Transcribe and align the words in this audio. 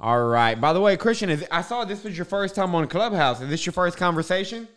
All 0.00 0.24
right. 0.24 0.60
By 0.60 0.72
the 0.72 0.80
way, 0.80 0.96
Christian, 0.96 1.30
is, 1.30 1.44
I 1.50 1.62
saw 1.62 1.84
this 1.84 2.04
was 2.04 2.16
your 2.16 2.24
first 2.24 2.54
time 2.54 2.74
on 2.74 2.86
Clubhouse. 2.88 3.40
Is 3.40 3.48
this 3.48 3.64
your 3.64 3.72
first 3.72 3.96
conversation? 3.96 4.68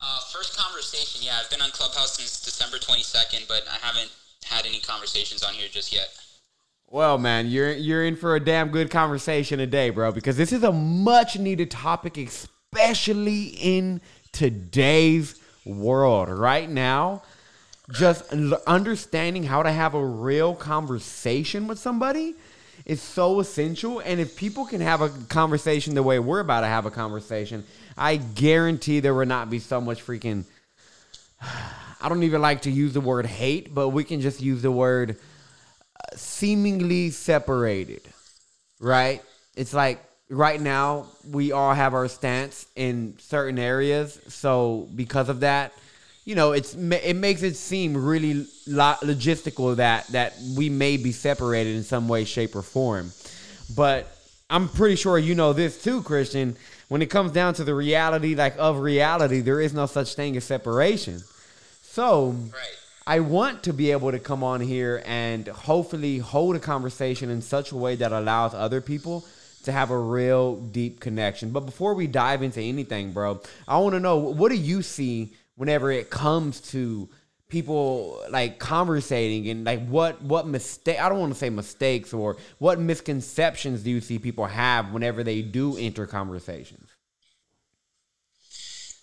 Uh, 0.00 0.20
first 0.32 0.56
conversation, 0.56 1.22
yeah. 1.24 1.38
I've 1.42 1.50
been 1.50 1.60
on 1.60 1.70
Clubhouse 1.70 2.16
since 2.16 2.42
December 2.44 2.78
22nd, 2.78 3.48
but 3.48 3.64
I 3.70 3.84
haven't 3.84 4.10
had 4.44 4.64
any 4.64 4.80
conversations 4.80 5.42
on 5.42 5.54
here 5.54 5.68
just 5.70 5.92
yet. 5.92 6.08
Well, 6.90 7.18
man, 7.18 7.48
you're 7.48 7.72
you're 7.72 8.06
in 8.06 8.16
for 8.16 8.34
a 8.34 8.40
damn 8.40 8.70
good 8.70 8.90
conversation 8.90 9.58
today, 9.58 9.90
bro, 9.90 10.10
because 10.10 10.38
this 10.38 10.52
is 10.52 10.62
a 10.62 10.72
much 10.72 11.38
needed 11.38 11.70
topic, 11.70 12.16
especially 12.16 13.48
in 13.60 14.00
today's 14.32 15.38
world. 15.66 16.30
Right 16.30 16.70
now, 16.70 17.22
just 17.92 18.32
understanding 18.66 19.44
how 19.44 19.62
to 19.62 19.70
have 19.70 19.94
a 19.94 20.02
real 20.02 20.54
conversation 20.54 21.66
with 21.66 21.78
somebody 21.78 22.34
is 22.88 23.02
so 23.02 23.38
essential. 23.38 24.00
And 24.00 24.18
if 24.18 24.34
people 24.34 24.64
can 24.64 24.80
have 24.80 25.02
a 25.02 25.10
conversation 25.28 25.94
the 25.94 26.02
way 26.02 26.18
we're 26.18 26.40
about 26.40 26.62
to 26.62 26.66
have 26.66 26.86
a 26.86 26.90
conversation, 26.90 27.64
I 27.96 28.16
guarantee 28.16 29.00
there 29.00 29.14
will 29.14 29.26
not 29.26 29.50
be 29.50 29.58
so 29.58 29.80
much 29.80 30.04
freaking. 30.04 30.44
I 32.00 32.08
don't 32.08 32.22
even 32.22 32.40
like 32.40 32.62
to 32.62 32.70
use 32.70 32.94
the 32.94 33.00
word 33.00 33.26
hate, 33.26 33.74
but 33.74 33.88
we 33.88 34.04
can 34.04 34.20
just 34.20 34.40
use 34.40 34.62
the 34.62 34.70
word 34.70 35.16
uh, 35.16 36.16
seemingly 36.16 37.10
separated, 37.10 38.02
right? 38.78 39.20
It's 39.56 39.74
like 39.74 40.00
right 40.30 40.60
now 40.60 41.06
we 41.28 41.50
all 41.50 41.74
have 41.74 41.94
our 41.94 42.06
stance 42.06 42.66
in 42.76 43.16
certain 43.18 43.58
areas, 43.58 44.20
so 44.28 44.88
because 44.94 45.28
of 45.28 45.40
that, 45.40 45.72
you 46.28 46.34
know, 46.34 46.52
it's 46.52 46.74
it 46.74 47.16
makes 47.16 47.42
it 47.42 47.56
seem 47.56 47.96
really 47.96 48.44
logistical 48.68 49.74
that 49.76 50.06
that 50.08 50.34
we 50.58 50.68
may 50.68 50.98
be 50.98 51.10
separated 51.10 51.74
in 51.74 51.82
some 51.82 52.06
way, 52.06 52.26
shape, 52.26 52.54
or 52.54 52.60
form. 52.60 53.12
But 53.74 54.14
I'm 54.50 54.68
pretty 54.68 54.96
sure 54.96 55.18
you 55.18 55.34
know 55.34 55.54
this 55.54 55.82
too, 55.82 56.02
Christian. 56.02 56.58
When 56.88 57.00
it 57.00 57.06
comes 57.06 57.32
down 57.32 57.54
to 57.54 57.64
the 57.64 57.74
reality, 57.74 58.34
like 58.34 58.56
of 58.58 58.80
reality, 58.80 59.40
there 59.40 59.58
is 59.58 59.72
no 59.72 59.86
such 59.86 60.16
thing 60.16 60.36
as 60.36 60.44
separation. 60.44 61.22
So 61.80 62.32
Right. 62.32 62.76
I 63.06 63.20
want 63.20 63.62
to 63.62 63.72
be 63.72 63.90
able 63.90 64.10
to 64.10 64.18
come 64.18 64.44
on 64.44 64.60
here 64.60 65.02
and 65.06 65.48
hopefully 65.48 66.18
hold 66.18 66.56
a 66.56 66.60
conversation 66.60 67.30
in 67.30 67.40
such 67.40 67.72
a 67.72 67.76
way 67.76 67.96
that 67.96 68.12
allows 68.12 68.52
other 68.52 68.82
people 68.82 69.24
to 69.62 69.72
have 69.72 69.90
a 69.90 69.98
real 69.98 70.56
deep 70.56 71.00
connection. 71.00 71.52
But 71.52 71.60
before 71.60 71.94
we 71.94 72.06
dive 72.06 72.42
into 72.42 72.60
anything, 72.60 73.12
bro, 73.12 73.40
I 73.66 73.78
want 73.78 73.94
to 73.94 74.00
know 74.00 74.18
what 74.18 74.50
do 74.50 74.56
you 74.56 74.82
see 74.82 75.32
whenever 75.58 75.90
it 75.90 76.08
comes 76.08 76.60
to 76.60 77.08
people 77.48 78.22
like 78.30 78.58
conversating 78.58 79.48
and 79.48 79.64
like 79.64 79.86
what 79.88 80.22
what 80.22 80.46
mistake 80.46 81.00
I 81.00 81.08
don't 81.08 81.18
want 81.18 81.32
to 81.32 81.38
say 81.38 81.50
mistakes 81.50 82.12
or 82.12 82.36
what 82.58 82.78
misconceptions 82.78 83.82
do 83.82 83.90
you 83.90 84.00
see 84.00 84.18
people 84.18 84.46
have 84.46 84.92
whenever 84.92 85.24
they 85.24 85.42
do 85.42 85.76
enter 85.76 86.06
conversations? 86.06 86.88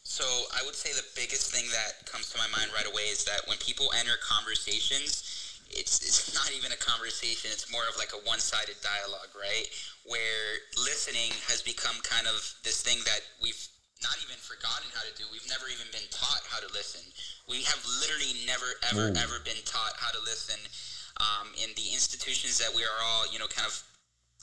So 0.03 0.23
I 0.23 0.64
would 0.66 0.75
say 0.75 0.94
the 0.94 1.03
biggest 1.20 1.53
thing 1.53 1.66
that 1.72 2.09
comes 2.09 2.31
to 2.31 2.38
my 2.38 2.47
mind 2.56 2.72
right 2.73 2.88
away 2.88 3.12
is 3.12 3.25
that 3.25 3.42
when 3.47 3.58
people 3.58 3.92
enter 4.00 4.16
conversations, 4.23 5.59
it's 5.69 6.00
it's 6.08 6.34
not 6.34 6.50
even 6.56 6.72
a 6.72 6.80
conversation. 6.80 7.52
It's 7.52 7.69
more 7.69 7.84
of 7.90 7.97
like 7.97 8.14
a 8.14 8.23
one-sided 8.23 8.80
dialogue, 8.80 9.36
right? 9.36 9.67
Where 10.06 10.64
listening 10.78 11.36
has 11.52 11.62
become 11.62 12.00
kind 12.03 12.28
of 12.28 12.40
this 12.64 12.81
thing 12.81 13.03
that 13.03 13.28
we've 13.44 13.59
not 14.06 14.22
even 14.22 14.38
forgotten 14.38 14.86
how 14.94 15.02
to 15.02 15.14
do. 15.17 15.25
We've 15.34 15.50
never 15.50 15.66
even 15.66 15.89
been 15.89 16.06
taught 16.14 16.45
how 16.45 16.61
to 16.61 16.70
listen. 16.78 17.02
We 17.50 17.66
have 17.66 17.81
literally 18.02 18.38
never, 18.45 18.70
ever, 18.94 19.09
Ooh. 19.09 19.17
ever 19.17 19.42
been 19.42 19.59
taught 19.66 19.97
how 19.97 20.14
to 20.14 20.22
listen 20.22 20.62
um, 21.17 21.50
in 21.58 21.73
the 21.73 21.89
institutions 21.89 22.62
that 22.62 22.70
we 22.78 22.86
are 22.86 23.00
all, 23.02 23.25
you 23.34 23.42
know, 23.42 23.50
kind 23.50 23.66
of 23.66 23.73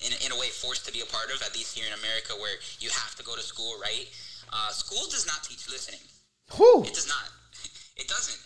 in, 0.02 0.10
in 0.26 0.34
a 0.34 0.38
way 0.38 0.50
forced 0.50 0.82
to 0.86 0.92
be 0.92 1.00
a 1.00 1.08
part 1.14 1.30
of, 1.30 1.38
at 1.46 1.54
least 1.54 1.78
here 1.78 1.86
in 1.86 1.94
America, 1.94 2.34
where 2.42 2.58
you 2.82 2.90
have 2.90 3.14
to 3.14 3.22
go 3.22 3.38
to 3.38 3.44
school, 3.44 3.78
right? 3.78 4.10
Uh, 4.50 4.74
school 4.74 5.06
does 5.08 5.26
not 5.26 5.46
teach 5.46 5.70
listening. 5.70 6.02
Whew. 6.58 6.82
It 6.82 6.94
does 6.94 7.06
not. 7.06 7.30
It 7.94 8.08
doesn't. 8.08 8.40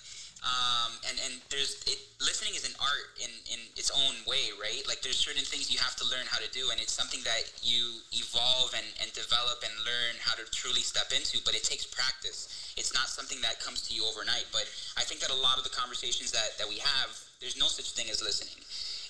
Um, 0.46 0.94
and 1.10 1.18
and 1.26 1.34
there's 1.50 1.82
it, 1.90 1.98
listening 2.22 2.54
is 2.54 2.62
an 2.62 2.76
art 2.78 3.10
in, 3.18 3.32
in 3.50 3.58
its 3.74 3.90
own 3.90 4.14
way, 4.30 4.54
right? 4.62 4.78
Like 4.86 5.02
there's 5.02 5.18
certain 5.18 5.42
things 5.42 5.66
you 5.66 5.82
have 5.82 5.98
to 5.98 6.06
learn 6.06 6.22
how 6.30 6.38
to 6.38 6.46
do, 6.54 6.70
and 6.70 6.78
it's 6.78 6.94
something 6.94 7.18
that 7.26 7.50
you 7.66 7.98
evolve 8.14 8.70
and, 8.78 8.86
and 9.02 9.10
develop 9.10 9.58
and 9.66 9.74
learn 9.82 10.14
how 10.22 10.38
to 10.38 10.46
truly 10.54 10.86
step 10.86 11.10
into. 11.10 11.42
But 11.42 11.58
it 11.58 11.66
takes 11.66 11.82
practice. 11.82 12.46
It's 12.78 12.94
not 12.94 13.10
something 13.10 13.42
that 13.42 13.58
comes 13.58 13.82
to 13.88 13.90
you 13.90 14.06
overnight. 14.06 14.46
But 14.54 14.70
I 14.94 15.02
think 15.02 15.18
that 15.26 15.34
a 15.34 15.40
lot 15.42 15.58
of 15.58 15.66
the 15.66 15.74
conversations 15.74 16.30
that, 16.30 16.54
that 16.62 16.68
we 16.70 16.78
have, 16.78 17.10
there's 17.42 17.58
no 17.58 17.66
such 17.66 17.90
thing 17.98 18.06
as 18.06 18.22
listening. 18.22 18.62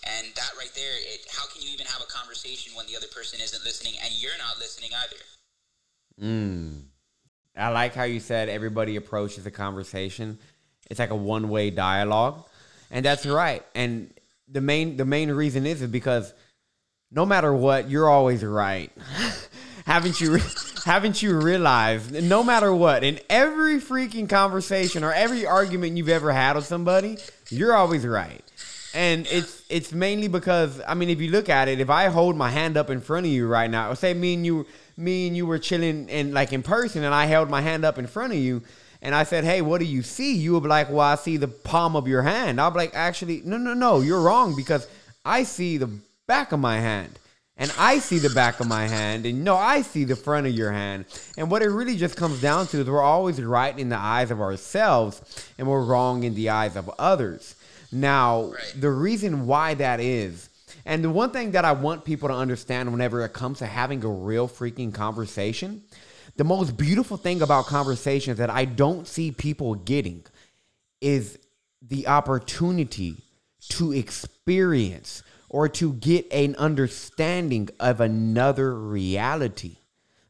And 0.07 0.33
that 0.41 0.57
right 0.57 0.73
there, 0.73 0.97
it, 1.05 1.27
how 1.29 1.45
can 1.53 1.61
you 1.61 1.69
even 1.75 1.85
have 1.87 2.01
a 2.01 2.09
conversation 2.09 2.73
when 2.73 2.87
the 2.87 2.97
other 2.97 3.11
person 3.13 3.45
isn't 3.45 3.65
listening 3.65 3.95
and 4.01 4.15
you're 4.17 4.39
not 4.39 4.57
listening 4.57 4.91
either? 4.95 5.21
Mm. 6.17 6.89
I 7.57 7.69
like 7.71 7.95
how 7.95 8.05
you 8.05 8.21
said 8.21 8.49
everybody 8.49 8.97
approaches 8.97 9.45
a 9.47 9.51
conversation. 9.51 10.39
It's 10.91 11.01
like 11.01 11.11
a 11.11 11.17
one 11.17 11.49
way 11.49 11.71
dialogue, 11.71 12.45
and 12.91 13.05
that's 13.05 13.27
right. 13.27 13.63
And 13.75 14.13
the 14.49 14.61
main 14.61 14.97
the 14.97 15.05
main 15.05 15.31
reason 15.31 15.67
is 15.67 15.83
is 15.83 15.91
because 15.91 16.33
no 17.11 17.25
matter 17.27 17.53
what, 17.53 17.89
you're 17.91 18.09
always 18.09 18.45
right. 18.45 18.91
haven't 19.87 20.21
you 20.21 20.35
re- 20.35 20.43
haven't 20.85 21.23
you 21.23 21.39
realized? 21.39 22.13
No 22.25 22.43
matter 22.43 22.75
what, 22.75 23.05
in 23.05 23.21
every 23.31 23.81
freaking 23.81 24.29
conversation 24.29 25.05
or 25.05 25.13
every 25.13 25.47
argument 25.47 25.97
you've 25.97 26.09
ever 26.09 26.33
had 26.33 26.57
with 26.57 26.67
somebody, 26.67 27.19
you're 27.51 27.75
always 27.75 28.05
right. 28.05 28.43
And 28.95 29.27
it's 29.31 29.63
it's 29.69 29.93
mainly 29.93 30.29
because 30.29 30.81
I 30.87 30.95
mean, 30.95 31.11
if 31.11 31.21
you 31.21 31.31
look 31.31 31.49
at 31.49 31.69
it, 31.69 31.81
if 31.81 31.91
I 31.91 32.07
hold 32.07 32.37
my 32.37 32.51
hand 32.51 32.77
up 32.77 32.91
in 32.91 33.01
front 33.01 33.27
of 33.27 33.33
you 33.33 33.47
right 33.47 33.71
now, 33.71 33.95
say 33.95 34.15
me 34.15 34.35
and 34.35 34.45
you, 34.45 34.67
me 34.97 35.27
and 35.27 35.37
you 35.37 35.47
were 35.47 35.59
chilling 35.59 36.11
and 36.11 36.33
like 36.33 36.53
in 36.53 36.63
person, 36.63 37.05
and 37.05 37.15
I 37.15 37.27
held 37.27 37.51
my 37.51 37.61
hand 37.61 37.85
up 37.85 37.99
in 37.99 38.07
front 38.07 38.33
of 38.33 38.39
you, 38.39 38.63
and 39.07 39.15
I 39.15 39.23
said, 39.23 39.45
"Hey, 39.45 39.63
what 39.63 39.79
do 39.79 39.87
you 39.87 40.03
see?" 40.03 40.35
You 40.35 40.55
would 40.55 40.65
be 40.65 40.69
like, 40.69 40.91
"Well, 40.91 40.99
I 40.99 41.15
see 41.15 41.37
the 41.37 41.47
palm 41.47 41.95
of 41.95 42.09
your 42.09 42.23
hand." 42.23 42.61
I'll 42.61 42.73
be 42.73 42.79
like, 42.79 42.95
"Actually, 42.95 43.41
no, 43.45 43.57
no, 43.57 43.73
no, 43.73 44.01
you're 44.01 44.21
wrong 44.21 44.57
because 44.57 44.89
I 45.25 45.45
see 45.45 45.79
the 45.79 45.91
back 46.27 46.51
of 46.51 46.59
my 46.59 46.81
hand." 46.81 47.21
And 47.57 47.73
I 47.79 48.01
see 48.01 48.19
the 48.19 48.31
back 48.31 48.61
of 48.61 48.67
my 48.67 48.87
hand, 48.87 49.25
and 49.25 49.43
no, 49.43 49.57
I 49.57 49.81
see 49.81 50.05
the 50.05 50.17
front 50.17 50.47
of 50.47 50.53
your 50.53 50.73
hand. 50.73 51.07
And 51.39 51.51
what 51.51 51.63
it 51.63 51.69
really 51.71 51.97
just 51.97 52.17
comes 52.17 52.41
down 52.41 52.67
to 52.67 52.81
is 52.81 52.87
we're 52.87 53.01
always 53.01 53.41
right 53.41 53.79
in 53.79 53.89
the 53.89 53.97
eyes 53.97 54.31
of 54.31 54.41
ourselves, 54.43 55.23
and 55.57 55.67
we're 55.67 55.85
wrong 55.85 56.25
in 56.25 56.35
the 56.35 56.51
eyes 56.51 56.77
of 56.77 56.91
others. 56.99 57.55
Now, 57.91 58.53
the 58.79 58.91
reason 58.91 59.47
why 59.47 59.73
that 59.75 60.01
is, 60.01 60.51
and 60.85 61.03
the 61.03 61.09
one 61.09 61.31
thing 61.31 61.53
that 61.53 61.65
I 61.65 61.73
want 61.73 62.05
people 62.05 62.29
to 62.29 62.35
understand 62.35 62.93
whenever 62.93 63.25
it 63.25 63.33
comes 63.33 63.59
to 63.61 63.67
having 63.67 64.05
a 64.05 64.09
real 64.09 64.49
freaking 64.49 64.93
conversation, 64.93 65.83
the 66.37 66.45
most 66.45 66.77
beautiful 66.77 67.17
thing 67.17 67.43
about 67.43 67.67
conversations 67.67 68.39
that 68.39 68.51
I 68.51 68.65
don't 68.65 69.07
see 69.07 69.31
people 69.31 69.75
getting 69.75 70.25
is 71.01 71.39
the 71.81 72.09
opportunity 72.09 73.17
to 73.69 73.93
experience 73.93 75.23
or 75.49 75.69
to 75.69 75.95
get 75.95 76.31
an 76.33 76.55
understanding 76.57 77.69
of 77.81 78.01
another 78.01 78.75
reality. 78.75 79.77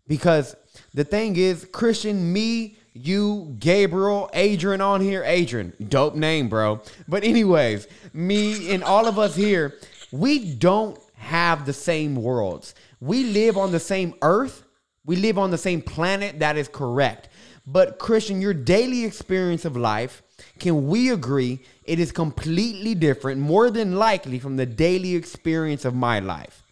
Because 0.06 0.54
the 0.94 1.04
thing 1.04 1.36
is, 1.36 1.66
Christian, 1.72 2.32
me, 2.32 2.76
you, 2.92 3.56
Gabriel, 3.58 4.30
Adrian 4.32 4.80
on 4.80 5.00
here, 5.00 5.24
Adrian, 5.24 5.72
dope 5.88 6.14
name, 6.14 6.48
bro. 6.48 6.80
But, 7.08 7.24
anyways, 7.24 7.88
me 8.12 8.72
and 8.72 8.84
all 8.84 9.06
of 9.06 9.18
us 9.18 9.34
here, 9.34 9.74
we 10.12 10.54
don't 10.54 10.98
have 11.14 11.66
the 11.66 11.72
same 11.72 12.14
worlds. 12.14 12.74
We 13.00 13.24
live 13.24 13.56
on 13.56 13.72
the 13.72 13.80
same 13.80 14.14
earth, 14.22 14.62
we 15.06 15.16
live 15.16 15.38
on 15.38 15.50
the 15.50 15.58
same 15.58 15.80
planet, 15.80 16.40
that 16.40 16.56
is 16.56 16.68
correct. 16.68 17.28
But, 17.66 17.98
Christian, 17.98 18.40
your 18.40 18.54
daily 18.54 19.04
experience 19.04 19.64
of 19.64 19.76
life, 19.76 20.22
can 20.58 20.86
we 20.86 21.10
agree 21.10 21.60
it 21.84 21.98
is 21.98 22.12
completely 22.12 22.94
different, 22.94 23.40
more 23.40 23.70
than 23.70 23.96
likely, 23.96 24.38
from 24.38 24.56
the 24.56 24.66
daily 24.66 25.14
experience 25.14 25.84
of 25.84 25.94
my 25.94 26.18
life? 26.18 26.62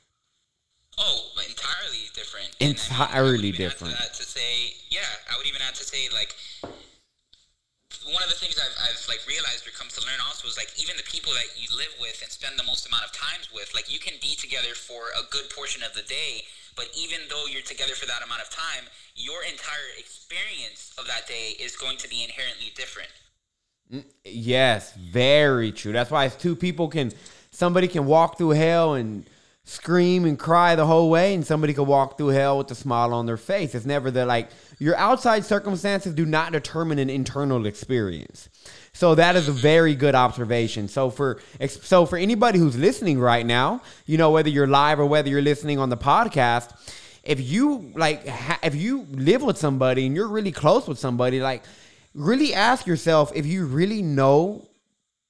Oh, 0.99 1.31
entirely 1.37 2.07
different. 2.15 2.51
And 2.61 2.79
I 2.91 2.93
mean, 2.93 3.01
I 3.01 3.07
Entirely 3.09 3.31
would 3.33 3.45
even 3.45 3.67
add 3.67 3.73
to 3.73 3.85
different. 3.87 4.15
to 4.15 4.23
say, 4.23 4.75
yeah, 4.91 5.01
I 5.33 5.37
would 5.37 5.47
even 5.47 5.61
have 5.63 5.75
to 5.75 5.85
say 5.85 6.09
like 6.13 6.35
one 8.07 8.23
of 8.23 8.29
the 8.29 8.37
things 8.37 8.55
I've, 8.61 8.77
I've 8.79 9.03
like 9.09 9.25
realized 9.27 9.67
or 9.67 9.73
come 9.73 9.89
to 9.89 10.01
learn 10.07 10.21
also 10.23 10.47
is 10.47 10.57
like 10.61 10.71
even 10.79 10.95
the 10.97 11.09
people 11.09 11.33
that 11.35 11.57
you 11.57 11.67
live 11.75 11.91
with 11.99 12.21
and 12.23 12.31
spend 12.31 12.59
the 12.59 12.69
most 12.69 12.87
amount 12.87 13.05
of 13.05 13.13
times 13.13 13.49
with, 13.51 13.73
like 13.75 13.91
you 13.91 13.99
can 13.99 14.15
be 14.21 14.37
together 14.37 14.77
for 14.77 15.11
a 15.19 15.25
good 15.33 15.51
portion 15.51 15.83
of 15.83 15.95
the 15.97 16.07
day, 16.07 16.45
but 16.77 16.89
even 16.97 17.21
though 17.29 17.45
you're 17.51 17.63
together 17.63 17.95
for 17.95 18.07
that 18.07 18.25
amount 18.25 18.43
of 18.43 18.51
time, 18.51 18.85
your 19.15 19.43
entire 19.45 19.91
experience 19.99 20.93
of 20.99 21.07
that 21.07 21.27
day 21.27 21.55
is 21.61 21.77
going 21.77 21.97
to 21.99 22.09
be 22.09 22.25
inherently 22.25 22.73
different. 22.75 23.11
Mm, 23.93 24.05
yes, 24.25 24.95
very 24.95 25.73
true. 25.73 25.93
That's 25.93 26.11
why 26.11 26.29
two 26.29 26.57
people 26.57 26.89
can 26.89 27.13
somebody 27.51 27.89
can 27.89 28.07
walk 28.07 28.39
through 28.39 28.51
hell 28.51 28.95
and 28.95 29.29
scream 29.65 30.25
and 30.25 30.39
cry 30.39 30.75
the 30.75 30.87
whole 30.87 31.11
way, 31.11 31.35
and 31.35 31.47
somebody 31.47 31.73
can 31.73 31.87
walk 31.87 32.19
through 32.19 32.29
hell 32.29 32.59
with 32.59 32.71
a 32.71 32.75
smile 32.75 33.15
on 33.15 33.27
their 33.27 33.37
face. 33.37 33.75
It's 33.75 33.87
never 33.87 34.11
the 34.11 34.27
like 34.27 34.51
your 34.79 34.97
outside 34.97 35.45
circumstances 35.45 36.15
do 36.15 36.27
not 36.27 36.53
determine 36.53 36.99
an 36.99 37.11
internal 37.11 37.67
experience. 37.67 38.49
So 38.95 39.17
that 39.17 39.35
is 39.35 39.49
a 39.49 39.53
very 39.53 39.95
good 39.97 40.15
observation. 40.15 40.87
So 40.89 41.11
for 41.11 41.41
so 41.69 42.07
for 42.07 42.17
anybody 42.17 42.61
who's 42.61 42.77
listening 42.79 43.19
right 43.19 43.45
now, 43.45 43.83
you 44.07 44.17
know 44.17 44.31
whether 44.31 44.49
you're 44.49 44.69
live 44.69 45.01
or 45.01 45.07
whether 45.07 45.29
you're 45.29 45.43
listening 45.43 45.79
on 45.79 45.91
the 45.91 45.97
podcast, 45.97 46.71
if 47.25 47.41
you 47.41 47.93
like 47.97 48.27
ha- 48.27 48.61
if 48.63 48.75
you 48.77 49.07
live 49.11 49.43
with 49.43 49.59
somebody 49.59 50.07
and 50.07 50.15
you're 50.15 50.29
really 50.29 50.53
close 50.53 50.87
with 50.87 50.99
somebody, 50.99 51.41
like 51.41 51.65
really 52.15 52.55
ask 52.55 52.87
yourself 52.87 53.33
if 53.35 53.45
you 53.47 53.67
really 53.67 54.01
know 54.01 54.69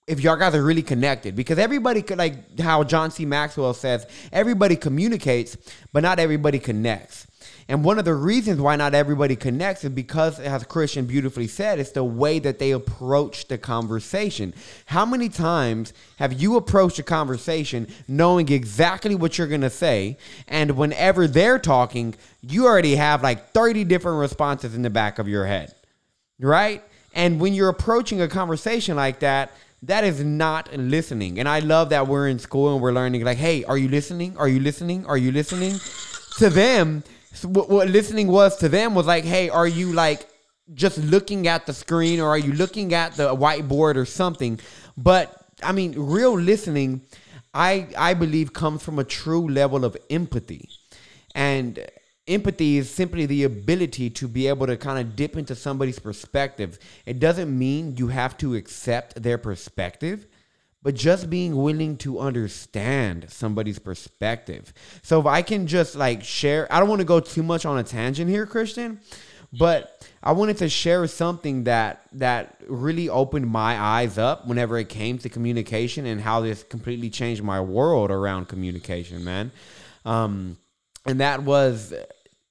if 0.07 0.21
y'all 0.21 0.37
guys 0.37 0.55
are 0.55 0.63
really 0.63 0.83
connected 0.83 1.35
because 1.35 1.59
everybody 1.59 2.03
could 2.03 2.19
like 2.19 2.59
how 2.61 2.85
John 2.85 3.11
C. 3.11 3.25
Maxwell 3.25 3.73
says, 3.73 4.07
everybody 4.31 4.77
communicates, 4.77 5.57
but 5.93 6.03
not 6.03 6.19
everybody 6.19 6.59
connects. 6.59 7.27
And 7.69 7.85
one 7.85 7.99
of 7.99 8.05
the 8.05 8.15
reasons 8.15 8.61
why 8.61 8.77
not 8.77 8.95
everybody 8.95 9.37
connects 9.37 9.85
is 9.85 9.91
because, 9.91 10.39
as 10.39 10.65
Christian 10.65 11.07
beautifully 11.07 11.47
said, 11.47 11.79
it's 11.79 11.93
the 11.93 12.05
way 12.05 12.39
that 12.39 12.59
they 12.59 12.73
approach 12.73 13.49
the 13.49 13.59
conversation. 13.59 14.55
How 14.87 15.07
many 15.07 15.29
times 15.29 15.93
have 16.19 16.33
you 16.35 16.57
approached 16.57 16.99
a 16.99 17.03
conversation 17.03 17.89
knowing 18.07 18.51
exactly 18.51 19.15
what 19.15 19.39
you're 19.39 19.47
going 19.47 19.63
to 19.63 19.71
say, 19.71 20.19
and 20.47 20.77
whenever 20.77 21.27
they're 21.27 21.59
talking, 21.59 22.15
you 22.43 22.67
already 22.67 22.97
have 22.97 23.23
like 23.23 23.51
30 23.51 23.85
different 23.85 24.19
responses 24.19 24.75
in 24.75 24.83
the 24.83 24.91
back 24.91 25.19
of 25.19 25.27
your 25.27 25.47
head, 25.47 25.75
right? 26.39 26.83
And 27.15 27.41
when 27.41 27.55
you're 27.55 27.69
approaching 27.69 28.21
a 28.21 28.29
conversation 28.29 28.97
like 28.97 29.21
that, 29.21 29.53
that 29.85 30.05
is 30.05 30.23
not 30.23 30.75
listening. 30.75 31.39
And 31.39 31.49
I 31.49 31.61
love 31.61 31.91
that 31.91 32.09
we're 32.09 32.29
in 32.29 32.39
school 32.39 32.75
and 32.75 32.83
we're 32.83 32.93
learning, 32.93 33.25
like, 33.25 33.39
hey, 33.39 33.65
are 33.65 33.77
you 33.77 33.89
listening? 33.89 34.37
Are 34.37 34.49
you 34.49 34.61
listening? 34.61 35.07
Are 35.07 35.19
you 35.19 35.31
listening? 35.31 35.79
to 36.39 36.51
them, 36.51 37.03
what, 37.43 37.69
what 37.69 37.89
listening 37.89 38.29
was 38.29 38.57
to 38.59 38.69
them 38.69 38.95
was 38.95 39.07
like, 39.07 39.25
hey, 39.25 39.49
are 39.49 39.67
you 39.67 39.93
like 39.93 40.29
just 40.73 40.99
looking 40.99 41.47
at 41.49 41.67
the 41.67 41.73
screen 41.73 42.21
or 42.21 42.29
are 42.29 42.39
you 42.39 42.53
looking 42.53 42.95
at 42.95 43.15
the 43.15 43.35
whiteboard 43.35 43.97
or 43.97 44.05
something? 44.05 44.61
But 44.97 45.35
I 45.63 45.73
mean, 45.73 45.95
real 45.99 46.39
listening, 46.39 47.03
I 47.53 47.89
I 47.97 48.15
believe 48.15 48.53
comes 48.53 48.83
from 48.83 48.99
a 48.99 49.05
true 49.05 49.49
level 49.49 49.85
of 49.85 49.97
empathy. 50.11 50.69
And 51.35 51.85
empathy 52.27 52.79
is 52.79 52.91
simply 52.91 53.27
the 53.27 53.45
ability 53.45 54.11
to 54.11 54.29
be 54.29 54.47
able 54.49 54.67
to 54.67 54.77
kind 54.77 54.99
of 54.99 55.17
dip 55.17 55.37
into 55.37 55.55
somebody's 55.55 55.99
perspective. 55.99 56.79
It 57.07 57.19
doesn't 57.19 57.57
mean 57.57 57.97
you 57.97 58.09
have 58.09 58.39
to 58.39 58.55
accept 58.55 59.23
their 59.23 59.39
perspective, 59.39 60.27
but 60.85 60.95
just 60.95 61.31
being 61.31 61.57
willing 61.57 61.97
to 61.97 62.21
understand 62.21 63.27
somebody's 63.31 63.79
perspective. 63.79 64.73
So 65.03 65.19
if 65.19 65.27
I 65.27 65.41
can 65.41 65.67
just 65.67 65.97
like 65.97 66.23
share, 66.23 66.73
I 66.73 66.79
don't 66.79 66.91
want 66.91 67.01
to 67.01 67.07
go 67.07 67.19
too 67.19 67.43
much 67.43 67.65
on 67.65 67.79
a 67.79 67.83
tangent 67.83 68.31
here, 68.31 68.45
Christian, 68.45 69.01
but 69.51 70.07
I 70.23 70.33
wanted 70.33 70.59
to 70.59 70.69
share 70.69 71.07
something 71.07 71.65
that 71.65 72.03
that 72.13 72.61
really 72.69 73.09
opened 73.09 73.47
my 73.47 73.81
eyes 73.81 74.19
up 74.19 74.47
whenever 74.47 74.77
it 74.79 74.91
came 74.91 75.17
to 75.19 75.29
communication 75.31 76.05
and 76.05 76.21
how 76.21 76.41
this 76.41 76.63
completely 76.63 77.09
changed 77.09 77.43
my 77.43 77.61
world 77.61 78.11
around 78.11 78.49
communication, 78.49 79.25
man. 79.25 79.53
Um, 80.05 80.59
and 81.07 81.21
that 81.21 81.43
was 81.43 81.95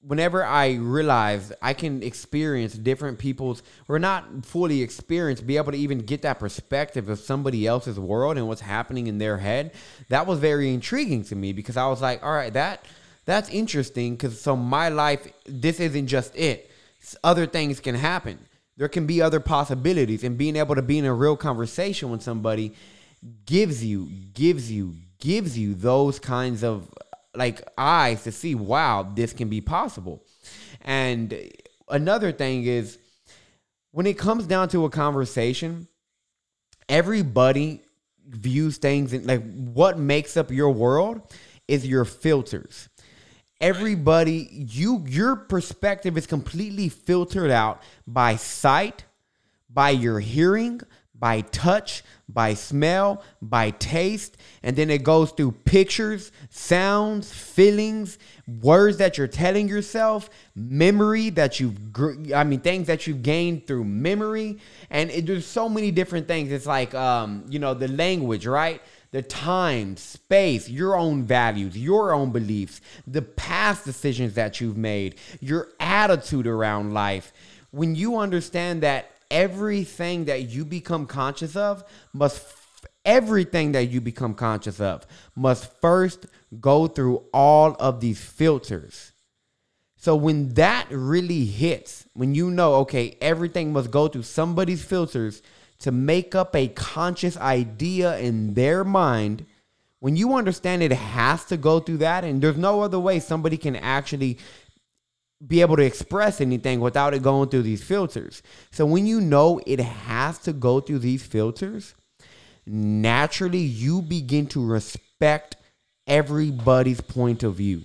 whenever 0.06 0.44
I 0.44 0.74
realized 0.74 1.52
I 1.62 1.72
can 1.72 2.02
experience 2.02 2.74
different 2.74 3.18
people's, 3.18 3.62
or 3.88 3.98
not 3.98 4.44
fully 4.44 4.82
experience, 4.82 5.40
be 5.40 5.56
able 5.56 5.72
to 5.72 5.78
even 5.78 5.98
get 6.00 6.22
that 6.22 6.38
perspective 6.38 7.08
of 7.08 7.18
somebody 7.18 7.66
else's 7.66 7.98
world 7.98 8.36
and 8.36 8.46
what's 8.46 8.60
happening 8.60 9.06
in 9.06 9.18
their 9.18 9.38
head, 9.38 9.72
that 10.10 10.26
was 10.26 10.38
very 10.38 10.72
intriguing 10.72 11.24
to 11.24 11.34
me 11.34 11.52
because 11.52 11.76
I 11.76 11.86
was 11.86 12.02
like, 12.02 12.22
all 12.22 12.32
right, 12.32 12.52
that 12.52 12.84
that's 13.24 13.48
interesting 13.48 14.14
because 14.14 14.40
so 14.40 14.54
my 14.54 14.90
life, 14.90 15.26
this 15.46 15.80
isn't 15.80 16.06
just 16.06 16.36
it. 16.36 16.70
Other 17.22 17.46
things 17.46 17.80
can 17.80 17.94
happen. 17.94 18.38
There 18.76 18.88
can 18.88 19.06
be 19.06 19.22
other 19.22 19.40
possibilities, 19.40 20.24
and 20.24 20.36
being 20.36 20.56
able 20.56 20.74
to 20.74 20.82
be 20.82 20.98
in 20.98 21.04
a 21.04 21.14
real 21.14 21.36
conversation 21.36 22.10
with 22.10 22.22
somebody 22.22 22.74
gives 23.46 23.84
you, 23.84 24.08
gives 24.34 24.70
you, 24.70 24.96
gives 25.18 25.56
you 25.56 25.74
those 25.74 26.18
kinds 26.18 26.64
of 26.64 26.92
like 27.36 27.62
eyes 27.76 28.24
to 28.24 28.32
see, 28.32 28.54
wow, 28.54 29.10
this 29.14 29.32
can 29.32 29.48
be 29.48 29.60
possible. 29.60 30.22
And 30.82 31.36
another 31.88 32.32
thing 32.32 32.64
is 32.64 32.98
when 33.90 34.06
it 34.06 34.18
comes 34.18 34.46
down 34.46 34.68
to 34.70 34.84
a 34.84 34.90
conversation, 34.90 35.88
everybody 36.88 37.82
views 38.26 38.78
things 38.78 39.12
in 39.12 39.26
like 39.26 39.42
what 39.54 39.98
makes 39.98 40.36
up 40.36 40.50
your 40.50 40.70
world 40.70 41.20
is 41.68 41.86
your 41.86 42.04
filters. 42.04 42.88
Everybody, 43.60 44.48
you 44.50 45.04
your 45.06 45.36
perspective 45.36 46.18
is 46.18 46.26
completely 46.26 46.88
filtered 46.88 47.50
out 47.50 47.82
by 48.06 48.36
sight, 48.36 49.04
by 49.70 49.90
your 49.90 50.20
hearing, 50.20 50.80
by 51.18 51.42
touch, 51.42 52.02
by 52.28 52.54
smell, 52.54 53.22
by 53.40 53.70
taste, 53.70 54.36
and 54.62 54.74
then 54.76 54.90
it 54.90 55.04
goes 55.04 55.30
through 55.30 55.52
pictures, 55.52 56.32
sounds, 56.50 57.32
feelings, 57.32 58.18
words 58.60 58.96
that 58.96 59.16
you're 59.16 59.28
telling 59.28 59.68
yourself, 59.68 60.28
memory 60.54 61.30
that 61.30 61.60
you've, 61.60 61.78
I 62.34 62.44
mean, 62.44 62.60
things 62.60 62.88
that 62.88 63.06
you've 63.06 63.22
gained 63.22 63.66
through 63.66 63.84
memory, 63.84 64.58
and 64.90 65.10
it, 65.10 65.26
there's 65.26 65.46
so 65.46 65.68
many 65.68 65.90
different 65.90 66.26
things. 66.26 66.50
It's 66.50 66.66
like, 66.66 66.94
um, 66.94 67.44
you 67.48 67.58
know, 67.58 67.74
the 67.74 67.88
language, 67.88 68.46
right? 68.46 68.82
The 69.12 69.22
time, 69.22 69.96
space, 69.96 70.68
your 70.68 70.96
own 70.96 71.22
values, 71.22 71.78
your 71.78 72.12
own 72.12 72.32
beliefs, 72.32 72.80
the 73.06 73.22
past 73.22 73.84
decisions 73.84 74.34
that 74.34 74.60
you've 74.60 74.76
made, 74.76 75.14
your 75.40 75.68
attitude 75.78 76.48
around 76.48 76.92
life. 76.92 77.32
When 77.70 77.94
you 77.94 78.18
understand 78.18 78.82
that 78.82 79.13
everything 79.30 80.26
that 80.26 80.48
you 80.48 80.64
become 80.64 81.06
conscious 81.06 81.56
of 81.56 81.84
must 82.12 82.44
everything 83.04 83.72
that 83.72 83.84
you 83.84 84.00
become 84.00 84.34
conscious 84.34 84.80
of 84.80 85.06
must 85.36 85.70
first 85.80 86.26
go 86.60 86.86
through 86.86 87.22
all 87.32 87.76
of 87.78 88.00
these 88.00 88.22
filters. 88.22 89.12
So 89.96 90.16
when 90.16 90.50
that 90.54 90.86
really 90.90 91.44
hits, 91.44 92.06
when 92.14 92.34
you 92.34 92.50
know, 92.50 92.74
okay, 92.76 93.16
everything 93.20 93.72
must 93.72 93.90
go 93.90 94.08
through 94.08 94.22
somebody's 94.24 94.84
filters 94.84 95.42
to 95.78 95.92
make 95.92 96.34
up 96.34 96.54
a 96.54 96.68
conscious 96.68 97.36
idea 97.36 98.18
in 98.18 98.54
their 98.54 98.84
mind, 98.84 99.46
when 100.00 100.16
you 100.16 100.34
understand 100.34 100.82
it 100.82 100.92
has 100.92 101.46
to 101.46 101.56
go 101.56 101.80
through 101.80 101.98
that, 101.98 102.24
and 102.24 102.42
there's 102.42 102.58
no 102.58 102.82
other 102.82 102.98
way 102.98 103.18
somebody 103.18 103.56
can 103.56 103.76
actually 103.76 104.38
be 105.46 105.60
able 105.60 105.76
to 105.76 105.84
express 105.84 106.40
anything 106.40 106.80
without 106.80 107.14
it 107.14 107.22
going 107.22 107.48
through 107.48 107.62
these 107.62 107.82
filters. 107.82 108.42
So 108.70 108.86
when 108.86 109.06
you 109.06 109.20
know 109.20 109.60
it 109.66 109.80
has 109.80 110.38
to 110.40 110.52
go 110.52 110.80
through 110.80 111.00
these 111.00 111.24
filters, 111.24 111.94
naturally 112.66 113.58
you 113.58 114.02
begin 114.02 114.46
to 114.48 114.64
respect 114.64 115.56
everybody's 116.06 117.00
point 117.00 117.42
of 117.42 117.56
view. 117.56 117.82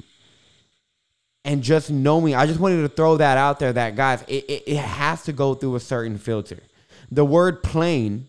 And 1.45 1.63
just 1.63 1.89
knowing, 1.89 2.35
I 2.35 2.45
just 2.45 2.59
wanted 2.59 2.81
to 2.81 2.89
throw 2.89 3.17
that 3.17 3.37
out 3.37 3.59
there 3.59 3.73
that 3.73 3.95
guys, 3.95 4.23
it, 4.27 4.45
it, 4.49 4.63
it 4.67 4.77
has 4.77 5.23
to 5.23 5.33
go 5.33 5.53
through 5.53 5.75
a 5.75 5.79
certain 5.79 6.17
filter. 6.17 6.59
The 7.11 7.25
word 7.25 7.63
plain 7.63 8.27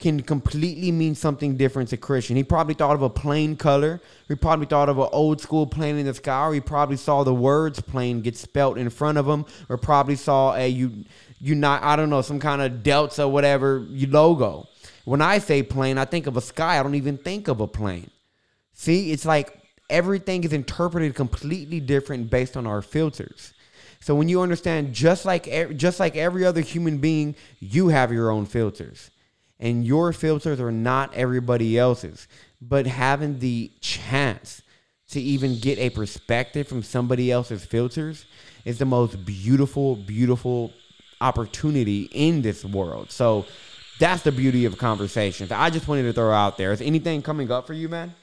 can 0.00 0.22
completely 0.22 0.90
mean 0.90 1.14
something 1.14 1.58
different 1.58 1.90
to 1.90 1.96
Christian. 1.98 2.34
He 2.34 2.42
probably 2.42 2.72
thought 2.72 2.94
of 2.94 3.02
a 3.02 3.10
plain 3.10 3.54
color. 3.54 4.00
He 4.28 4.34
probably 4.34 4.64
thought 4.64 4.88
of 4.88 4.98
an 4.98 5.08
old 5.12 5.42
school 5.42 5.66
plane 5.66 5.98
in 5.98 6.06
the 6.06 6.14
sky. 6.14 6.46
Or 6.46 6.54
he 6.54 6.60
probably 6.60 6.96
saw 6.96 7.22
the 7.22 7.34
words 7.34 7.80
plane 7.80 8.22
get 8.22 8.36
spelt 8.36 8.78
in 8.78 8.88
front 8.88 9.18
of 9.18 9.28
him, 9.28 9.44
or 9.68 9.76
probably 9.76 10.16
saw 10.16 10.54
a 10.54 10.66
you 10.66 11.04
you 11.38 11.54
not 11.54 11.82
I 11.82 11.96
don't 11.96 12.08
know 12.08 12.22
some 12.22 12.40
kind 12.40 12.62
of 12.62 12.82
delta 12.82 13.28
whatever 13.28 13.86
logo. 13.90 14.66
When 15.04 15.20
I 15.20 15.38
say 15.38 15.62
plane, 15.62 15.98
I 15.98 16.06
think 16.06 16.26
of 16.26 16.36
a 16.36 16.40
sky. 16.40 16.78
I 16.78 16.82
don't 16.82 16.94
even 16.94 17.18
think 17.18 17.48
of 17.48 17.60
a 17.60 17.66
plane. 17.66 18.10
See, 18.72 19.12
it's 19.12 19.26
like 19.26 19.60
everything 19.90 20.44
is 20.44 20.54
interpreted 20.54 21.14
completely 21.14 21.78
different 21.78 22.30
based 22.30 22.56
on 22.56 22.66
our 22.66 22.80
filters. 22.80 23.52
So 24.00 24.14
when 24.14 24.30
you 24.30 24.40
understand, 24.40 24.94
just 24.94 25.26
like 25.26 25.44
just 25.76 26.00
like 26.00 26.16
every 26.16 26.46
other 26.46 26.62
human 26.62 26.98
being, 26.98 27.34
you 27.58 27.88
have 27.88 28.10
your 28.10 28.30
own 28.30 28.46
filters 28.46 29.10
and 29.60 29.84
your 29.84 30.12
filters 30.12 30.58
are 30.58 30.72
not 30.72 31.14
everybody 31.14 31.78
else's. 31.78 32.26
But 32.60 32.86
having 32.86 33.38
the 33.38 33.70
chance 33.80 34.62
to 35.10 35.20
even 35.20 35.58
get 35.58 35.78
a 35.78 35.90
perspective 35.90 36.66
from 36.66 36.82
somebody 36.82 37.30
else's 37.30 37.64
filters 37.64 38.24
is 38.64 38.78
the 38.78 38.84
most 38.84 39.24
beautiful, 39.24 39.96
beautiful 39.96 40.72
opportunity 41.20 42.08
in 42.12 42.42
this 42.42 42.64
world. 42.64 43.10
So 43.10 43.46
that's 43.98 44.22
the 44.22 44.32
beauty 44.32 44.64
of 44.64 44.78
conversations. 44.78 45.52
I 45.52 45.68
just 45.70 45.86
wanted 45.86 46.04
to 46.04 46.12
throw 46.12 46.32
out 46.32 46.56
there. 46.56 46.72
Is 46.72 46.80
anything 46.80 47.22
coming 47.22 47.50
up 47.52 47.66
for 47.66 47.74
you, 47.74 47.88
man? 47.88 48.14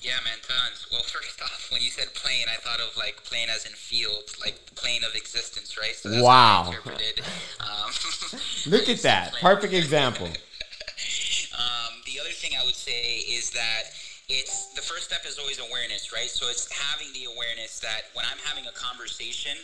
Yeah, 0.00 0.12
man, 0.24 0.38
tons. 0.46 0.77
Well, 1.78 1.84
first 1.84 1.84
off, 1.84 1.84
when 1.84 1.84
you 1.84 1.90
said 1.90 2.14
plane, 2.14 2.46
I 2.50 2.56
thought 2.60 2.80
of 2.80 2.96
like 2.96 3.22
plane 3.24 3.48
as 3.54 3.66
in 3.66 3.72
field, 3.72 4.32
like 4.40 4.66
the 4.66 4.74
plane 4.74 5.04
of 5.04 5.14
existence, 5.14 5.78
right? 5.78 5.94
So 5.94 6.22
wow. 6.22 6.72
Um, 7.60 7.90
Look 8.66 8.88
at 8.88 9.02
that. 9.02 9.34
Perfect 9.40 9.74
example. 9.74 10.26
um, 11.58 11.92
the 12.06 12.20
other 12.20 12.30
thing 12.30 12.52
I 12.60 12.64
would 12.64 12.74
say 12.74 13.18
is 13.18 13.50
that 13.50 13.82
it's 14.28 14.74
the 14.74 14.82
first 14.82 15.04
step 15.04 15.20
is 15.26 15.38
always 15.38 15.58
awareness, 15.58 16.12
right? 16.12 16.28
So 16.28 16.48
it's 16.48 16.70
having 16.70 17.12
the 17.12 17.30
awareness 17.32 17.80
that 17.80 18.02
when 18.14 18.26
I'm 18.26 18.38
having 18.44 18.66
a 18.66 18.72
conversation 18.72 19.56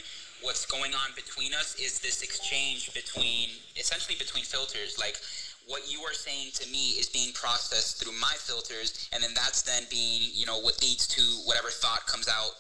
what's 0.42 0.66
going 0.66 0.92
on 0.92 1.09
between 1.16 1.54
us 1.54 1.75
is 1.80 2.00
this 2.00 2.23
exchange 2.23 2.92
between 2.92 3.49
essentially 3.76 4.14
between 4.18 4.44
filters 4.44 4.99
like 4.99 5.16
what 5.66 5.90
you 5.90 6.00
are 6.00 6.12
saying 6.12 6.50
to 6.54 6.71
me 6.71 6.97
is 7.00 7.09
being 7.09 7.33
processed 7.33 8.02
through 8.02 8.12
my 8.21 8.35
filters 8.38 9.09
and 9.12 9.23
then 9.23 9.30
that's 9.35 9.62
then 9.62 9.85
being 9.90 10.30
you 10.33 10.47
know 10.47 10.59
what 10.61 10.80
leads 10.83 11.06
to 11.06 11.23
whatever 11.44 11.68
thought 11.68 12.06
comes 12.06 12.28
out 12.28 12.52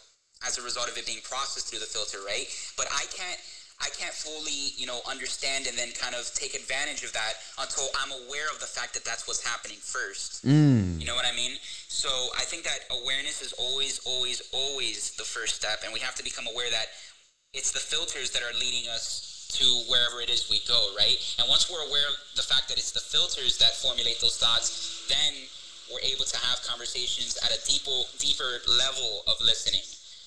as 0.46 0.58
a 0.58 0.62
result 0.62 0.88
of 0.88 0.96
it 0.96 1.06
being 1.06 1.22
processed 1.22 1.68
through 1.68 1.80
the 1.80 1.86
filter 1.86 2.18
right 2.26 2.46
but 2.76 2.86
i 2.92 3.04
can't 3.14 3.40
I 3.80 3.88
can't 3.90 4.14
fully, 4.14 4.72
you 4.76 4.86
know, 4.86 5.00
understand 5.10 5.66
and 5.66 5.76
then 5.76 5.90
kind 5.98 6.14
of 6.14 6.30
take 6.34 6.54
advantage 6.54 7.02
of 7.02 7.12
that 7.12 7.34
until 7.58 7.84
I'm 8.00 8.12
aware 8.24 8.46
of 8.52 8.60
the 8.60 8.66
fact 8.66 8.94
that 8.94 9.04
that's 9.04 9.26
what's 9.26 9.44
happening 9.44 9.78
first. 9.78 10.46
Mm. 10.46 11.00
You 11.00 11.06
know 11.06 11.14
what 11.14 11.26
I 11.26 11.34
mean? 11.34 11.58
So 11.88 12.08
I 12.38 12.44
think 12.44 12.62
that 12.64 12.86
awareness 13.02 13.42
is 13.42 13.52
always, 13.54 14.00
always, 14.06 14.42
always 14.52 15.10
the 15.16 15.24
first 15.24 15.56
step, 15.56 15.80
and 15.84 15.92
we 15.92 15.98
have 16.00 16.14
to 16.14 16.22
become 16.22 16.46
aware 16.46 16.70
that 16.70 16.86
it's 17.52 17.72
the 17.72 17.80
filters 17.80 18.30
that 18.30 18.42
are 18.42 18.54
leading 18.58 18.88
us 18.88 19.33
to 19.60 19.64
wherever 19.88 20.20
it 20.20 20.30
is 20.30 20.50
we 20.50 20.60
go, 20.66 20.90
right? 20.96 21.16
And 21.38 21.48
once 21.48 21.70
we're 21.70 21.86
aware 21.86 22.06
of 22.08 22.16
the 22.36 22.42
fact 22.42 22.68
that 22.68 22.78
it's 22.78 22.90
the 22.90 23.00
filters 23.00 23.58
that 23.58 23.74
formulate 23.76 24.20
those 24.20 24.36
thoughts, 24.36 25.06
then 25.08 25.46
we're 25.92 26.02
able 26.02 26.24
to 26.24 26.38
have 26.46 26.62
conversations 26.66 27.38
at 27.44 27.50
a 27.52 27.60
deeper, 27.66 27.94
deeper 28.18 28.60
level 28.66 29.22
of 29.26 29.38
listening 29.40 29.84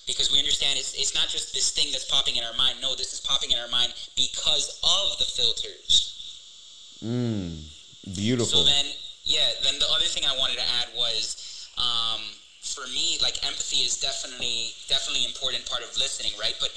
because 0.08 0.32
we 0.32 0.40
understand 0.40 0.80
it's, 0.80 0.96
it's 0.96 1.14
not 1.14 1.28
just 1.28 1.54
this 1.54 1.70
thing 1.72 1.92
that's 1.92 2.06
popping 2.06 2.38
in 2.38 2.44
our 2.44 2.56
mind. 2.56 2.80
No, 2.82 2.96
this 2.96 3.12
is 3.12 3.20
popping 3.20 3.52
in 3.52 3.60
our 3.60 3.68
mind 3.68 3.94
because 4.16 4.80
of 4.82 5.20
the 5.20 5.26
filters. 5.28 6.98
Mm, 7.04 7.68
beautiful. 8.16 8.64
So 8.64 8.64
then, 8.64 8.86
yeah, 9.26 9.52
then 9.64 9.78
the 9.80 9.90
other 9.92 10.08
thing 10.08 10.24
I 10.24 10.36
wanted 10.40 10.58
to 10.58 10.68
add 10.80 10.88
was, 10.96 11.70
um, 11.78 12.24
for 12.64 12.88
me, 12.88 13.20
like 13.22 13.46
empathy 13.46 13.84
is 13.84 14.00
definitely 14.00 14.72
definitely 14.88 15.26
important 15.26 15.68
part 15.70 15.84
of 15.84 15.92
listening, 15.98 16.32
right? 16.40 16.56
But 16.60 16.72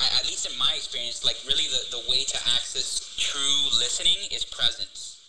I, 0.00 0.08
at 0.16 0.24
least 0.24 0.50
in 0.50 0.56
my 0.58 0.72
experience, 0.74 1.24
like 1.24 1.36
really 1.46 1.68
the, 1.68 1.96
the 1.96 2.10
way 2.10 2.24
to 2.24 2.36
access 2.56 3.14
true 3.18 3.78
listening 3.78 4.16
is 4.32 4.44
presence. 4.44 5.20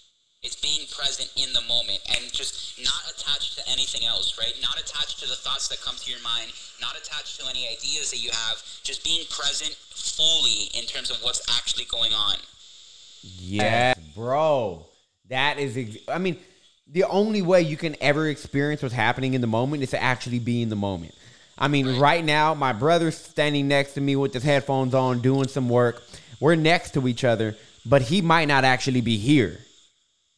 It's 0.44 0.56
being 0.56 0.88
present 0.90 1.30
in 1.38 1.54
the 1.54 1.62
moment 1.62 2.00
and 2.10 2.32
just 2.34 2.82
not 2.84 3.04
attached 3.12 3.58
to 3.60 3.70
anything 3.70 4.08
else, 4.08 4.40
right? 4.40 4.54
Not 4.60 4.80
attached 4.80 5.20
to 5.20 5.28
the 5.28 5.36
thoughts 5.36 5.68
that 5.68 5.80
come 5.82 5.96
to 5.98 6.10
your 6.10 6.22
mind, 6.22 6.52
not 6.82 6.98
attached 6.98 7.40
to 7.40 7.48
any 7.48 7.68
ideas 7.68 8.10
that 8.10 8.24
you 8.24 8.32
have, 8.32 8.58
just 8.82 9.04
being 9.04 9.26
present 9.30 9.76
fully 9.90 10.72
in 10.74 10.86
terms 10.86 11.12
of 11.12 11.18
what's 11.22 11.42
actually 11.60 11.86
going 11.86 12.14
on. 12.14 12.38
Yeah, 13.22 13.94
bro. 14.16 14.88
That 15.30 15.60
is, 15.60 15.78
ex- 15.78 15.98
I 16.08 16.18
mean, 16.18 16.38
the 16.92 17.04
only 17.04 17.44
way 17.44 17.62
you 17.62 17.78
can 17.78 17.96
ever 18.02 18.28
experience 18.28 18.82
what's 18.82 18.96
happening 18.96 19.36
in 19.36 19.42
the 19.42 19.48
moment 19.48 19.84
is 19.84 19.92
to 19.92 20.02
actually 20.02 20.40
be 20.40 20.64
in 20.64 20.70
the 20.70 20.76
moment. 20.76 21.14
I 21.62 21.70
mean, 21.70 21.98
right, 22.00 22.26
now, 22.26 22.54
my 22.54 22.74
brother's 22.74 23.16
standing 23.16 23.70
next 23.70 23.94
to 23.94 24.02
me 24.02 24.18
with 24.18 24.34
his 24.34 24.44
headphones 24.44 24.94
on, 24.94 25.22
doing 25.22 25.48
some 25.48 25.70
work. 25.70 26.04
We're 26.42 26.56
next 26.56 26.96
to 26.96 27.08
each 27.08 27.24
other, 27.24 27.56
but 27.86 28.02
he 28.02 28.22
might 28.22 28.50
not 28.50 28.66
actually 28.66 29.02
be 29.02 29.18
here 29.18 29.60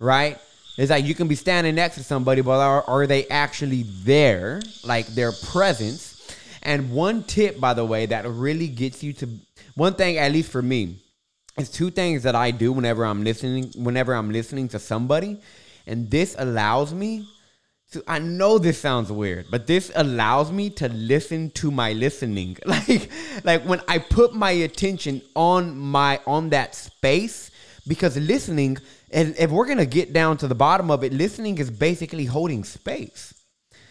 right? 0.03 0.37
It's 0.77 0.89
like 0.89 1.05
you 1.05 1.15
can 1.15 1.27
be 1.27 1.35
standing 1.35 1.75
next 1.75 1.95
to 1.95 2.03
somebody, 2.03 2.41
but 2.41 2.59
are, 2.59 2.83
are 2.87 3.07
they 3.07 3.27
actually 3.27 3.83
there? 3.83 4.61
Like 4.83 5.07
their 5.07 5.31
presence. 5.31 6.09
And 6.61 6.91
one 6.91 7.23
tip, 7.23 7.59
by 7.59 7.73
the 7.73 7.85
way, 7.85 8.05
that 8.07 8.27
really 8.27 8.67
gets 8.67 9.03
you 9.03 9.13
to 9.13 9.29
one 9.75 9.93
thing, 9.93 10.17
at 10.17 10.31
least 10.31 10.51
for 10.51 10.61
me, 10.61 10.97
is 11.57 11.69
two 11.69 11.89
things 11.89 12.23
that 12.23 12.35
I 12.35 12.51
do 12.51 12.71
whenever 12.71 13.05
I'm 13.05 13.23
listening, 13.23 13.71
whenever 13.75 14.13
I'm 14.13 14.31
listening 14.31 14.67
to 14.69 14.79
somebody, 14.79 15.39
and 15.85 16.09
this 16.09 16.35
allows 16.37 16.93
me 16.93 17.27
to. 17.93 18.03
I 18.07 18.19
know 18.19 18.57
this 18.57 18.77
sounds 18.77 19.12
weird, 19.12 19.47
but 19.50 19.67
this 19.67 19.91
allows 19.95 20.51
me 20.51 20.69
to 20.71 20.89
listen 20.89 21.51
to 21.51 21.71
my 21.71 21.93
listening. 21.93 22.57
Like, 22.65 23.09
like 23.43 23.63
when 23.63 23.81
I 23.88 24.00
put 24.00 24.33
my 24.33 24.51
attention 24.51 25.21
on 25.35 25.77
my 25.77 26.19
on 26.27 26.50
that 26.50 26.75
space, 26.75 27.51
because 27.88 28.17
listening 28.17 28.77
and 29.12 29.35
if 29.38 29.51
we're 29.51 29.67
gonna 29.67 29.85
get 29.85 30.12
down 30.12 30.38
to 30.38 30.47
the 30.47 30.55
bottom 30.55 30.89
of 30.89 31.03
it, 31.03 31.13
listening 31.13 31.59
is 31.59 31.69
basically 31.69 32.25
holding 32.25 32.63
space. 32.63 33.33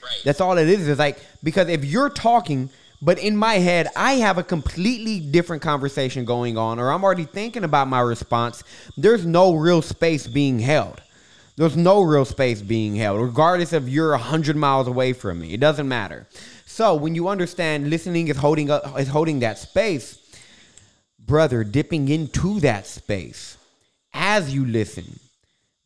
Right. 0.03 0.21
That's 0.25 0.41
all 0.41 0.59
it 0.59 0.69
is. 0.69 0.89
It's 0.89 0.99
like 0.99 1.19
because 1.43 1.69
if 1.69 1.85
you're 1.85 2.11
talking, 2.11 2.71
but 3.01 3.19
in 3.19 3.37
my 3.37 3.55
head, 3.55 3.89
I 3.97 4.15
have 4.15 4.39
a 4.39 4.43
completely 4.43 5.21
different 5.21 5.63
conversation 5.63 6.25
going 6.25 6.59
on, 6.59 6.81
or 6.81 6.91
I'm 6.91 7.05
already 7.05 7.25
thinking 7.25 7.63
about 7.63 7.89
my 7.89 8.01
response. 8.01 8.65
There's 8.97 9.25
no 9.25 9.55
real 9.55 9.81
space 9.81 10.27
being 10.27 10.59
held. 10.59 11.01
There's 11.57 11.77
no 11.77 12.03
real 12.03 12.25
space 12.25 12.63
being 12.63 12.97
held, 12.97 13.21
regardless 13.21 13.73
if 13.73 13.89
you're 13.89 14.17
hundred 14.17 14.57
miles 14.57 14.89
away 14.89 15.13
from 15.13 15.41
me. 15.41 15.53
It 15.53 15.61
doesn't 15.61 15.87
matter. 15.87 16.27
So 16.65 16.95
when 16.95 17.15
you 17.15 17.29
understand 17.29 17.91
listening 17.91 18.29
is 18.29 18.39
holding 18.39 18.71
up, 18.71 18.99
is 18.99 19.09
holding 19.09 19.41
that 19.41 19.59
space, 19.59 20.19
brother, 21.19 21.65
dipping 21.65 22.09
into 22.09 22.61
that 22.61 22.87
space 22.87 23.59
as 24.15 24.55
you 24.55 24.65
listen 24.65 25.19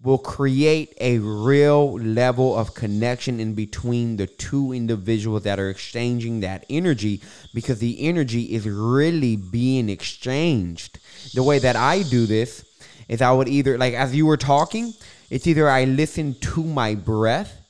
will 0.02 0.18
create 0.18 0.94
a 1.00 1.18
real 1.18 1.99
level 1.99 2.56
of 2.56 2.75
connection 2.75 3.40
in 3.40 3.54
between 3.54 4.16
the 4.16 4.26
two 4.26 4.73
individuals 4.73 5.42
that 5.42 5.58
are 5.58 5.70
exchanging 5.70 6.40
that 6.40 6.64
energy 6.70 7.20
because 7.54 7.80
the 7.80 8.00
energy 8.06 8.42
is 8.54 8.68
really 8.68 9.35
being 9.35 9.88
exchanged. 9.88 11.00
The 11.35 11.42
way 11.42 11.58
that 11.58 11.76
I 11.76 12.02
do 12.02 12.26
this 12.26 12.64
is 13.08 13.23
I 13.23 13.32
would 13.32 13.49
either, 13.49 13.78
like, 13.78 13.94
as 13.94 14.14
you 14.14 14.26
were 14.26 14.37
talking, 14.37 14.92
it's 15.30 15.47
either 15.47 15.68
I 15.68 15.85
listen 15.85 16.35
to 16.35 16.62
my 16.62 16.95
breath, 16.95 17.61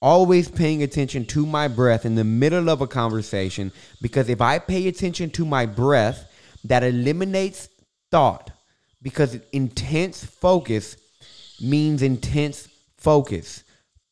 always 0.00 0.48
paying 0.48 0.82
attention 0.82 1.24
to 1.26 1.46
my 1.46 1.68
breath 1.68 2.04
in 2.04 2.14
the 2.14 2.24
middle 2.24 2.68
of 2.68 2.80
a 2.80 2.86
conversation 2.86 3.72
because 4.00 4.28
if 4.28 4.40
I 4.40 4.58
pay 4.58 4.88
attention 4.88 5.30
to 5.30 5.44
my 5.44 5.66
breath, 5.66 6.30
that 6.64 6.82
eliminates 6.82 7.68
thought 8.10 8.50
because 9.02 9.38
intense 9.52 10.24
focus 10.24 10.96
means 11.60 12.02
intense 12.02 12.68
focus. 12.96 13.64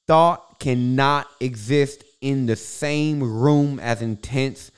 Thought 0.06 0.60
cannot 0.60 1.26
exist 1.40 2.04
in 2.20 2.46
the 2.46 2.56
same 2.56 3.22
room 3.22 3.80
as 3.80 4.02
intense 4.02 4.70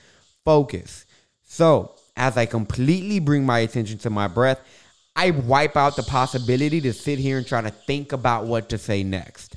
focus. 0.43 1.05
So, 1.43 1.95
as 2.17 2.37
I 2.37 2.45
completely 2.45 3.19
bring 3.19 3.45
my 3.45 3.59
attention 3.59 3.97
to 3.99 4.09
my 4.09 4.27
breath, 4.27 4.59
I 5.15 5.31
wipe 5.31 5.75
out 5.75 5.95
the 5.95 6.03
possibility 6.03 6.81
to 6.81 6.93
sit 6.93 7.19
here 7.19 7.37
and 7.37 7.45
try 7.45 7.61
to 7.61 7.69
think 7.69 8.13
about 8.13 8.45
what 8.45 8.69
to 8.69 8.77
say 8.77 9.03
next. 9.03 9.55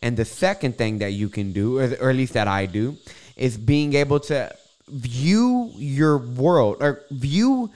And 0.00 0.16
the 0.16 0.24
second 0.24 0.76
thing 0.76 0.98
that 0.98 1.12
you 1.12 1.28
can 1.28 1.52
do, 1.52 1.78
or 1.78 1.82
at 2.10 2.16
least 2.16 2.34
that 2.34 2.48
I 2.48 2.66
do, 2.66 2.96
is 3.36 3.56
being 3.56 3.94
able 3.94 4.20
to 4.20 4.54
view 4.88 5.72
your 5.76 6.18
world 6.18 6.78
or 6.80 7.02
view 7.10 7.70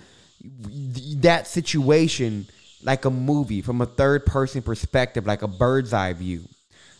that 1.20 1.46
situation 1.46 2.46
like 2.82 3.04
a 3.04 3.10
movie 3.10 3.62
from 3.62 3.80
a 3.80 3.86
third 3.86 4.26
person 4.26 4.62
perspective, 4.62 5.26
like 5.26 5.42
a 5.42 5.48
bird's 5.48 5.92
eye 5.92 6.12
view. 6.12 6.42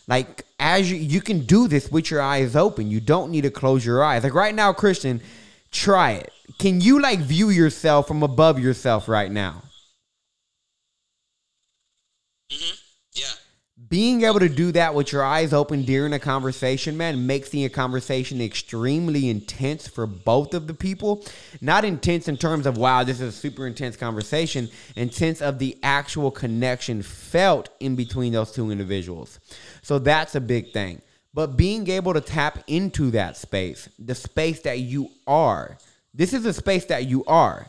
Like 0.07 0.45
as 0.59 0.89
you 0.89 0.97
you 0.97 1.21
can 1.21 1.45
do 1.45 1.67
this 1.67 1.91
with 1.91 2.09
your 2.09 2.21
eyes 2.21 2.55
open. 2.55 2.89
You 2.89 2.99
don't 2.99 3.31
need 3.31 3.41
to 3.41 3.51
close 3.51 3.85
your 3.85 4.03
eyes. 4.03 4.23
Like 4.23 4.33
right 4.33 4.55
now, 4.55 4.73
Christian, 4.73 5.21
try 5.71 6.11
it. 6.11 6.31
Can 6.57 6.81
you 6.81 7.01
like 7.01 7.19
view 7.19 7.49
yourself 7.49 8.07
from 8.07 8.23
above 8.23 8.59
yourself 8.59 9.07
right 9.07 9.31
now? 9.31 9.63
Mm-hmm. 12.51 12.75
Yeah 13.13 13.33
being 13.89 14.23
able 14.23 14.39
to 14.39 14.49
do 14.49 14.71
that 14.71 14.95
with 14.95 15.11
your 15.11 15.23
eyes 15.23 15.53
open 15.53 15.83
during 15.83 16.11
a 16.11 16.19
conversation, 16.19 16.97
man, 16.97 17.27
makes 17.27 17.49
the 17.49 17.69
conversation 17.69 18.41
extremely 18.41 19.29
intense 19.29 19.87
for 19.87 20.07
both 20.07 20.55
of 20.55 20.65
the 20.65 20.73
people. 20.73 21.23
Not 21.61 21.85
intense 21.85 22.27
in 22.27 22.37
terms 22.37 22.65
of, 22.65 22.77
wow, 22.77 23.03
this 23.03 23.21
is 23.21 23.35
a 23.35 23.37
super 23.37 23.67
intense 23.67 23.95
conversation, 23.95 24.69
intense 24.95 25.41
of 25.41 25.59
the 25.59 25.77
actual 25.83 26.31
connection 26.31 27.03
felt 27.03 27.69
in 27.79 27.95
between 27.95 28.33
those 28.33 28.51
two 28.51 28.71
individuals. 28.71 29.39
So 29.83 29.99
that's 29.99 30.33
a 30.33 30.41
big 30.41 30.73
thing. 30.73 31.01
But 31.33 31.55
being 31.55 31.87
able 31.87 32.15
to 32.15 32.21
tap 32.21 32.63
into 32.65 33.11
that 33.11 33.37
space, 33.37 33.89
the 33.99 34.15
space 34.15 34.61
that 34.61 34.79
you 34.79 35.09
are, 35.27 35.77
this 36.15 36.33
is 36.33 36.47
a 36.47 36.53
space 36.53 36.85
that 36.85 37.05
you 37.05 37.23
are 37.25 37.67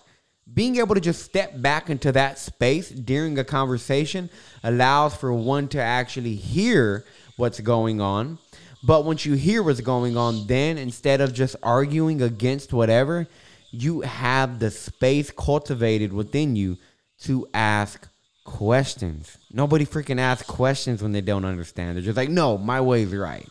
being 0.55 0.77
able 0.77 0.95
to 0.95 1.01
just 1.01 1.23
step 1.23 1.61
back 1.61 1.91
into 1.91 2.13
that 2.13 2.39
space 2.39 2.91
during 2.91 3.39
a 3.39 3.45
conversation 3.45 4.31
allows 4.63 5.15
for 5.15 5.33
one 5.33 5.69
to 5.69 5.81
actually 5.81 6.35
hear 6.35 7.05
what's 7.37 7.61
going 7.61 8.01
on. 8.01 8.39
But 8.83 9.05
once 9.05 9.27
you 9.27 9.35
hear 9.35 9.63
what's 9.63 9.81
going 9.81 10.17
on, 10.17 10.47
then 10.47 10.79
instead 10.79 11.21
of 11.21 11.35
just 11.35 11.57
arguing 11.63 12.23
against 12.23 12.73
whatever, 12.73 13.27
you 13.71 14.01
have 14.03 14.59
the 14.59 14.71
space 14.71 15.31
cultivated 15.31 16.13
within 16.13 16.57
you 16.57 16.79
to 17.21 17.49
ask 17.53 18.09
questions. 18.45 19.37
Nobody 19.53 19.85
freaking 19.85 20.21
asks 20.21 20.49
questions 20.49 21.03
when 21.03 21.13
they 21.13 21.21
don't 21.21 21.45
understand. 21.45 21.97
They're 21.97 22.05
just 22.05 22.17
like, 22.17 22.31
no, 22.31 22.57
my 22.57 22.81
way's 22.81 23.15
right. 23.15 23.49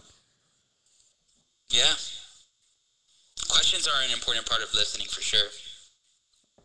Yeah. 1.69 1.93
Questions 3.49 3.87
are 3.87 4.01
an 4.03 4.11
important 4.11 4.45
part 4.49 4.63
of 4.63 4.73
listening 4.73 5.07
for 5.07 5.21
sure. 5.21 5.49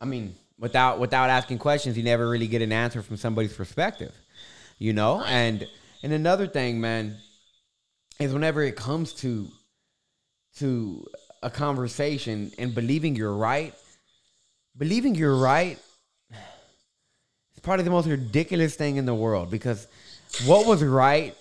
I 0.02 0.04
mean, 0.04 0.34
without 0.58 0.98
without 0.98 1.30
asking 1.30 1.58
questions, 1.58 1.96
you 1.96 2.02
never 2.02 2.28
really 2.28 2.48
get 2.48 2.60
an 2.60 2.72
answer 2.72 3.02
from 3.02 3.16
somebody's 3.16 3.54
perspective. 3.54 4.12
You 4.78 4.92
know? 4.92 5.22
And 5.22 5.66
and 6.02 6.12
another 6.12 6.48
thing, 6.48 6.80
man, 6.80 7.16
is 8.18 8.32
whenever 8.32 8.62
it 8.62 8.74
comes 8.74 9.12
to 9.14 9.48
to 10.58 11.06
a 11.42 11.50
conversation 11.50 12.50
and 12.58 12.74
believing 12.74 13.14
you're 13.14 13.34
right, 13.34 13.74
believing 14.76 15.14
you're 15.14 15.36
right 15.36 15.78
is 16.30 17.60
probably 17.62 17.84
the 17.84 17.90
most 17.90 18.08
ridiculous 18.08 18.74
thing 18.74 18.96
in 18.96 19.06
the 19.06 19.14
world 19.14 19.50
because 19.50 19.86
what 20.46 20.66
was 20.66 20.82
right 20.82 21.36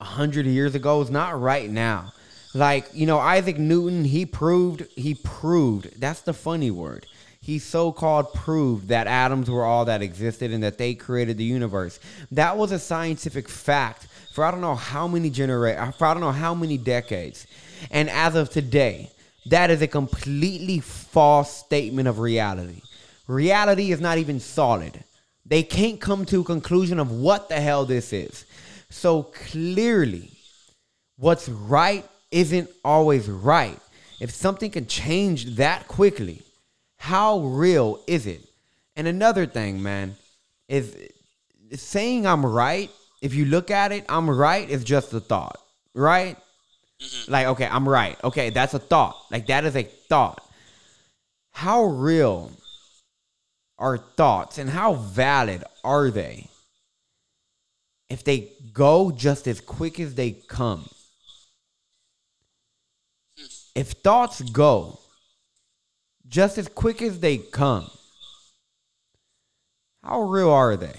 a 0.00 0.04
hundred 0.04 0.46
years 0.46 0.74
ago 0.74 1.00
is 1.00 1.10
not 1.10 1.40
right 1.40 1.70
now. 1.70 2.12
Like, 2.54 2.88
you 2.92 3.06
know, 3.06 3.18
Isaac 3.18 3.58
Newton, 3.58 4.04
he 4.04 4.26
proved, 4.26 4.84
he 4.96 5.14
proved, 5.14 6.00
that's 6.00 6.22
the 6.22 6.32
funny 6.32 6.72
word. 6.72 7.06
He 7.40 7.58
so 7.58 7.90
called 7.90 8.34
proved 8.34 8.88
that 8.88 9.06
atoms 9.06 9.50
were 9.50 9.64
all 9.64 9.86
that 9.86 10.02
existed 10.02 10.52
and 10.52 10.62
that 10.62 10.76
they 10.78 10.94
created 10.94 11.38
the 11.38 11.44
universe. 11.44 11.98
That 12.30 12.58
was 12.58 12.70
a 12.70 12.78
scientific 12.78 13.48
fact 13.48 14.06
for 14.32 14.44
I 14.44 14.50
don't 14.50 14.60
know 14.60 14.74
how 14.74 15.08
many 15.08 15.30
genera- 15.30 15.92
for 15.96 16.06
I 16.06 16.14
don't 16.14 16.22
know 16.22 16.32
how 16.32 16.54
many 16.54 16.78
decades. 16.78 17.46
And 17.90 18.08
as 18.10 18.34
of 18.34 18.50
today, 18.50 19.10
that 19.46 19.70
is 19.70 19.82
a 19.82 19.88
completely 19.88 20.80
false 20.80 21.50
statement 21.56 22.08
of 22.08 22.18
reality. 22.18 22.82
Reality 23.26 23.90
is 23.90 24.00
not 24.00 24.18
even 24.18 24.38
solid. 24.38 25.02
They 25.46 25.62
can't 25.62 26.00
come 26.00 26.24
to 26.26 26.42
a 26.42 26.44
conclusion 26.44 26.98
of 27.00 27.10
what 27.10 27.48
the 27.48 27.60
hell 27.60 27.84
this 27.84 28.12
is. 28.12 28.44
So 28.90 29.22
clearly, 29.22 30.30
what's 31.16 31.48
right 31.48 32.06
isn't 32.30 32.70
always 32.84 33.28
right. 33.28 33.78
If 34.20 34.30
something 34.30 34.70
can 34.70 34.86
change 34.86 35.56
that 35.56 35.88
quickly, 35.88 36.42
how 37.00 37.38
real 37.38 37.98
is 38.06 38.26
it? 38.26 38.46
And 38.94 39.08
another 39.08 39.46
thing, 39.46 39.82
man, 39.82 40.16
is 40.68 40.94
saying 41.72 42.26
I'm 42.26 42.44
right, 42.44 42.90
if 43.22 43.34
you 43.34 43.46
look 43.46 43.70
at 43.70 43.90
it, 43.90 44.04
I'm 44.06 44.28
right 44.28 44.68
is 44.68 44.84
just 44.84 45.14
a 45.14 45.20
thought, 45.20 45.58
right? 45.94 46.36
Mm-hmm. 47.00 47.32
Like, 47.32 47.46
okay, 47.46 47.66
I'm 47.66 47.88
right. 47.88 48.22
Okay, 48.22 48.50
that's 48.50 48.74
a 48.74 48.78
thought. 48.78 49.16
Like, 49.30 49.46
that 49.46 49.64
is 49.64 49.76
a 49.76 49.84
thought. 49.84 50.46
How 51.52 51.84
real 51.84 52.52
are 53.78 53.96
thoughts 53.96 54.58
and 54.58 54.68
how 54.68 54.92
valid 54.92 55.64
are 55.82 56.10
they 56.10 56.48
if 58.10 58.24
they 58.24 58.52
go 58.74 59.10
just 59.10 59.48
as 59.48 59.58
quick 59.62 59.98
as 59.98 60.16
they 60.16 60.32
come? 60.32 60.86
If 63.74 63.92
thoughts 63.92 64.42
go 64.42 64.99
just 66.30 66.56
as 66.56 66.68
quick 66.68 67.02
as 67.02 67.20
they 67.20 67.38
come, 67.38 67.90
how 70.02 70.22
real 70.22 70.50
are 70.50 70.76
they? 70.76 70.94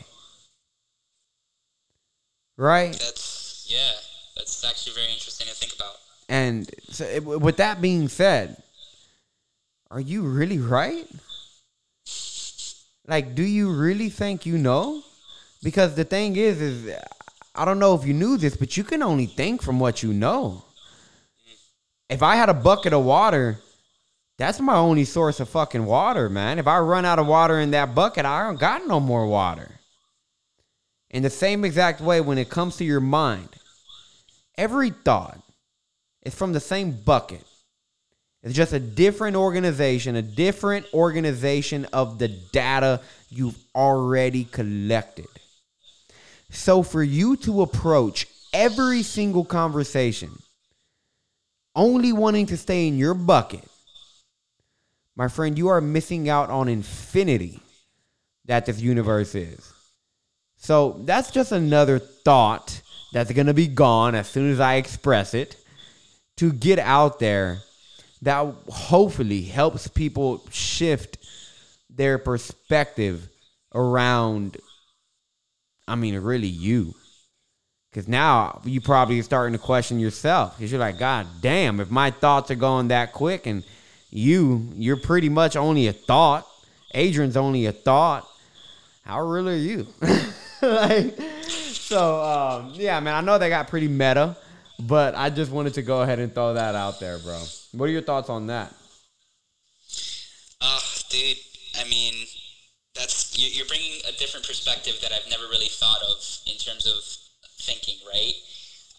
Right? 2.58 2.92
That's, 2.92 3.66
yeah, 3.68 3.94
that's 4.36 4.64
actually 4.64 4.94
very 4.94 5.12
interesting 5.12 5.48
to 5.48 5.54
think 5.56 5.74
about. 5.74 5.96
And 6.30 6.70
so, 6.90 7.22
with 7.22 7.58
that 7.58 7.82
being 7.82 8.08
said, 8.10 8.62
are 9.90 10.02
you 10.02 10.22
really 10.24 10.60
right? 10.60 11.08
Like, 13.08 13.34
do 13.34 13.44
you 13.44 13.72
really 13.72 14.10
think 14.10 14.46
you 14.46 14.58
know? 14.58 15.02
Because 15.64 15.96
the 15.96 16.04
thing 16.04 16.36
is, 16.36 16.62
is 16.62 16.96
I 17.56 17.66
don't 17.66 17.80
know 17.80 17.96
if 17.96 18.06
you 18.06 18.14
knew 18.14 18.38
this, 18.38 18.56
but 18.56 18.78
you 18.78 18.84
can 18.84 19.02
only 19.02 19.26
think 19.26 19.62
from 19.62 19.80
what 19.80 20.04
you 20.04 20.14
know. 20.14 20.64
Mm. 21.48 21.56
If 22.10 22.24
I 22.24 22.36
had 22.36 22.50
a 22.50 22.54
bucket 22.54 22.94
of 22.94 23.04
water, 23.04 23.60
that's 24.42 24.60
my 24.60 24.76
only 24.76 25.06
source 25.06 25.40
of 25.40 25.50
fucking 25.50 25.86
water, 25.86 26.30
man. 26.30 26.58
If 26.58 26.68
I 26.68 26.80
run 26.80 27.06
out 27.06 27.20
of 27.20 27.28
water 27.28 27.60
in 27.60 27.72
that 27.72 27.94
bucket, 27.94 28.26
I 28.26 28.44
don't 28.44 28.60
got 28.60 28.88
no 28.88 29.00
more 29.00 29.28
water. 29.28 29.70
In 31.12 31.22
the 31.24 31.30
same 31.30 31.64
exact 31.64 32.02
way, 32.02 32.22
when 32.22 32.38
it 32.38 32.50
comes 32.50 32.78
to 32.78 32.86
your 32.86 33.02
mind, 33.02 33.50
every 34.58 34.90
thought 34.90 35.40
is 36.24 36.34
from 36.34 36.54
the 36.54 36.60
same 36.60 36.92
bucket. 36.92 37.44
It's 38.44 38.56
just 38.56 38.74
a 38.74 38.80
different 38.80 39.36
organization, 39.36 40.16
a 40.16 40.22
different 40.22 40.88
organization 40.94 41.86
of 41.94 42.18
the 42.18 42.28
data 42.28 43.02
you've 43.30 43.58
already 43.76 44.46
collected. 44.46 45.28
So, 46.50 46.82
for 46.82 47.04
you 47.04 47.36
to 47.38 47.62
approach 47.62 48.26
every 48.54 49.04
single 49.04 49.46
conversation 49.46 50.32
only 51.76 52.12
wanting 52.12 52.48
to 52.48 52.58
stay 52.58 52.88
in 52.88 52.98
your 52.98 53.14
bucket, 53.14 53.64
my 55.22 55.28
friend, 55.28 55.56
you 55.56 55.68
are 55.68 55.82
missing 55.82 56.30
out 56.30 56.50
on 56.50 56.68
infinity 56.68 57.60
that 58.46 58.66
this 58.66 58.82
universe 58.82 59.36
is. 59.36 59.72
So 60.58 61.00
that's 61.06 61.30
just 61.30 61.52
another 61.52 62.00
thought 62.00 62.82
that's 63.14 63.32
going 63.32 63.46
to 63.46 63.54
be 63.54 63.68
gone 63.68 64.16
as 64.16 64.28
soon 64.28 64.50
as 64.50 64.60
I 64.60 64.78
express 64.78 65.36
it 65.36 65.58
to 66.38 66.52
get 66.52 66.80
out 66.80 67.20
there 67.20 67.60
that 68.24 68.52
hopefully 68.68 69.44
helps 69.44 69.88
people 69.88 70.44
shift 70.50 71.20
their 71.88 72.18
perspective 72.18 73.30
around, 73.76 74.58
I 75.88 75.98
mean, 75.98 76.18
really 76.18 76.48
you. 76.48 76.96
Because 77.92 78.08
now 78.08 78.60
you 78.66 78.82
probably 78.82 79.20
are 79.20 79.24
starting 79.24 79.54
to 79.54 79.64
question 79.64 80.00
yourself 80.00 80.58
because 80.58 80.72
you're 80.72 80.82
like, 80.82 80.98
God 80.98 81.28
damn, 81.42 81.80
if 81.80 81.92
my 81.92 82.10
thoughts 82.10 82.50
are 82.50 82.56
going 82.56 82.88
that 82.88 83.14
quick 83.14 83.46
and 83.46 83.64
you, 84.12 84.68
you're 84.76 84.98
pretty 84.98 85.30
much 85.30 85.56
only 85.56 85.88
a 85.88 85.94
thought. 85.94 86.48
Adrian's 86.94 87.38
only 87.38 87.66
a 87.66 87.72
thought. 87.72 88.28
How 89.04 89.22
real 89.22 89.50
are 89.50 89.56
you? 89.56 89.88
like, 90.62 91.18
so, 91.50 92.22
um, 92.22 92.74
yeah, 92.76 93.00
man, 93.00 93.16
I 93.16 93.22
know 93.22 93.38
they 93.38 93.50
got 93.50 93.70
pretty 93.70 93.88
meta, 93.88 94.38
but 94.80 95.16
I 95.16 95.30
just 95.30 95.52
wanted 95.52 95.74
to 95.76 95.82
go 95.82 96.02
ahead 96.02 96.20
and 96.20 96.34
throw 96.34 96.54
that 96.54 96.76
out 96.76 97.00
there, 97.00 97.18
bro. 97.20 97.42
What 97.72 97.86
are 97.86 97.92
your 97.92 98.02
thoughts 98.02 98.30
on 98.30 98.48
that? 98.48 98.74
Oh, 100.62 100.82
dude, 101.10 101.38
I 101.80 101.88
mean, 101.90 102.14
that's 102.94 103.32
you're 103.38 103.66
bringing 103.66 104.02
a 104.08 104.12
different 104.20 104.46
perspective 104.46 105.00
that 105.02 105.12
I've 105.12 105.30
never 105.30 105.44
really 105.50 105.70
thought 105.70 106.02
of 106.04 106.18
in 106.46 106.58
terms 106.58 106.86
of 106.86 107.02
thinking, 107.60 107.96
right? 108.06 108.34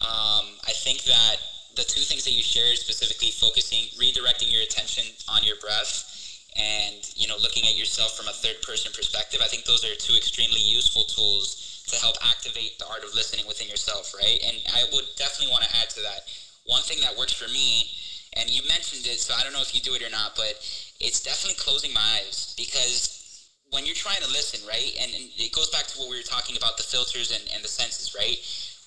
Um, 0.01 0.45
I 0.67 0.73
think 0.73 1.03
that 1.03 1.37
the 1.75 1.83
two 1.83 2.01
things 2.01 2.23
that 2.25 2.31
you 2.31 2.43
shared, 2.43 2.77
specifically 2.77 3.31
focusing, 3.31 3.89
redirecting 3.97 4.51
your 4.51 4.61
attention 4.61 5.03
on 5.27 5.43
your 5.43 5.55
breath, 5.57 6.09
and 6.55 7.01
you 7.15 7.27
know, 7.27 7.37
looking 7.41 7.65
at 7.65 7.77
yourself 7.77 8.15
from 8.15 8.27
a 8.27 8.33
third 8.33 8.61
person 8.61 8.91
perspective, 8.93 9.41
I 9.43 9.47
think 9.47 9.65
those 9.65 9.83
are 9.83 9.95
two 9.95 10.15
extremely 10.15 10.61
useful 10.61 11.03
tools 11.03 11.83
to 11.89 11.95
help 11.97 12.15
activate 12.23 12.77
the 12.79 12.87
art 12.87 13.03
of 13.03 13.13
listening 13.13 13.47
within 13.47 13.67
yourself, 13.67 14.13
right? 14.15 14.39
And 14.45 14.57
I 14.73 14.85
would 14.93 15.05
definitely 15.17 15.51
want 15.51 15.65
to 15.65 15.75
add 15.77 15.89
to 15.91 16.01
that. 16.01 16.29
One 16.65 16.81
thing 16.81 17.01
that 17.01 17.17
works 17.17 17.33
for 17.33 17.49
me, 17.51 17.89
and 18.37 18.49
you 18.49 18.61
mentioned 18.67 19.05
it, 19.05 19.19
so 19.19 19.33
I 19.33 19.43
don't 19.43 19.53
know 19.53 19.61
if 19.61 19.75
you 19.75 19.81
do 19.81 19.93
it 19.93 20.01
or 20.01 20.09
not, 20.09 20.35
but 20.35 20.55
it's 20.99 21.21
definitely 21.21 21.57
closing 21.59 21.93
my 21.93 22.21
eyes 22.21 22.53
because 22.55 23.49
when 23.71 23.85
you're 23.85 23.97
trying 23.97 24.21
to 24.21 24.29
listen, 24.29 24.61
right, 24.67 24.93
and, 25.01 25.11
and 25.13 25.25
it 25.35 25.51
goes 25.51 25.69
back 25.69 25.87
to 25.87 25.99
what 25.99 26.09
we 26.09 26.15
were 26.15 26.23
talking 26.23 26.55
about 26.55 26.77
the 26.77 26.83
filters 26.83 27.33
and, 27.33 27.41
and 27.53 27.63
the 27.63 27.67
senses, 27.67 28.13
right? 28.13 28.37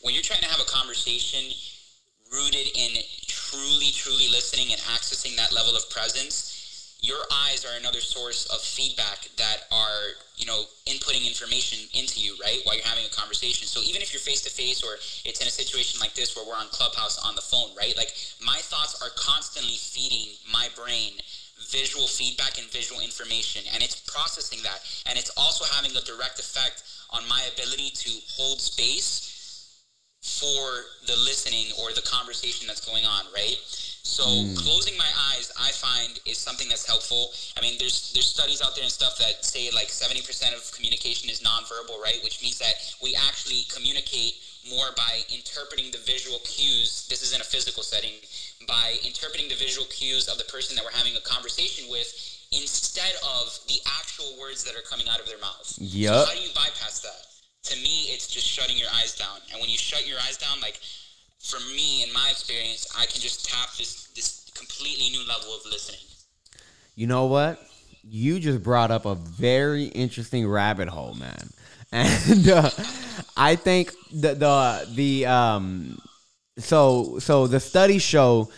When 0.02 0.14
you're 0.14 0.22
trying 0.22 0.42
to 0.42 0.48
have 0.48 0.60
a 0.60 0.70
conversation 0.70 1.42
rooted 2.32 2.68
in 2.74 3.02
truly, 3.26 3.90
truly 3.92 4.28
listening 4.28 4.72
and 4.72 4.80
accessing 4.82 5.36
that 5.36 5.52
level 5.52 5.76
of 5.76 5.88
presence, 5.90 6.96
your 7.00 7.20
eyes 7.30 7.64
are 7.64 7.78
another 7.78 8.00
source 8.00 8.46
of 8.46 8.60
feedback 8.60 9.28
that 9.36 9.68
are, 9.70 10.16
you 10.36 10.46
know, 10.46 10.64
inputting 10.86 11.26
information 11.26 11.78
into 11.94 12.20
you, 12.20 12.34
right, 12.42 12.60
while 12.64 12.74
you're 12.74 12.84
having 12.84 13.04
a 13.04 13.14
conversation. 13.14 13.68
So 13.68 13.80
even 13.82 14.02
if 14.02 14.12
you're 14.12 14.20
face 14.20 14.42
to 14.42 14.50
face 14.50 14.82
or 14.82 14.96
it's 15.24 15.40
in 15.40 15.46
a 15.46 15.50
situation 15.50 16.00
like 16.00 16.14
this 16.14 16.34
where 16.34 16.44
we're 16.46 16.58
on 16.58 16.68
Clubhouse 16.72 17.18
on 17.18 17.34
the 17.34 17.42
phone, 17.42 17.70
right, 17.76 17.96
like 17.96 18.12
my 18.40 18.58
thoughts 18.58 19.00
are 19.02 19.10
constantly 19.14 19.76
feeding 19.76 20.34
my 20.50 20.68
brain 20.74 21.12
visual 21.70 22.06
feedback 22.06 22.58
and 22.58 22.70
visual 22.70 23.00
information, 23.00 23.62
and 23.72 23.82
it's 23.82 24.00
processing 24.06 24.60
that, 24.62 24.80
and 25.06 25.18
it's 25.18 25.30
also 25.36 25.64
having 25.64 25.90
a 25.96 26.00
direct 26.02 26.38
effect 26.38 26.82
on 27.10 27.26
my 27.28 27.42
ability 27.54 27.90
to 27.90 28.10
hold 28.36 28.60
space 28.60 29.35
for 30.20 31.06
the 31.06 31.16
listening 31.16 31.72
or 31.80 31.92
the 31.92 32.02
conversation 32.02 32.66
that's 32.66 32.84
going 32.84 33.04
on, 33.04 33.24
right? 33.34 33.56
So 34.06 34.22
mm. 34.22 34.56
closing 34.56 34.96
my 34.96 35.10
eyes, 35.34 35.50
I 35.58 35.70
find, 35.72 36.18
is 36.26 36.38
something 36.38 36.68
that's 36.68 36.86
helpful. 36.86 37.34
I 37.58 37.60
mean, 37.60 37.74
there's 37.78 38.14
there's 38.14 38.30
studies 38.30 38.62
out 38.62 38.74
there 38.74 38.84
and 38.84 38.92
stuff 38.92 39.18
that 39.18 39.44
say 39.44 39.68
like 39.74 39.88
70% 39.88 40.22
of 40.54 40.62
communication 40.72 41.28
is 41.28 41.42
nonverbal, 41.42 41.98
right? 42.00 42.22
Which 42.22 42.40
means 42.40 42.58
that 42.58 42.74
we 43.02 43.18
actually 43.18 43.66
communicate 43.68 44.38
more 44.70 44.94
by 44.96 45.26
interpreting 45.34 45.90
the 45.90 45.98
visual 46.06 46.38
cues. 46.46 47.06
This 47.10 47.22
is 47.22 47.34
in 47.34 47.40
a 47.40 47.44
physical 47.44 47.82
setting 47.82 48.14
by 48.66 48.98
interpreting 49.04 49.48
the 49.48 49.58
visual 49.58 49.86
cues 49.90 50.28
of 50.28 50.38
the 50.38 50.44
person 50.44 50.76
that 50.76 50.84
we're 50.84 50.96
having 50.96 51.14
a 51.16 51.24
conversation 51.26 51.90
with 51.90 52.08
instead 52.52 53.14
of 53.26 53.58
the 53.66 53.78
actual 53.98 54.38
words 54.40 54.64
that 54.64 54.74
are 54.74 54.86
coming 54.86 55.08
out 55.10 55.20
of 55.20 55.26
their 55.26 55.38
mouth. 55.38 55.66
Yeah. 55.78 56.22
So 56.22 56.26
how 56.30 56.34
do 56.34 56.40
you 56.40 56.54
bypass 56.54 57.00
that? 57.02 57.35
To 57.66 57.76
me, 57.82 58.04
it's 58.12 58.28
just 58.28 58.46
shutting 58.46 58.76
your 58.76 58.88
eyes 58.94 59.16
down. 59.16 59.38
And 59.50 59.60
when 59.60 59.68
you 59.68 59.78
shut 59.78 60.06
your 60.06 60.18
eyes 60.18 60.36
down, 60.36 60.60
like 60.60 60.78
for 61.40 61.58
me, 61.74 62.04
in 62.04 62.12
my 62.12 62.28
experience, 62.30 62.86
I 62.96 63.06
can 63.06 63.20
just 63.20 63.48
tap 63.48 63.70
this 63.76 64.08
this 64.14 64.50
completely 64.54 65.10
new 65.10 65.26
level 65.26 65.54
of 65.54 65.64
listening. 65.64 66.00
You 66.94 67.06
know 67.06 67.26
what? 67.26 67.60
You 68.02 68.38
just 68.38 68.62
brought 68.62 68.90
up 68.90 69.04
a 69.04 69.14
very 69.14 69.84
interesting 69.84 70.46
rabbit 70.48 70.88
hole, 70.88 71.14
man. 71.14 71.50
And 71.92 72.48
uh, 72.48 72.68
I 73.36 73.54
think 73.54 73.92
the 74.12 74.34
the 74.34 74.88
the 74.92 75.26
um 75.26 75.98
so 76.58 77.18
so 77.20 77.46
the 77.46 77.60
studies 77.60 78.02
show 78.02 78.50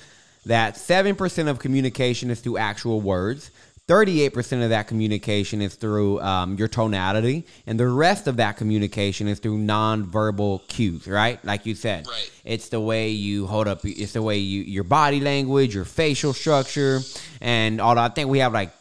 that 0.46 0.76
7% 0.76 1.48
of 1.48 1.58
communication 1.58 2.30
is 2.30 2.40
through 2.40 2.56
actual 2.56 3.02
words 3.02 3.50
38% 3.88 4.62
of 4.62 4.68
that 4.68 4.86
communication 4.86 5.62
is 5.62 5.74
through 5.74 6.20
um, 6.20 6.56
your 6.56 6.68
tonality, 6.68 7.46
and 7.66 7.80
the 7.80 7.88
rest 7.88 8.26
of 8.26 8.36
that 8.36 8.58
communication 8.58 9.26
is 9.28 9.38
through 9.38 9.58
nonverbal 9.58 10.66
cues, 10.68 11.06
right? 11.06 11.42
Like 11.44 11.64
you 11.64 11.74
said, 11.74 12.06
Right. 12.06 12.30
it's 12.44 12.68
the 12.68 12.80
way 12.80 13.08
you 13.10 13.46
hold 13.46 13.66
up, 13.66 13.80
it's 13.84 14.12
the 14.12 14.22
way 14.22 14.38
you 14.38 14.62
your 14.62 14.84
body 14.84 15.20
language, 15.20 15.74
your 15.74 15.86
facial 15.86 16.34
structure, 16.34 17.00
and 17.40 17.80
all 17.80 17.94
that. 17.94 18.10
I 18.10 18.14
think 18.14 18.28
we 18.28 18.40
have 18.40 18.52
like 18.52 18.72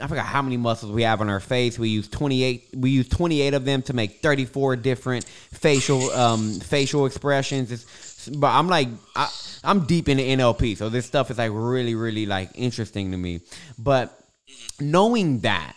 I 0.00 0.08
forgot 0.08 0.26
how 0.26 0.42
many 0.42 0.56
muscles 0.56 0.90
we 0.90 1.02
have 1.02 1.20
on 1.20 1.28
our 1.28 1.40
face. 1.40 1.78
We 1.78 1.90
use 1.90 2.08
28 2.08 2.70
we 2.76 2.90
use 2.90 3.08
28 3.08 3.52
of 3.54 3.64
them 3.66 3.82
to 3.82 3.92
make 3.92 4.22
34 4.22 4.76
different 4.76 5.24
facial 5.24 6.10
um 6.12 6.58
facial 6.60 7.04
expressions. 7.04 7.70
It's, 7.70 8.28
but 8.30 8.48
I'm 8.48 8.68
like 8.68 8.88
I, 9.14 9.28
I'm 9.62 9.80
deep 9.84 10.08
into 10.08 10.22
NLP, 10.22 10.78
so 10.78 10.88
this 10.88 11.04
stuff 11.04 11.30
is 11.30 11.36
like 11.36 11.50
really 11.52 11.94
really 11.94 12.24
like 12.24 12.50
interesting 12.54 13.10
to 13.10 13.18
me. 13.18 13.42
But 13.78 14.18
knowing 14.80 15.40
that, 15.40 15.76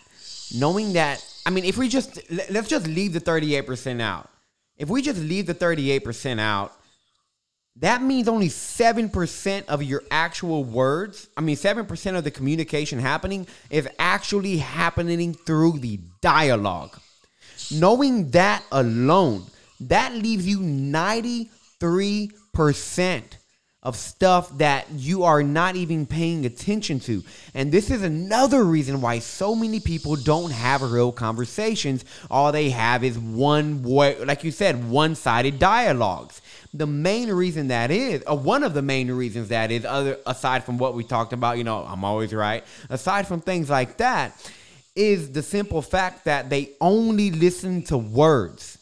knowing 0.54 0.94
that, 0.94 1.24
I 1.46 1.50
mean, 1.50 1.64
if 1.64 1.76
we 1.76 1.88
just 1.88 2.18
let- 2.30 2.50
let's 2.50 2.68
just 2.68 2.86
leave 2.86 3.12
the 3.12 3.20
38% 3.20 4.00
out. 4.00 4.30
If 4.76 4.88
we 4.88 5.02
just 5.02 5.20
leave 5.20 5.46
the 5.46 5.54
38% 5.54 6.40
out, 6.40 6.72
that 7.80 8.02
means 8.02 8.26
only 8.28 8.48
7% 8.48 9.68
of 9.68 9.82
your 9.82 10.02
actual 10.10 10.64
words, 10.64 11.28
I 11.36 11.42
mean 11.42 11.56
7% 11.56 12.16
of 12.16 12.24
the 12.24 12.30
communication 12.30 12.98
happening 12.98 13.46
is 13.70 13.86
actually 13.98 14.58
happening 14.58 15.34
through 15.34 15.78
the 15.78 16.00
dialogue. 16.20 16.98
Knowing 17.70 18.30
that 18.30 18.62
alone, 18.72 19.44
that 19.80 20.14
leaves 20.14 20.46
you 20.46 20.60
93% 20.60 23.37
of 23.82 23.96
stuff 23.96 24.58
that 24.58 24.86
you 24.90 25.22
are 25.22 25.42
not 25.42 25.76
even 25.76 26.04
paying 26.04 26.44
attention 26.44 26.98
to. 26.98 27.22
And 27.54 27.70
this 27.70 27.90
is 27.90 28.02
another 28.02 28.64
reason 28.64 29.00
why 29.00 29.20
so 29.20 29.54
many 29.54 29.78
people 29.78 30.16
don't 30.16 30.50
have 30.50 30.82
real 30.82 31.12
conversations. 31.12 32.04
All 32.30 32.50
they 32.50 32.70
have 32.70 33.04
is 33.04 33.18
one 33.18 33.82
way, 33.84 34.18
like 34.24 34.42
you 34.42 34.50
said, 34.50 34.90
one-sided 34.90 35.58
dialogues. 35.58 36.42
The 36.74 36.86
main 36.86 37.30
reason 37.30 37.68
that 37.68 37.90
is, 37.90 38.22
or 38.26 38.36
one 38.36 38.64
of 38.64 38.74
the 38.74 38.82
main 38.82 39.10
reasons 39.10 39.48
that 39.48 39.70
is, 39.70 39.84
other 39.84 40.18
aside 40.26 40.64
from 40.64 40.78
what 40.78 40.94
we 40.94 41.04
talked 41.04 41.32
about, 41.32 41.56
you 41.56 41.64
know, 41.64 41.78
I'm 41.78 42.04
always 42.04 42.34
right. 42.34 42.64
Aside 42.90 43.28
from 43.28 43.40
things 43.40 43.70
like 43.70 43.98
that, 43.98 44.32
is 44.96 45.30
the 45.30 45.42
simple 45.42 45.80
fact 45.80 46.24
that 46.24 46.50
they 46.50 46.70
only 46.80 47.30
listen 47.30 47.82
to 47.84 47.96
words. 47.96 48.78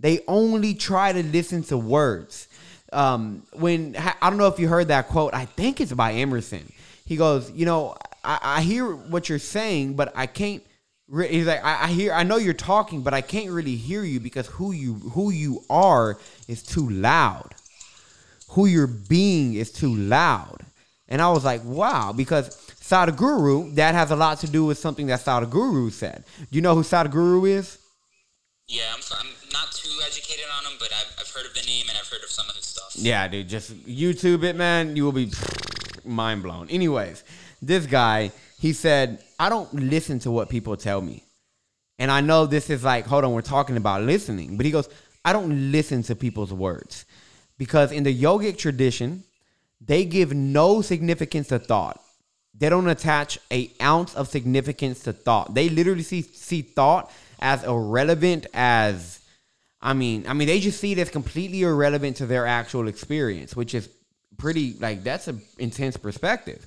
They 0.00 0.20
only 0.26 0.72
try 0.72 1.12
to 1.12 1.22
listen 1.22 1.62
to 1.64 1.76
words. 1.76 2.48
Um, 2.92 3.44
when 3.52 3.96
I 3.96 4.30
don't 4.30 4.38
know 4.38 4.48
if 4.48 4.58
you 4.58 4.68
heard 4.68 4.88
that 4.88 5.08
quote, 5.08 5.34
I 5.34 5.44
think 5.44 5.80
it's 5.80 5.92
by 5.92 6.14
Emerson. 6.14 6.72
He 7.06 7.16
goes, 7.16 7.50
you 7.52 7.66
know, 7.66 7.96
I, 8.24 8.38
I 8.42 8.62
hear 8.62 8.94
what 8.94 9.28
you're 9.28 9.38
saying, 9.38 9.94
but 9.94 10.12
I 10.16 10.26
can't. 10.26 10.62
Re-, 11.08 11.28
he's 11.28 11.46
like, 11.46 11.64
I, 11.64 11.84
I 11.84 11.86
hear, 11.88 12.12
I 12.12 12.22
know 12.22 12.36
you're 12.36 12.54
talking, 12.54 13.02
but 13.02 13.14
I 13.14 13.20
can't 13.20 13.50
really 13.50 13.76
hear 13.76 14.04
you 14.04 14.20
because 14.20 14.46
who 14.46 14.72
you 14.72 14.94
who 14.94 15.30
you 15.30 15.62
are 15.68 16.18
is 16.48 16.62
too 16.62 16.88
loud. 16.88 17.54
Who 18.50 18.66
you're 18.66 18.86
being 18.86 19.54
is 19.54 19.70
too 19.70 19.94
loud. 19.94 20.64
And 21.08 21.20
I 21.20 21.30
was 21.30 21.44
like, 21.44 21.64
wow, 21.64 22.12
because 22.12 22.56
Sadhguru, 22.80 23.74
that 23.74 23.94
has 23.94 24.10
a 24.12 24.16
lot 24.16 24.38
to 24.40 24.46
do 24.46 24.64
with 24.64 24.78
something 24.78 25.08
that 25.08 25.20
Sadhguru 25.20 25.90
said. 25.90 26.24
Do 26.38 26.46
you 26.56 26.60
know 26.60 26.74
who 26.74 26.82
Sadhguru 26.82 27.48
is? 27.48 27.78
Yeah, 28.70 28.82
I'm, 28.94 29.00
I'm 29.18 29.26
not 29.52 29.72
too 29.72 29.90
educated 30.06 30.44
on 30.56 30.64
him, 30.64 30.78
but 30.78 30.92
I've, 30.92 31.12
I've 31.18 31.28
heard 31.30 31.44
of 31.44 31.54
the 31.54 31.66
name 31.66 31.86
and 31.88 31.98
I've 31.98 32.06
heard 32.06 32.22
of 32.22 32.30
some 32.30 32.48
of 32.48 32.54
his 32.54 32.66
stuff. 32.66 32.92
Yeah, 32.94 33.26
dude, 33.26 33.48
just 33.48 33.74
YouTube 33.84 34.44
it, 34.44 34.54
man. 34.54 34.94
You 34.94 35.04
will 35.04 35.12
be 35.12 35.32
mind 36.04 36.44
blown. 36.44 36.70
Anyways, 36.70 37.24
this 37.60 37.84
guy, 37.84 38.30
he 38.60 38.72
said, 38.72 39.24
I 39.40 39.48
don't 39.48 39.74
listen 39.74 40.20
to 40.20 40.30
what 40.30 40.48
people 40.48 40.76
tell 40.76 41.02
me. 41.02 41.24
And 41.98 42.12
I 42.12 42.20
know 42.20 42.46
this 42.46 42.70
is 42.70 42.84
like, 42.84 43.06
hold 43.06 43.24
on, 43.24 43.32
we're 43.32 43.42
talking 43.42 43.76
about 43.76 44.02
listening. 44.02 44.56
But 44.56 44.66
he 44.66 44.72
goes, 44.72 44.88
I 45.24 45.32
don't 45.32 45.72
listen 45.72 46.04
to 46.04 46.14
people's 46.14 46.52
words. 46.52 47.06
Because 47.58 47.90
in 47.90 48.04
the 48.04 48.16
yogic 48.16 48.56
tradition, 48.56 49.24
they 49.80 50.04
give 50.04 50.32
no 50.32 50.80
significance 50.80 51.48
to 51.48 51.58
thought. 51.58 52.00
They 52.56 52.68
don't 52.68 52.88
attach 52.88 53.40
a 53.50 53.72
ounce 53.82 54.14
of 54.14 54.28
significance 54.28 55.02
to 55.04 55.12
thought. 55.12 55.54
They 55.54 55.68
literally 55.68 56.02
see 56.02 56.22
see 56.22 56.62
thought 56.62 57.10
as 57.40 57.64
irrelevant 57.64 58.46
as 58.54 59.20
I 59.82 59.94
mean, 59.94 60.26
I 60.28 60.34
mean, 60.34 60.46
they 60.46 60.60
just 60.60 60.78
see 60.78 60.92
it 60.92 60.98
as 60.98 61.08
completely 61.08 61.62
irrelevant 61.62 62.18
to 62.18 62.26
their 62.26 62.46
actual 62.46 62.86
experience, 62.86 63.56
which 63.56 63.74
is 63.74 63.88
pretty 64.36 64.74
like 64.78 65.02
that's 65.02 65.28
an 65.28 65.40
intense 65.58 65.96
perspective. 65.96 66.66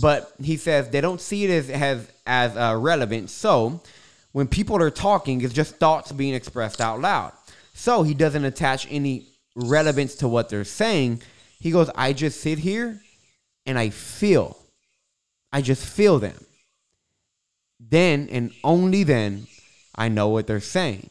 But 0.00 0.32
he 0.42 0.56
says 0.56 0.90
they 0.90 1.00
don't 1.00 1.20
see 1.20 1.44
it 1.44 1.50
as 1.50 1.70
as 1.70 2.10
as 2.26 2.56
uh, 2.56 2.76
relevant. 2.78 3.30
So 3.30 3.80
when 4.32 4.48
people 4.48 4.76
are 4.82 4.90
talking, 4.90 5.40
it's 5.42 5.54
just 5.54 5.76
thoughts 5.76 6.12
being 6.12 6.34
expressed 6.34 6.80
out 6.80 7.00
loud. 7.00 7.32
So 7.74 8.02
he 8.02 8.14
doesn't 8.14 8.44
attach 8.44 8.86
any 8.90 9.26
relevance 9.54 10.16
to 10.16 10.28
what 10.28 10.48
they're 10.48 10.64
saying. 10.64 11.22
He 11.60 11.70
goes, 11.70 11.90
I 11.94 12.12
just 12.12 12.40
sit 12.40 12.58
here 12.58 13.00
and 13.66 13.78
I 13.78 13.90
feel. 13.90 14.56
I 15.52 15.62
just 15.62 15.84
feel 15.84 16.18
them. 16.18 16.44
Then 17.80 18.28
and 18.30 18.52
only 18.64 19.04
then 19.04 19.46
I 19.98 20.08
know 20.08 20.28
what 20.28 20.46
they're 20.46 20.60
saying. 20.60 21.10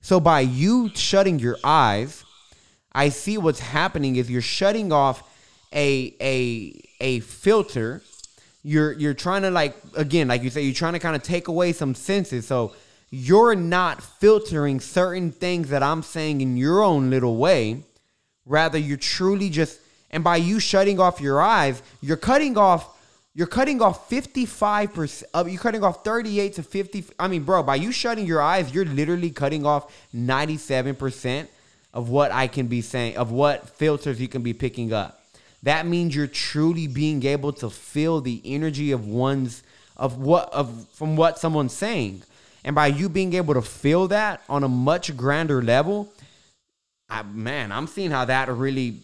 So 0.00 0.18
by 0.18 0.40
you 0.40 0.90
shutting 0.94 1.38
your 1.38 1.58
eyes, 1.62 2.24
I 2.92 3.10
see 3.10 3.36
what's 3.36 3.60
happening 3.60 4.16
is 4.16 4.30
you're 4.30 4.40
shutting 4.40 4.90
off 4.90 5.22
a 5.72 6.14
a 6.20 6.80
a 7.00 7.20
filter. 7.20 8.02
You're 8.62 8.92
you're 8.92 9.14
trying 9.14 9.42
to 9.42 9.50
like 9.50 9.76
again, 9.94 10.28
like 10.28 10.42
you 10.42 10.50
say, 10.50 10.62
you're 10.62 10.74
trying 10.74 10.94
to 10.94 10.98
kind 10.98 11.14
of 11.14 11.22
take 11.22 11.48
away 11.48 11.72
some 11.74 11.94
senses. 11.94 12.46
So 12.46 12.74
you're 13.10 13.54
not 13.54 14.02
filtering 14.02 14.80
certain 14.80 15.30
things 15.30 15.68
that 15.68 15.82
I'm 15.82 16.02
saying 16.02 16.40
in 16.40 16.56
your 16.56 16.82
own 16.82 17.10
little 17.10 17.36
way. 17.36 17.82
Rather, 18.46 18.78
you're 18.78 18.96
truly 18.96 19.50
just 19.50 19.78
and 20.10 20.24
by 20.24 20.36
you 20.36 20.58
shutting 20.58 20.98
off 20.98 21.20
your 21.20 21.42
eyes, 21.42 21.82
you're 22.00 22.16
cutting 22.16 22.56
off 22.56 22.95
you're 23.36 23.46
cutting 23.46 23.82
off 23.82 24.08
55% 24.08 25.24
of 25.34 25.46
uh, 25.46 25.50
you're 25.50 25.60
cutting 25.60 25.84
off 25.84 26.02
38 26.02 26.54
to 26.54 26.62
50 26.62 27.04
I 27.18 27.28
mean, 27.28 27.42
bro, 27.42 27.62
by 27.62 27.74
you 27.74 27.92
shutting 27.92 28.24
your 28.24 28.40
eyes, 28.40 28.74
you're 28.74 28.86
literally 28.86 29.30
cutting 29.30 29.66
off 29.66 29.94
97% 30.14 31.46
of 31.92 32.08
what 32.08 32.32
I 32.32 32.46
can 32.46 32.66
be 32.66 32.80
saying, 32.80 33.18
of 33.18 33.32
what 33.32 33.68
filters 33.68 34.18
you 34.18 34.26
can 34.26 34.42
be 34.42 34.54
picking 34.54 34.94
up. 34.94 35.22
That 35.64 35.86
means 35.86 36.16
you're 36.16 36.26
truly 36.26 36.86
being 36.86 37.26
able 37.26 37.52
to 37.54 37.68
feel 37.68 38.22
the 38.22 38.40
energy 38.42 38.92
of 38.92 39.06
one's 39.06 39.62
of 39.98 40.18
what 40.18 40.50
of 40.54 40.88
from 40.92 41.14
what 41.16 41.38
someone's 41.38 41.74
saying. 41.74 42.22
And 42.64 42.74
by 42.74 42.86
you 42.86 43.10
being 43.10 43.34
able 43.34 43.52
to 43.52 43.62
feel 43.62 44.08
that 44.08 44.42
on 44.48 44.64
a 44.64 44.68
much 44.68 45.14
grander 45.14 45.60
level, 45.60 46.10
I, 47.10 47.22
man, 47.22 47.70
I'm 47.70 47.86
seeing 47.86 48.10
how 48.10 48.24
that 48.24 48.48
really, 48.48 49.02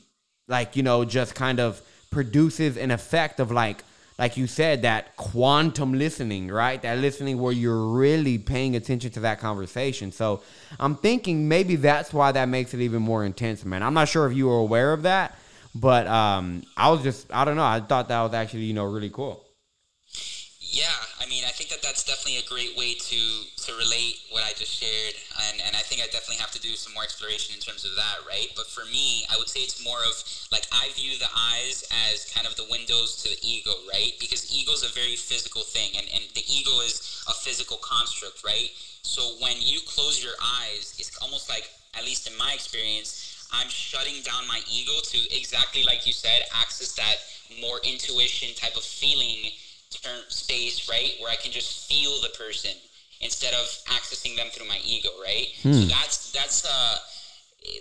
like, 0.49 0.75
you 0.75 0.83
know, 0.83 1.05
just 1.05 1.35
kind 1.35 1.61
of 1.61 1.83
produces 2.11 2.79
an 2.79 2.91
effect 2.91 3.39
of 3.39 3.51
like, 3.51 3.85
like 4.23 4.37
you 4.37 4.47
said, 4.47 4.83
that 4.83 5.17
quantum 5.17 5.95
listening, 5.95 6.47
right? 6.47 6.81
That 6.83 6.99
listening 6.99 7.41
where 7.41 7.53
you're 7.53 7.89
really 7.89 8.39
paying 8.39 8.77
attention 8.77 9.11
to 9.15 9.21
that 9.21 9.41
conversation. 9.41 10.13
So 10.13 10.45
I'm 10.79 10.95
thinking 10.95 11.49
maybe 11.49 11.75
that's 11.75 12.15
why 12.15 12.31
that 12.31 12.49
makes 12.49 12.73
it 12.73 12.79
even 12.79 13.03
more 13.03 13.25
intense, 13.25 13.65
man. 13.65 13.83
I'm 13.83 13.95
not 13.95 14.09
sure 14.09 14.31
if 14.31 14.37
you 14.37 14.47
were 14.47 14.59
aware 14.59 14.93
of 14.93 15.03
that, 15.03 15.37
but 15.75 16.07
um, 16.07 16.63
I 16.77 16.93
was 16.93 17.03
just, 17.03 17.35
I 17.35 17.45
don't 17.45 17.57
know. 17.57 17.65
I 17.65 17.81
thought 17.81 18.07
that 18.11 18.23
was 18.23 18.33
actually, 18.33 18.63
you 18.63 18.75
know, 18.75 18.85
really 18.85 19.11
cool. 19.11 19.42
Yeah, 20.73 20.89
I 21.21 21.29
mean, 21.29 21.45
I 21.45 21.53
think 21.53 21.69
that 21.69 21.83
that's 21.85 22.01
definitely 22.03 22.41
a 22.41 22.49
great 22.49 22.73
way 22.81 22.95
to 22.97 23.21
to 23.69 23.71
relate 23.77 24.25
what 24.33 24.41
I 24.41 24.57
just 24.57 24.73
shared, 24.73 25.13
and 25.45 25.61
and 25.61 25.77
I 25.77 25.85
think 25.85 26.01
I 26.01 26.09
definitely 26.09 26.41
have 26.41 26.51
to 26.57 26.63
do 26.65 26.73
some 26.81 26.97
more 26.97 27.05
exploration 27.05 27.53
in 27.53 27.61
terms 27.61 27.85
of 27.85 27.93
that, 28.01 28.25
right? 28.25 28.49
But 28.57 28.73
for 28.73 28.89
me, 28.89 29.29
I 29.29 29.37
would 29.37 29.53
say 29.53 29.61
it's 29.61 29.85
more 29.85 30.01
of 30.01 30.17
like 30.49 30.65
I 30.73 30.89
view 30.97 31.19
the 31.21 31.29
eyes 31.37 31.85
as 32.09 32.25
kind 32.33 32.49
of 32.49 32.57
the 32.57 32.65
windows 32.73 33.21
to 33.21 33.29
the 33.29 33.37
ego, 33.45 33.77
right? 33.93 34.17
Because 34.17 34.49
ego 34.49 34.73
is 34.73 34.81
a 34.81 34.89
very 34.97 35.13
physical 35.15 35.61
thing, 35.61 35.93
and 35.93 36.09
and 36.09 36.25
the 36.33 36.45
ego 36.49 36.73
is 36.81 37.05
a 37.29 37.37
physical 37.37 37.77
construct, 37.85 38.41
right? 38.41 38.73
So 39.05 39.37
when 39.45 39.61
you 39.61 39.81
close 39.85 40.25
your 40.25 40.41
eyes, 40.41 40.97
it's 40.97 41.13
almost 41.21 41.51
like, 41.53 41.69
at 41.93 42.05
least 42.09 42.25
in 42.25 42.33
my 42.39 42.53
experience, 42.57 43.45
I'm 43.53 43.69
shutting 43.69 44.25
down 44.25 44.49
my 44.49 44.65
ego 44.73 44.97
to 45.05 45.19
exactly 45.37 45.85
like 45.85 46.07
you 46.09 46.15
said, 46.17 46.49
access 46.57 46.97
that 46.97 47.17
more 47.61 47.77
intuition 47.85 48.55
type 48.57 48.77
of 48.77 48.83
feeling 48.83 49.53
term 49.95 50.21
space, 50.29 50.89
right? 50.89 51.13
Where 51.21 51.31
I 51.31 51.37
can 51.37 51.53
just 51.53 51.89
feel 51.89 52.21
the 52.21 52.31
person 52.31 52.73
instead 53.21 53.55
of 53.55 53.67
accessing 53.87 54.37
them 54.37 54.49
through 54.53 54.69
my 54.69 54.79
ego, 54.85 55.11
right? 55.23 55.47
So 55.63 55.69
that's 55.89 56.33
that's 56.33 56.65
uh 56.65 56.99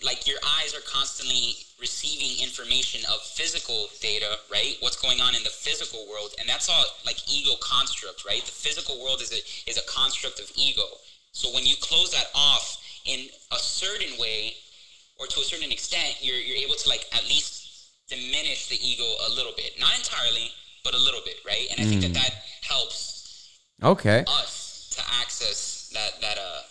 like 0.04 0.28
your 0.28 0.38
eyes 0.62 0.76
are 0.76 0.86
constantly 0.86 1.56
receiving 1.80 2.38
information 2.45 3.02
of 3.12 3.19
physical 3.21 3.88
data, 4.00 4.38
right? 4.52 4.78
What's 4.82 5.02
going 5.02 5.19
on 5.21 5.34
in 5.34 5.43
the 5.43 5.50
physical 5.50 6.06
world, 6.08 6.36
and 6.39 6.47
that's 6.47 6.69
all 6.69 6.86
like 7.06 7.17
ego 7.28 7.56
construct, 7.60 8.24
right? 8.24 8.45
The 8.45 8.52
physical 8.52 9.02
world 9.02 9.21
is 9.21 9.32
a 9.32 9.41
is 9.69 9.78
a 9.78 9.86
construct 9.89 10.39
of 10.39 10.52
ego. 10.56 10.86
So 11.32 11.50
when 11.54 11.65
you 11.65 11.76
close 11.82 12.12
that 12.12 12.28
off 12.36 12.78
in 13.06 13.28
a 13.52 13.58
certain 13.58 14.19
way, 14.19 14.54
or 15.17 15.26
to 15.28 15.39
a 15.39 15.43
certain 15.43 15.71
extent, 15.71 16.17
you're 16.21 16.38
you're 16.38 16.58
able 16.58 16.76
to 16.76 16.89
like 16.89 17.06
at 17.13 17.24
least 17.24 17.89
diminish 18.08 18.67
the 18.67 18.78
ego 18.86 19.08
a 19.28 19.30
little 19.34 19.54
bit, 19.56 19.80
not 19.80 19.97
entirely, 19.97 20.52
but 20.84 20.94
a 20.94 20.98
little 20.98 21.22
bit, 21.26 21.36
right? 21.46 21.67
And 21.72 21.80
I 21.80 21.84
think 21.84 22.02
that 22.02 22.13
that 22.13 22.34
helps 22.67 23.60
Okay. 23.84 24.24
us 24.28 24.89
to 24.96 25.02
access 25.22 25.89
that 25.94 26.22
that 26.22 26.38
uh 26.38 26.62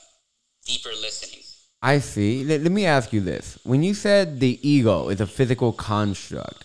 deeper 0.67 0.91
listening. 1.01 1.43
I 1.83 1.99
see. 1.99 2.45
Let, 2.45 2.61
let 2.61 2.73
me 2.73 2.85
ask 2.87 3.13
you 3.13 3.21
this. 3.21 3.59
When 3.65 3.83
you 3.83 3.95
said 3.95 4.39
the 4.41 4.59
ego 4.69 5.09
is 5.09 5.21
a 5.21 5.27
physical 5.27 5.73
construct, 5.73 6.65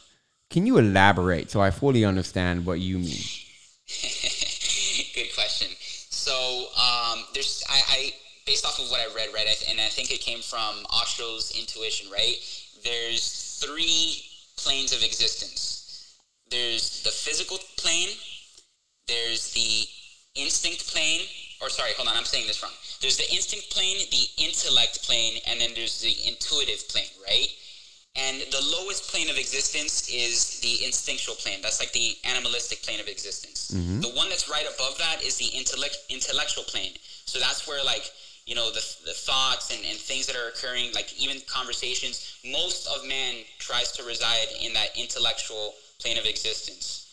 can 0.50 0.66
you 0.68 0.78
elaborate 0.78 1.50
so 1.52 1.62
I 1.62 1.72
fully 1.72 2.04
understand 2.06 2.66
what 2.66 2.80
you 2.80 3.00
mean? 3.00 3.24
Good 5.16 5.34
question. 5.34 5.70
So 6.10 6.68
um, 6.78 7.24
there's 7.34 7.64
I, 7.70 7.82
I 7.90 8.12
based 8.46 8.66
off 8.66 8.80
of 8.80 8.90
what 8.92 9.00
I 9.00 9.08
read, 9.16 9.30
right, 9.34 9.48
I 9.48 9.54
th- 9.54 9.70
and 9.72 9.80
I 9.80 9.88
think 9.88 10.12
it 10.12 10.20
came 10.22 10.42
from 10.42 10.84
Osho's 10.92 11.58
intuition, 11.58 12.12
right? 12.12 12.36
There's 12.84 13.60
three 13.64 14.22
planes 14.58 14.94
of 14.94 15.02
existence. 15.04 15.75
There's 16.50 17.04
the 17.04 17.12
physical 17.12 17.58
plane. 17.78 18.10
There's 19.08 19.52
the 19.54 19.88
instinct 20.36 20.92
plane. 20.92 21.22
Or 21.62 21.70
sorry, 21.70 21.92
hold 21.96 22.10
on, 22.10 22.16
I'm 22.16 22.26
saying 22.26 22.48
this 22.48 22.62
wrong. 22.62 22.74
There's 23.02 23.18
the 23.18 23.30
instinct 23.32 23.72
plane, 23.72 23.98
the 24.12 24.44
intellect 24.44 25.04
plane, 25.06 25.40
and 25.48 25.60
then 25.60 25.72
there's 25.76 26.02
the 26.02 26.16
intuitive 26.28 26.88
plane, 26.90 27.10
right? 27.26 27.48
And 28.16 28.42
the 28.52 28.64
lowest 28.64 29.12
plane 29.12 29.30
of 29.30 29.38
existence 29.38 30.08
is 30.10 30.60
the 30.62 30.86
instinctual 30.86 31.36
plane. 31.36 31.60
That's 31.62 31.82
like 31.82 31.92
the 31.92 32.16
animalistic 32.24 32.82
plane 32.82 33.00
of 33.02 33.08
existence. 33.08 33.72
Mm-hmm. 33.72 34.02
The 34.02 34.10
one 34.10 34.30
that's 34.30 34.50
right 34.50 34.66
above 34.74 34.98
that 35.00 35.22
is 35.22 35.36
the 35.36 35.48
intellect 35.48 35.98
intellectual 36.10 36.64
plane. 36.64 36.94
So 37.26 37.40
that's 37.40 37.68
where 37.68 37.84
like 37.84 38.10
you 38.46 38.56
know 38.56 38.72
the, 38.72 38.84
the 39.06 39.12
thoughts 39.12 39.76
and, 39.76 39.84
and 39.86 39.98
things 40.00 40.28
that 40.28 40.36
are 40.38 40.48
occurring, 40.48 40.94
like 40.94 41.12
even 41.20 41.42
conversations. 41.48 42.40
Most 42.46 42.88
of 42.88 43.06
man 43.06 43.44
tries 43.60 43.92
to 43.94 44.04
reside 44.04 44.48
in 44.62 44.72
that 44.74 44.98
intellectual 44.98 45.74
plane 46.00 46.18
of 46.18 46.26
existence. 46.26 47.06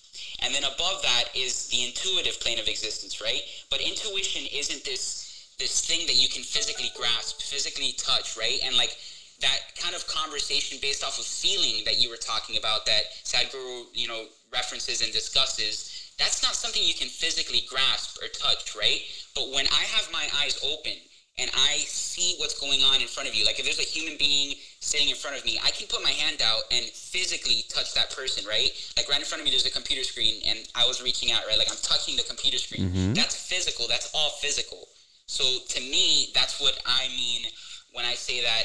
And 0.42 0.54
then 0.54 0.64
above 0.64 1.02
that 1.02 1.24
is 1.34 1.68
the 1.68 1.84
intuitive 1.86 2.40
plane 2.40 2.58
of 2.58 2.68
existence, 2.68 3.20
right? 3.20 3.42
But 3.70 3.80
intuition 3.80 4.46
isn't 4.52 4.84
this 4.84 5.22
this 5.58 5.84
thing 5.84 6.06
that 6.06 6.16
you 6.16 6.28
can 6.28 6.42
physically 6.42 6.90
grasp, 6.96 7.40
physically 7.40 7.92
touch, 7.96 8.36
right? 8.36 8.58
And 8.64 8.76
like 8.76 8.96
that 9.40 9.58
kind 9.78 9.94
of 9.94 10.06
conversation 10.08 10.78
based 10.82 11.04
off 11.04 11.18
of 11.18 11.24
feeling 11.24 11.84
that 11.84 12.00
you 12.00 12.10
were 12.10 12.16
talking 12.16 12.56
about 12.56 12.86
that 12.86 13.04
Sadhguru, 13.22 13.84
you 13.92 14.08
know, 14.08 14.24
references 14.52 15.02
and 15.02 15.12
discusses, 15.12 16.12
that's 16.18 16.42
not 16.42 16.54
something 16.54 16.82
you 16.82 16.94
can 16.94 17.08
physically 17.08 17.62
grasp 17.68 18.18
or 18.22 18.28
touch, 18.28 18.74
right? 18.74 19.00
But 19.34 19.50
when 19.50 19.66
I 19.66 19.84
have 19.94 20.10
my 20.12 20.26
eyes 20.42 20.58
open 20.64 20.94
and 21.38 21.50
I 21.54 21.78
see 21.88 22.36
what's 22.38 22.58
going 22.60 22.80
on 22.82 23.00
in 23.00 23.08
front 23.08 23.28
of 23.28 23.34
you, 23.34 23.44
like 23.44 23.58
if 23.58 23.64
there's 23.64 23.80
a 23.80 23.88
human 23.88 24.18
being 24.18 24.54
sitting 24.80 25.08
in 25.08 25.16
front 25.16 25.36
of 25.36 25.44
me, 25.44 25.58
I 25.64 25.70
can 25.70 25.86
put 25.88 26.02
my 26.02 26.10
hand 26.10 26.42
out 26.42 26.62
and 26.70 26.84
physically 26.86 27.64
touch 27.68 27.94
that 27.94 28.14
person, 28.14 28.44
right? 28.46 28.70
Like 28.96 29.08
right 29.08 29.18
in 29.18 29.24
front 29.24 29.40
of 29.40 29.44
me, 29.44 29.50
there's 29.50 29.66
a 29.66 29.70
computer 29.70 30.04
screen 30.04 30.42
and 30.46 30.58
I 30.74 30.86
was 30.86 31.02
reaching 31.02 31.32
out, 31.32 31.42
right? 31.48 31.56
Like 31.56 31.70
I'm 31.70 31.80
touching 31.82 32.16
the 32.16 32.24
computer 32.24 32.58
screen. 32.58 32.90
Mm-hmm. 32.90 33.12
That's 33.14 33.34
physical. 33.34 33.86
That's 33.88 34.10
all 34.14 34.30
physical. 34.40 34.88
So 35.26 35.44
to 35.44 35.80
me, 35.80 36.28
that's 36.34 36.60
what 36.60 36.78
I 36.84 37.08
mean 37.08 37.46
when 37.92 38.04
I 38.04 38.12
say 38.14 38.42
that 38.42 38.64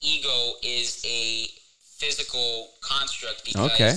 ego 0.00 0.52
is 0.62 1.04
a 1.04 1.48
physical 1.98 2.70
construct 2.80 3.44
because 3.44 3.72
Okay. 3.72 3.92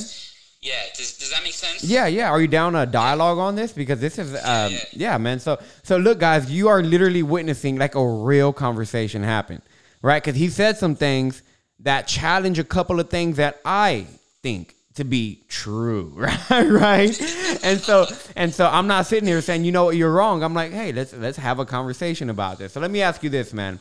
Yeah 0.62 0.82
does, 0.96 1.18
does 1.18 1.32
that 1.32 1.44
make 1.44 1.54
sense 1.54 1.84
Yeah, 1.84 2.08
yeah. 2.08 2.30
Are 2.30 2.42
you 2.42 2.48
down 2.48 2.76
a 2.76 2.86
dialogue 2.86 3.38
on 3.38 3.56
this? 3.56 3.72
Because 3.72 4.00
this 4.00 4.18
is, 4.20 4.34
um, 4.36 4.72
yeah, 4.74 4.80
yeah. 4.92 5.18
man. 5.18 5.40
So, 5.40 5.60
so 5.84 5.98
look, 5.98 6.20
guys, 6.20 6.52
you 6.52 6.68
are 6.68 6.84
literally 6.84 7.24
witnessing 7.24 7.78
like 7.78 7.96
a 7.96 8.06
real 8.06 8.52
conversation 8.52 9.24
happen, 9.24 9.62
right? 10.02 10.22
Because 10.22 10.38
he 10.38 10.50
said 10.50 10.78
some 10.78 10.96
things 10.96 11.42
that 11.80 12.08
challenge 12.08 12.60
a 12.60 12.64
couple 12.64 13.00
of 13.00 13.10
things 13.10 13.38
that 13.38 13.60
I 13.64 14.06
think 14.42 14.76
to 14.96 15.06
be 15.06 15.44
true, 15.48 16.12
right? 16.16 16.50
right? 16.50 17.62
And 17.64 17.80
so, 17.80 18.06
and 18.36 18.54
so, 18.54 18.68
I'm 18.68 18.88
not 18.88 19.06
sitting 19.06 19.28
here 19.28 19.42
saying, 19.42 19.64
you 19.64 19.72
know 19.72 19.86
what, 19.86 19.96
you're 19.96 20.12
wrong. 20.12 20.44
I'm 20.44 20.54
like, 20.54 20.72
hey, 20.72 20.92
let's 20.92 21.14
let's 21.14 21.38
have 21.38 21.60
a 21.60 21.66
conversation 21.66 22.30
about 22.30 22.58
this. 22.58 22.74
So 22.74 22.82
let 22.82 22.92
me 22.92 23.02
ask 23.02 23.24
you 23.24 23.30
this, 23.30 23.54
man. 23.54 23.80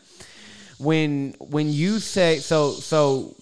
When 0.78 1.34
when 1.40 1.70
you 1.70 1.98
say 1.98 2.38
so 2.38 2.70
so 2.70 3.34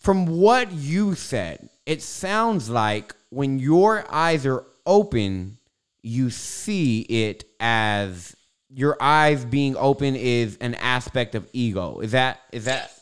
from 0.00 0.26
what 0.26 0.72
you 0.72 1.14
said, 1.14 1.68
it 1.86 2.02
sounds 2.02 2.68
like 2.68 3.14
when 3.30 3.58
your 3.58 4.04
eyes 4.12 4.44
are 4.44 4.64
open, 4.84 5.58
you 6.02 6.30
see 6.30 7.00
it 7.02 7.44
as 7.60 8.36
your 8.68 8.96
eyes 9.00 9.44
being 9.44 9.76
open 9.76 10.16
is 10.16 10.58
an 10.60 10.74
aspect 10.74 11.34
of 11.34 11.48
ego. 11.52 12.00
Is 12.00 12.12
that 12.12 12.40
is 12.52 12.64
that 12.66 12.92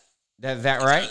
that 0.41 0.59
is 0.59 0.63
that 0.65 0.83
right? 0.83 1.09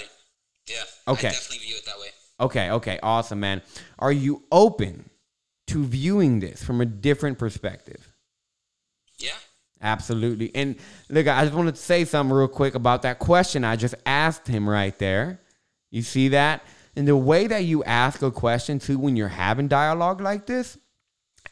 Yeah 0.70 0.76
Okay. 1.08 1.28
I 1.28 1.32
definitely 1.32 1.66
view 1.66 1.76
it 1.76 1.86
that 1.86 2.00
way 2.00 2.08
Okay, 2.40 2.72
okay, 2.72 3.00
awesome, 3.04 3.40
man. 3.40 3.62
Are 4.00 4.12
you 4.12 4.44
open 4.52 5.10
to 5.68 5.84
viewing 5.86 6.40
this 6.40 6.64
from 6.64 6.82
a 6.82 6.86
different 6.86 7.38
perspective? 7.38 8.12
yeah 9.20 9.32
Absolutely. 9.82 10.50
And 10.56 10.78
look, 11.10 11.28
I 11.28 11.44
just 11.44 11.54
wanted 11.54 11.76
to 11.76 11.82
say 11.82 12.06
something 12.06 12.34
real 12.34 12.48
quick 12.48 12.74
about 12.76 13.02
that 13.02 13.20
question 13.20 13.64
I 13.66 13.76
just 13.76 13.96
asked 14.06 14.48
him 14.48 14.70
right 14.70 14.98
there. 14.98 15.42
You 15.92 16.02
see 16.02 16.30
that? 16.30 16.64
And 16.96 17.08
the 17.08 17.18
way 17.18 17.48
that 17.48 17.66
you 17.66 17.84
ask 17.84 18.22
a 18.22 18.32
question 18.32 18.80
too 18.80 19.00
when 19.00 19.16
you're 19.16 19.28
having 19.28 19.68
dialogue 19.68 20.22
like 20.22 20.46
this, 20.46 20.78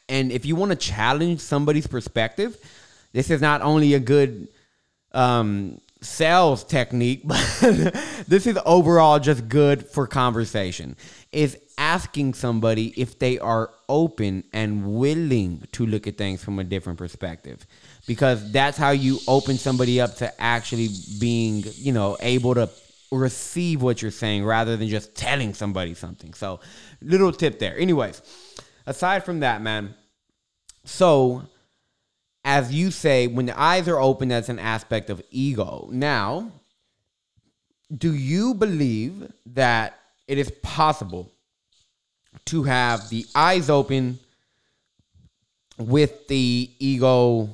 and 0.07 0.31
if 0.31 0.45
you 0.45 0.55
want 0.55 0.71
to 0.71 0.75
challenge 0.75 1.39
somebody's 1.39 1.87
perspective, 1.87 2.57
this 3.13 3.29
is 3.29 3.41
not 3.41 3.61
only 3.61 3.93
a 3.93 3.99
good 3.99 4.49
um, 5.13 5.79
sales 6.01 6.63
technique, 6.63 7.21
but 7.25 7.39
this 8.27 8.45
is 8.45 8.57
overall 8.65 9.19
just 9.19 9.47
good 9.47 9.85
for 9.87 10.07
conversation. 10.07 10.95
Is 11.31 11.57
asking 11.81 12.31
somebody 12.35 12.93
if 12.95 13.17
they 13.17 13.39
are 13.39 13.71
open 13.89 14.43
and 14.53 14.99
willing 14.99 15.63
to 15.71 15.85
look 15.85 16.05
at 16.05 16.15
things 16.15 16.43
from 16.43 16.59
a 16.59 16.63
different 16.63 16.99
perspective. 16.99 17.65
Because 18.05 18.51
that's 18.51 18.77
how 18.77 18.91
you 18.91 19.17
open 19.27 19.57
somebody 19.57 19.99
up 19.99 20.15
to 20.17 20.41
actually 20.41 20.89
being, 21.19 21.63
you 21.75 21.91
know, 21.91 22.17
able 22.21 22.53
to 22.53 22.69
receive 23.11 23.81
what 23.81 24.01
you're 24.01 24.11
saying 24.11 24.45
rather 24.45 24.77
than 24.77 24.87
just 24.87 25.15
telling 25.15 25.53
somebody 25.53 25.93
something. 25.93 26.33
So, 26.33 26.59
little 27.01 27.31
tip 27.31 27.59
there. 27.59 27.77
Anyways, 27.77 28.21
aside 28.85 29.25
from 29.25 29.41
that, 29.41 29.61
man, 29.61 29.93
so 30.85 31.43
as 32.43 32.73
you 32.73 32.89
say, 32.89 33.27
when 33.27 33.45
the 33.45 33.59
eyes 33.59 33.87
are 33.87 33.99
open, 33.99 34.29
that's 34.29 34.49
an 34.49 34.59
aspect 34.59 35.09
of 35.09 35.21
ego. 35.29 35.87
Now, 35.91 36.51
do 37.95 38.13
you 38.13 38.53
believe 38.53 39.31
that 39.47 39.99
it 40.27 40.37
is 40.37 40.51
possible 40.63 41.29
to 42.45 42.63
have 42.63 43.09
the 43.09 43.25
eyes 43.35 43.69
open 43.69 44.19
with 45.77 46.27
the 46.27 46.71
ego 46.79 47.49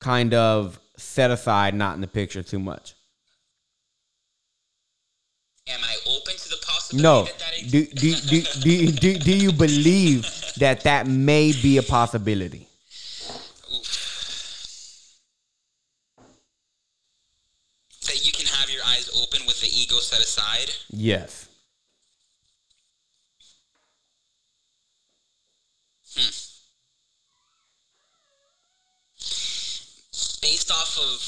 kind 0.00 0.32
of 0.34 0.80
set 0.96 1.30
aside, 1.30 1.74
not 1.74 1.94
in 1.94 2.00
the 2.00 2.06
picture 2.06 2.42
too 2.42 2.58
much? 2.58 2.94
Am 5.70 5.80
I 5.84 5.96
open 6.06 6.34
to 6.36 6.48
the 6.48 6.56
possibility 6.66 7.02
No. 7.02 7.24
that 7.24 7.38
that 7.38 7.70
Do, 7.70 7.78
exists? 7.78 8.60
do, 8.60 8.86
do, 8.86 8.92
do, 8.92 9.14
do, 9.14 9.18
do 9.18 9.32
you 9.36 9.52
believe 9.52 10.26
that 10.58 10.82
that 10.84 11.06
may 11.06 11.52
be 11.52 11.78
a 11.78 11.82
possibility? 11.82 12.66
that 18.06 18.24
you 18.26 18.32
can 18.32 18.46
have 18.46 18.70
your 18.70 18.82
eyes 18.86 19.08
open 19.22 19.46
with 19.46 19.60
the 19.60 19.68
ego 19.68 19.96
set 20.00 20.20
aside 20.20 20.70
Yes. 20.90 21.46
Hmm. 26.16 26.30
based 30.42 30.70
off 30.70 30.98
of 30.98 31.26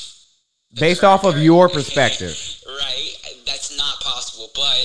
Based 0.81 1.05
off 1.05 1.25
of 1.25 1.37
your 1.39 1.69
perspective. 1.69 2.35
right 2.67 3.15
that's 3.47 3.77
not 3.77 4.01
possible 4.01 4.22
but 4.55 4.85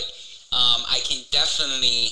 um, 0.52 0.82
i 0.90 1.00
can 1.04 1.22
definitely 1.32 2.10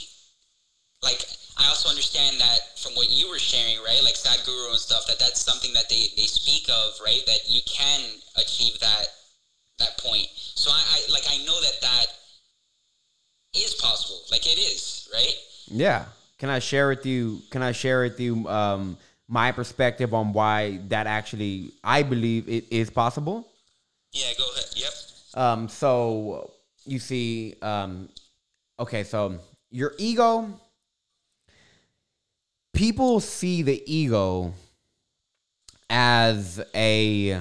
like 1.04 1.26
i 1.58 1.68
also 1.68 1.90
understand 1.90 2.40
that 2.40 2.60
from 2.80 2.94
what 2.96 3.10
you 3.10 3.30
were 3.30 3.40
sharing 3.40 3.78
right 3.84 4.02
like 4.04 4.16
sadhguru 4.16 4.70
and 4.72 4.80
stuff 4.80 5.06
that 5.08 5.20
that's 5.20 5.42
something 5.42 5.74
that 5.74 5.88
they, 5.90 6.08
they 6.16 6.28
speak 6.28 6.68
of 6.70 6.94
right 7.04 7.22
that 7.26 7.40
you 7.48 7.62
can 7.66 8.00
achieve 8.38 8.78
that 8.80 9.06
that 9.80 9.98
point 10.00 10.28
so 10.34 10.72
I, 10.72 10.82
I 10.82 11.12
like 11.12 11.24
i 11.30 11.38
know 11.46 11.60
that 11.62 11.82
that 11.82 12.06
is 13.56 13.74
possible 13.76 14.20
like 14.32 14.46
it 14.46 14.60
is 14.60 15.10
right 15.14 15.36
Yeah. 15.68 16.06
Can 16.38 16.50
I 16.50 16.60
share 16.60 16.90
with 16.90 17.06
you? 17.06 17.42
Can 17.50 17.64
I 17.64 17.72
share 17.72 18.02
with 18.04 18.20
you 18.20 18.46
um, 18.50 18.98
my 19.30 19.52
perspective 19.54 20.14
on 20.14 20.34
why 20.34 20.80
that 20.90 21.08
actually 21.08 21.72
I 21.84 22.04
believe 22.04 22.50
it 22.50 22.66
is 22.70 22.90
possible? 22.90 23.48
yeah 24.12 24.32
go 24.38 24.44
ahead 24.52 24.66
yep 24.76 24.94
Um, 25.34 25.68
so 25.70 26.52
you 26.86 27.00
see, 27.00 27.56
um, 27.62 28.10
okay, 28.80 29.04
so 29.04 29.40
your 29.72 29.94
ego. 29.98 30.60
People 32.74 33.20
see 33.20 33.62
the 33.62 33.82
ego 33.86 34.54
as 35.90 36.62
a 36.76 37.40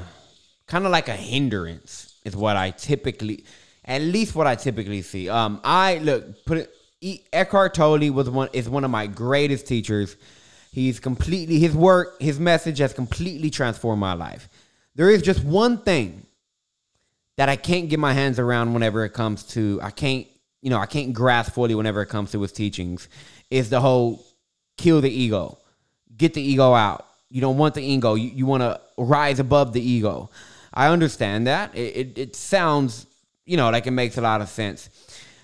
kind 0.66 0.84
of 0.84 0.92
like 0.92 1.08
a 1.08 1.16
hindrance, 1.16 2.14
is 2.24 2.36
what 2.36 2.56
I 2.56 2.70
typically, 2.70 3.44
at 3.84 4.00
least 4.00 4.34
what 4.34 4.46
I 4.46 4.54
typically 4.54 5.02
see. 5.02 5.28
Um, 5.28 5.60
I 5.64 5.98
look 5.98 6.44
put 6.44 6.58
it. 6.58 6.74
E- 7.00 7.20
Eckhart 7.32 7.74
Tolle 7.74 8.10
was 8.10 8.30
one 8.30 8.48
is 8.52 8.68
one 8.68 8.84
of 8.84 8.90
my 8.90 9.06
greatest 9.06 9.66
teachers. 9.66 10.16
He's 10.72 10.98
completely 10.98 11.58
his 11.58 11.74
work, 11.74 12.20
his 12.20 12.40
message 12.40 12.78
has 12.78 12.92
completely 12.92 13.50
transformed 13.50 14.00
my 14.00 14.14
life. 14.14 14.48
There 14.94 15.10
is 15.10 15.22
just 15.22 15.44
one 15.44 15.78
thing 15.78 16.26
that 17.36 17.48
I 17.48 17.56
can't 17.56 17.88
get 17.88 17.98
my 17.98 18.12
hands 18.12 18.38
around 18.38 18.74
whenever 18.74 19.04
it 19.04 19.10
comes 19.10 19.42
to 19.54 19.80
I 19.82 19.90
can't, 19.90 20.26
you 20.62 20.70
know, 20.70 20.78
I 20.78 20.86
can't 20.86 21.12
grasp 21.12 21.52
fully 21.52 21.74
whenever 21.74 22.02
it 22.02 22.06
comes 22.06 22.32
to 22.32 22.40
his 22.40 22.52
teachings 22.52 23.08
is 23.50 23.70
the 23.70 23.80
whole 23.80 24.24
kill 24.78 25.00
the 25.00 25.10
ego. 25.10 25.58
Get 26.16 26.34
the 26.34 26.42
ego 26.42 26.74
out. 26.74 27.06
You 27.28 27.40
don't 27.40 27.58
want 27.58 27.74
the 27.74 27.82
ego. 27.82 28.14
You, 28.14 28.30
you 28.30 28.46
want 28.46 28.62
to 28.62 28.80
rise 28.96 29.40
above 29.40 29.72
the 29.72 29.82
ego. 29.82 30.30
I 30.72 30.88
understand 30.88 31.46
that. 31.46 31.74
It, 31.74 31.96
it, 31.96 32.18
it 32.18 32.36
sounds, 32.36 33.06
you 33.44 33.56
know, 33.56 33.70
like 33.70 33.86
it 33.86 33.92
makes 33.92 34.16
a 34.16 34.20
lot 34.20 34.40
of 34.40 34.48
sense. 34.48 34.88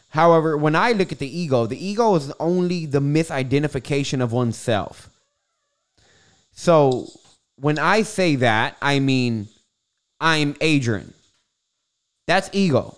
However, 0.09 0.57
when 0.57 0.75
I 0.75 0.93
look 0.93 1.13
at 1.13 1.19
the 1.19 1.39
ego, 1.39 1.67
the 1.67 1.85
ego 1.85 2.15
is 2.17 2.33
only 2.41 2.87
the 2.87 3.01
misidentification 3.01 4.21
of 4.21 4.33
oneself. 4.33 5.09
So 6.53 7.09
when 7.57 7.79
I 7.79 8.03
say 8.03 8.37
that, 8.37 8.77
I 8.83 8.99
mean 8.99 9.49
I'm 10.21 10.57
Adrian. 10.61 11.15
That's 12.27 12.51
ego. 12.53 12.97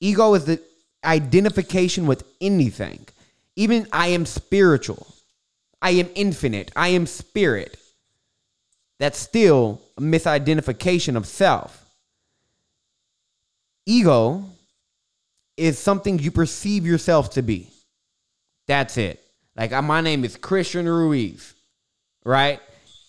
Ego 0.00 0.34
is 0.34 0.44
the 0.44 0.60
identification 1.04 2.06
with 2.06 2.24
anything. 2.40 3.06
Even 3.56 3.88
I 3.92 4.08
am 4.08 4.26
spiritual. 4.26 5.06
I 5.82 5.90
am 5.90 6.08
infinite. 6.14 6.70
I 6.76 6.88
am 6.88 7.06
spirit. 7.06 7.76
That's 8.98 9.18
still 9.18 9.80
a 9.96 10.00
misidentification 10.00 11.16
of 11.16 11.26
self. 11.26 11.84
Ego 13.86 14.44
is 15.56 15.78
something 15.78 16.18
you 16.18 16.30
perceive 16.30 16.86
yourself 16.86 17.30
to 17.30 17.42
be. 17.42 17.70
That's 18.66 18.96
it. 18.96 19.22
Like 19.56 19.72
uh, 19.72 19.82
my 19.82 20.00
name 20.00 20.24
is 20.24 20.36
Christian 20.36 20.86
Ruiz, 20.86 21.54
right? 22.24 22.60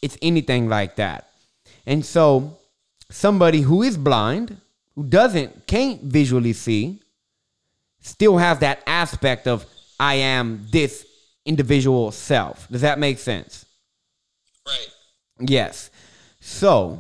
It's 0.02 0.18
anything 0.22 0.70
like 0.70 0.96
that. 0.96 1.30
And 1.86 2.06
so 2.06 2.58
somebody 3.12 3.62
who 3.62 3.84
is 3.84 3.98
blind, 3.98 4.58
who 5.00 5.06
doesn't 5.06 5.66
can't 5.66 6.02
visually 6.04 6.52
see, 6.52 7.00
still 8.02 8.38
has 8.38 8.60
that 8.60 8.84
aspect 8.86 9.48
of 9.48 9.66
I 9.98 10.16
am 10.16 10.68
this 10.72 11.06
individual 11.46 12.12
self. 12.12 12.68
Does 12.68 12.82
that 12.82 13.00
make 13.00 13.18
sense? 13.18 13.66
Right. 14.68 14.90
Yes. 15.40 15.90
So 16.42 17.00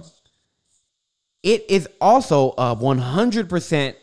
it 1.44 1.66
is 1.68 1.90
also 2.00 2.52
a 2.52 2.74
100%, 2.74 3.96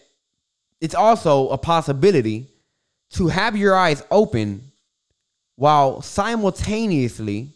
it's 0.83 0.95
also 0.95 1.49
a 1.49 1.57
possibility 1.57 2.49
to 3.13 3.29
have 3.29 3.57
your 3.57 3.75
eyes 3.75 4.03
open 4.11 4.73
while 5.55 6.03
simultaneously 6.03 7.49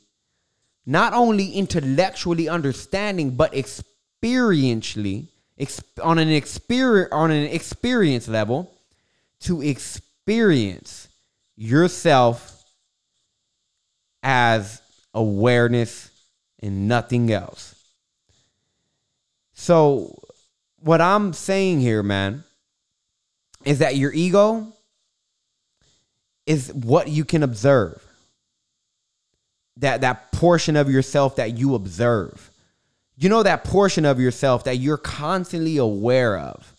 not 0.86 1.12
only 1.12 1.50
intellectually 1.50 2.48
understanding 2.48 3.32
but 3.32 3.52
experientially 3.52 5.26
on 6.02 6.18
an 6.18 6.30
experience 6.30 7.12
on 7.12 7.30
an 7.30 7.44
experience 7.44 8.28
level 8.28 8.72
to 9.40 9.62
experience 9.62 11.08
yourself 11.56 12.64
as 14.22 14.80
awareness 15.14 16.10
and 16.60 16.88
nothing 16.88 17.32
else. 17.32 17.74
So, 19.54 20.18
what 20.78 21.00
I'm 21.00 21.32
saying 21.32 21.80
here, 21.80 22.02
man, 22.02 22.44
is 23.64 23.80
that 23.80 23.96
your 23.96 24.12
ego 24.12 24.72
is 26.46 26.72
what 26.72 27.08
you 27.08 27.24
can 27.24 27.42
observe. 27.42 28.02
That 29.76 30.00
that 30.00 30.32
portion 30.32 30.76
of 30.76 30.90
yourself 30.90 31.36
that 31.36 31.58
you 31.58 31.74
observe. 31.74 32.50
You 33.20 33.28
know 33.28 33.42
that 33.42 33.64
portion 33.64 34.06
of 34.06 34.18
yourself 34.18 34.64
that 34.64 34.78
you're 34.78 34.96
constantly 34.96 35.76
aware 35.76 36.38
of. 36.38 36.72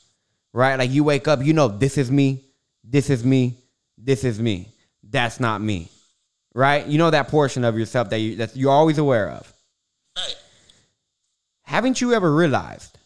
Right? 0.53 0.75
Like 0.75 0.89
you 0.89 1.03
wake 1.03 1.27
up, 1.27 1.45
you 1.45 1.53
know 1.53 1.67
this 1.67 1.99
is 1.99 2.09
me, 2.09 2.43
this 2.83 3.11
is 3.11 3.23
me, 3.23 3.57
this 3.95 4.23
is 4.23 4.39
me. 4.39 4.69
That's 5.03 5.39
not 5.39 5.61
me. 5.61 5.87
Right? 6.55 6.85
You 6.87 6.97
know 6.97 7.11
that 7.11 7.27
portion 7.27 7.63
of 7.63 7.77
yourself 7.77 8.09
that 8.09 8.17
you 8.17 8.37
that 8.37 8.57
you're 8.57 8.71
always 8.71 8.97
aware 8.97 9.29
of. 9.29 9.53
Right. 10.17 10.35
Haven't 11.61 12.01
you 12.01 12.11
ever 12.13 12.33
realized 12.35 12.97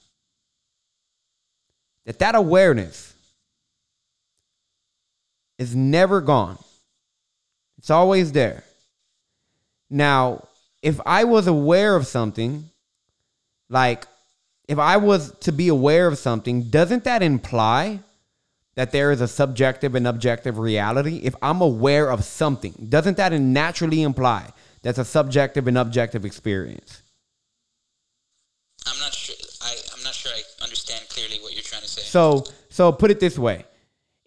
that 2.05 2.19
that 2.19 2.35
awareness 2.35 3.13
is 5.59 5.75
never 5.75 6.21
gone? 6.21 6.57
It's 7.79 7.89
always 7.89 8.31
there. 8.31 8.63
Now, 9.89 10.47
if 10.81 11.01
I 11.05 11.25
was 11.25 11.47
aware 11.47 11.97
of 11.97 12.07
something, 12.07 12.69
like 13.69 14.07
if 14.67 14.79
I 14.79 14.97
was 14.97 15.31
to 15.39 15.51
be 15.51 15.67
aware 15.67 16.07
of 16.07 16.17
something, 16.17 16.63
doesn't 16.63 17.03
that 17.03 17.21
imply 17.21 17.99
that 18.75 18.91
there 18.91 19.11
is 19.11 19.21
a 19.21 19.27
subjective 19.27 19.95
and 19.95 20.07
objective 20.07 20.57
reality? 20.57 21.21
If 21.23 21.35
I'm 21.41 21.61
aware 21.61 22.09
of 22.09 22.23
something, 22.23 22.73
doesn't 22.89 23.17
that 23.17 23.31
naturally 23.33 24.01
imply 24.01 24.51
that's 24.81 24.97
a 24.97 25.05
subjective 25.05 25.67
and 25.67 25.77
objective 25.77 26.25
experience? 26.25 27.01
I'm 28.85 28.99
not 28.99 29.13
sure. 29.13 29.35
I, 29.61 29.75
I'm 29.95 30.03
not 30.03 30.13
sure 30.13 30.31
I 30.31 30.63
understand 30.63 31.05
clearly 31.09 31.39
what 31.41 31.53
you're 31.53 31.63
trying 31.63 31.81
to 31.81 31.87
say. 31.87 32.01
So, 32.01 32.45
so 32.69 32.91
put 32.91 33.09
it 33.11 33.19
this 33.19 33.37
way: 33.37 33.65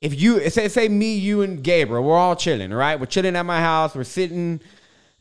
if 0.01 0.21
you 0.21 0.49
say, 0.51 0.69
say 0.69 0.89
me, 0.89 1.17
you, 1.17 1.43
and 1.43 1.63
Gabriel, 1.63 2.05
we're 2.05 2.17
all 2.17 2.37
chilling, 2.37 2.73
right? 2.73 2.99
We're 2.99 3.07
chilling 3.07 3.37
at 3.37 3.47
my 3.47 3.61
house. 3.61 3.95
We're 3.95 4.05
sitting 4.05 4.61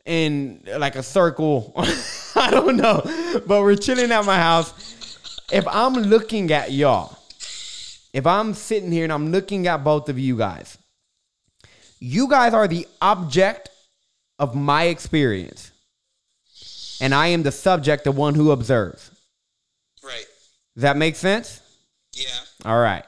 in 0.06 0.64
like 0.78 0.96
a 0.96 1.04
circle. 1.04 1.74
I 2.52 2.52
don't 2.52 2.78
know, 2.78 3.02
but 3.46 3.62
we're 3.62 3.76
chilling 3.76 4.10
at 4.10 4.26
my 4.26 4.38
house. 4.38 5.42
If 5.52 5.68
I'm 5.68 5.94
looking 5.94 6.50
at 6.54 6.72
y'all, 6.72 7.18
if 8.14 8.26
I'm 8.26 8.54
sitting 8.54 8.90
here 8.90 9.04
and 9.04 9.12
I'm 9.12 9.34
looking 9.34 9.68
at 9.68 9.84
both 9.84 10.08
of 10.08 10.18
you 10.18 10.38
guys, 10.38 10.78
you 12.00 12.30
guys 12.30 12.54
are 12.54 12.66
the 12.66 12.88
object 13.02 13.70
of 14.40 14.56
my 14.56 14.84
experience, 14.84 15.72
and 17.02 17.14
I 17.14 17.28
am 17.28 17.44
the 17.44 17.52
subject, 17.52 18.06
the 18.06 18.14
one 18.14 18.34
who 18.34 18.52
observes. 18.52 19.12
right. 20.02 20.26
Does 20.76 20.84
that 20.84 20.96
make 20.96 21.18
sense? 21.18 21.60
Yeah. 22.14 22.30
All 22.64 22.80
right. 22.80 23.04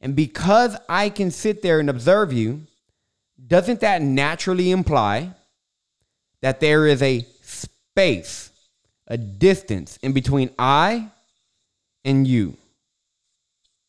And 0.00 0.14
because 0.14 0.76
I 0.88 1.08
can 1.08 1.32
sit 1.32 1.62
there 1.62 1.80
and 1.80 1.90
observe 1.90 2.32
you, 2.32 2.62
doesn't 3.44 3.80
that 3.80 4.02
naturally 4.02 4.70
imply 4.70 5.32
that 6.42 6.60
there 6.60 6.86
is 6.86 7.02
a 7.02 7.26
space, 7.92 8.50
a 9.06 9.16
distance 9.16 9.98
in 10.02 10.12
between 10.12 10.50
I 10.58 11.10
and 12.04 12.26
you? 12.26 12.56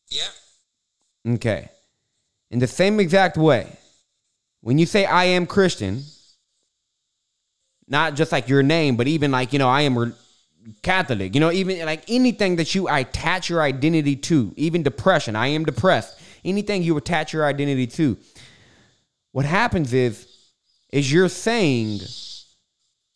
Yeah. 0.08 1.34
Okay. 1.34 1.68
In 2.50 2.58
the 2.58 2.66
same 2.66 3.00
exact 3.00 3.36
way, 3.36 3.66
when 4.60 4.78
you 4.78 4.86
say 4.86 5.04
I 5.04 5.24
am 5.24 5.46
Christian, 5.46 6.04
not 7.88 8.14
just 8.14 8.32
like 8.32 8.48
your 8.48 8.62
name, 8.62 8.96
but 8.96 9.06
even 9.08 9.30
like, 9.30 9.52
you 9.52 9.58
know, 9.58 9.68
I 9.68 9.82
am 9.82 9.98
re- 9.98 10.12
Catholic, 10.82 11.34
you 11.34 11.40
know, 11.40 11.52
even 11.52 11.84
like 11.84 12.04
anything 12.08 12.56
that 12.56 12.74
you 12.74 12.88
attach 12.88 13.50
your 13.50 13.60
identity 13.60 14.16
to, 14.16 14.54
even 14.56 14.82
depression, 14.82 15.36
I 15.36 15.48
am 15.48 15.64
depressed, 15.64 16.18
anything 16.44 16.82
you 16.82 16.96
attach 16.96 17.32
your 17.32 17.44
identity 17.44 17.86
to. 17.88 18.16
What 19.32 19.44
happens 19.44 19.92
is, 19.92 20.26
is 20.90 21.12
you're 21.12 21.28
saying, 21.28 22.00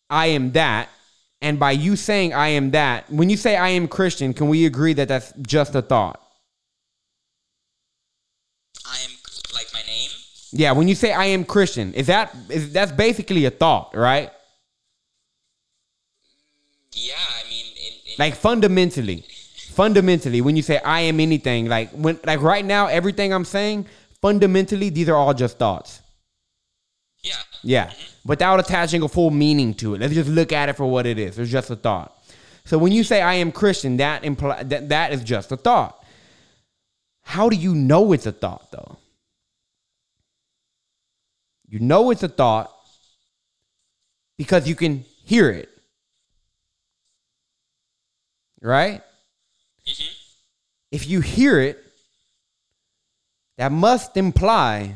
I 0.09 0.27
am 0.27 0.51
that. 0.51 0.89
And 1.41 1.59
by 1.59 1.71
you 1.71 1.95
saying 1.95 2.33
I 2.33 2.49
am 2.49 2.71
that, 2.71 3.09
when 3.09 3.29
you 3.29 3.37
say 3.37 3.55
I 3.55 3.69
am 3.69 3.87
Christian, 3.87 4.33
can 4.33 4.49
we 4.49 4.65
agree 4.65 4.93
that 4.93 5.07
that's 5.07 5.31
just 5.41 5.73
a 5.73 5.81
thought? 5.81 6.21
I 8.85 8.97
am 9.05 9.11
like 9.53 9.67
my 9.73 9.81
name. 9.87 10.09
Yeah, 10.51 10.73
when 10.73 10.87
you 10.87 10.95
say 10.95 11.13
I 11.13 11.25
am 11.25 11.45
Christian, 11.45 11.93
is 11.93 12.07
that 12.07 12.35
is 12.49 12.73
that's 12.73 12.91
basically 12.91 13.45
a 13.45 13.51
thought, 13.51 13.95
right? 13.95 14.31
Yeah. 16.91 17.13
I 17.15 17.49
mean, 17.49 17.65
in, 17.77 17.93
in, 17.93 18.15
Like 18.17 18.35
fundamentally, 18.35 19.23
fundamentally, 19.69 20.41
when 20.41 20.57
you 20.57 20.61
say 20.61 20.79
I 20.79 21.01
am 21.01 21.21
anything, 21.21 21.67
like 21.67 21.91
when 21.91 22.19
like 22.25 22.41
right 22.41 22.65
now, 22.65 22.87
everything 22.87 23.31
I'm 23.33 23.45
saying, 23.45 23.85
fundamentally, 24.21 24.89
these 24.89 25.07
are 25.07 25.15
all 25.15 25.33
just 25.33 25.57
thoughts. 25.57 26.01
Yeah. 27.29 27.41
Yeah, 27.63 27.93
without 28.25 28.59
attaching 28.59 29.01
a 29.03 29.07
full 29.07 29.31
meaning 29.31 29.73
to 29.75 29.95
it. 29.95 30.01
Let's 30.01 30.13
just 30.13 30.29
look 30.29 30.51
at 30.51 30.69
it 30.69 30.77
for 30.77 30.85
what 30.85 31.05
it 31.05 31.19
is. 31.19 31.37
It's 31.37 31.51
just 31.51 31.69
a 31.69 31.75
thought. 31.75 32.15
So 32.65 32.77
when 32.77 32.91
you 32.91 33.03
say 33.03 33.21
I 33.21 33.33
am 33.35 33.51
Christian, 33.51 33.97
that 33.97 34.23
imply 34.23 34.63
that 34.63 34.89
that 34.89 35.11
is 35.11 35.23
just 35.23 35.51
a 35.51 35.57
thought. 35.57 36.03
How 37.23 37.49
do 37.49 37.55
you 37.55 37.75
know 37.75 38.13
it's 38.13 38.25
a 38.25 38.31
thought 38.31 38.71
though? 38.71 38.97
You 41.67 41.79
know 41.79 42.11
it's 42.11 42.23
a 42.23 42.29
thought 42.29 42.71
because 44.37 44.67
you 44.67 44.75
can 44.75 45.05
hear 45.25 45.49
it. 45.49 45.69
Right? 48.61 49.01
hmm 49.85 50.03
If 50.91 51.07
you 51.07 51.21
hear 51.21 51.59
it, 51.59 51.83
that 53.57 53.71
must 53.71 54.15
imply 54.17 54.95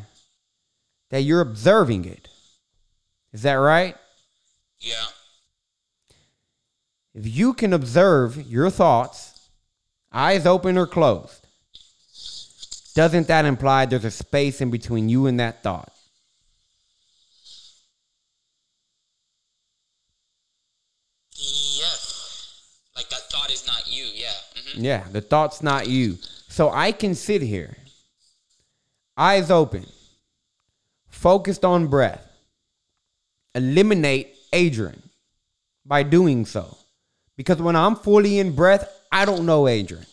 that 1.13 1.21
you're 1.21 1.41
observing 1.41 2.05
it. 2.05 2.27
Is 3.33 3.43
that 3.43 3.53
right? 3.53 3.95
Yeah. 4.79 5.05
If 7.13 7.27
you 7.27 7.53
can 7.53 7.71
observe 7.71 8.41
your 8.47 8.71
thoughts, 8.71 9.47
eyes 10.11 10.47
open 10.47 10.75
or 10.75 10.87
closed, 10.87 11.45
doesn't 12.95 13.27
that 13.27 13.45
imply 13.45 13.85
there's 13.85 14.05
a 14.05 14.09
space 14.09 14.59
in 14.59 14.71
between 14.71 15.07
you 15.07 15.27
and 15.27 15.39
that 15.39 15.61
thought? 15.61 15.93
Yes. 21.35 22.71
Like 22.95 23.09
that 23.09 23.29
thought 23.29 23.51
is 23.51 23.67
not 23.67 23.83
you. 23.85 24.05
Yeah. 24.15 24.31
hmm 24.55 24.83
Yeah, 24.83 25.03
the 25.11 25.21
thought's 25.21 25.61
not 25.61 25.87
you. 25.87 26.17
So 26.47 26.71
I 26.71 26.91
can 26.91 27.13
sit 27.13 27.43
here, 27.43 27.77
eyes 29.15 29.51
open, 29.51 29.85
focused 31.23 31.65
on 31.65 31.87
breath, 31.87 32.23
eliminate 33.55 34.35
Adrian 34.53 35.01
by 35.85 36.03
doing 36.03 36.45
so. 36.45 36.77
Because 37.35 37.59
when 37.59 37.75
I'm 37.75 37.95
fully 37.95 38.37
in 38.37 38.55
breath, 38.55 38.87
I 39.11 39.25
don't 39.25 39.47
know 39.47 39.67
Adrian. 39.67 40.05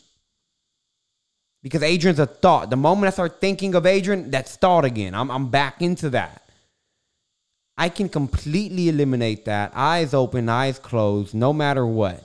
Because 1.62 1.82
Adrian's 1.82 2.18
a 2.18 2.26
thought. 2.26 2.70
The 2.70 2.76
moment 2.76 3.08
I 3.08 3.10
start 3.10 3.42
thinking 3.42 3.74
of 3.74 3.84
Adrian, 3.84 4.30
that's 4.30 4.56
thought 4.56 4.86
again. 4.86 5.14
I'm, 5.14 5.30
I'm 5.30 5.50
back 5.50 5.82
into 5.82 6.08
that. 6.10 6.48
I 7.76 7.90
can 7.90 8.08
completely 8.08 8.88
eliminate 8.88 9.44
that. 9.44 9.72
Eyes 9.74 10.14
open, 10.14 10.48
eyes 10.48 10.78
closed, 10.78 11.34
no 11.34 11.52
matter 11.52 11.86
what 11.86 12.24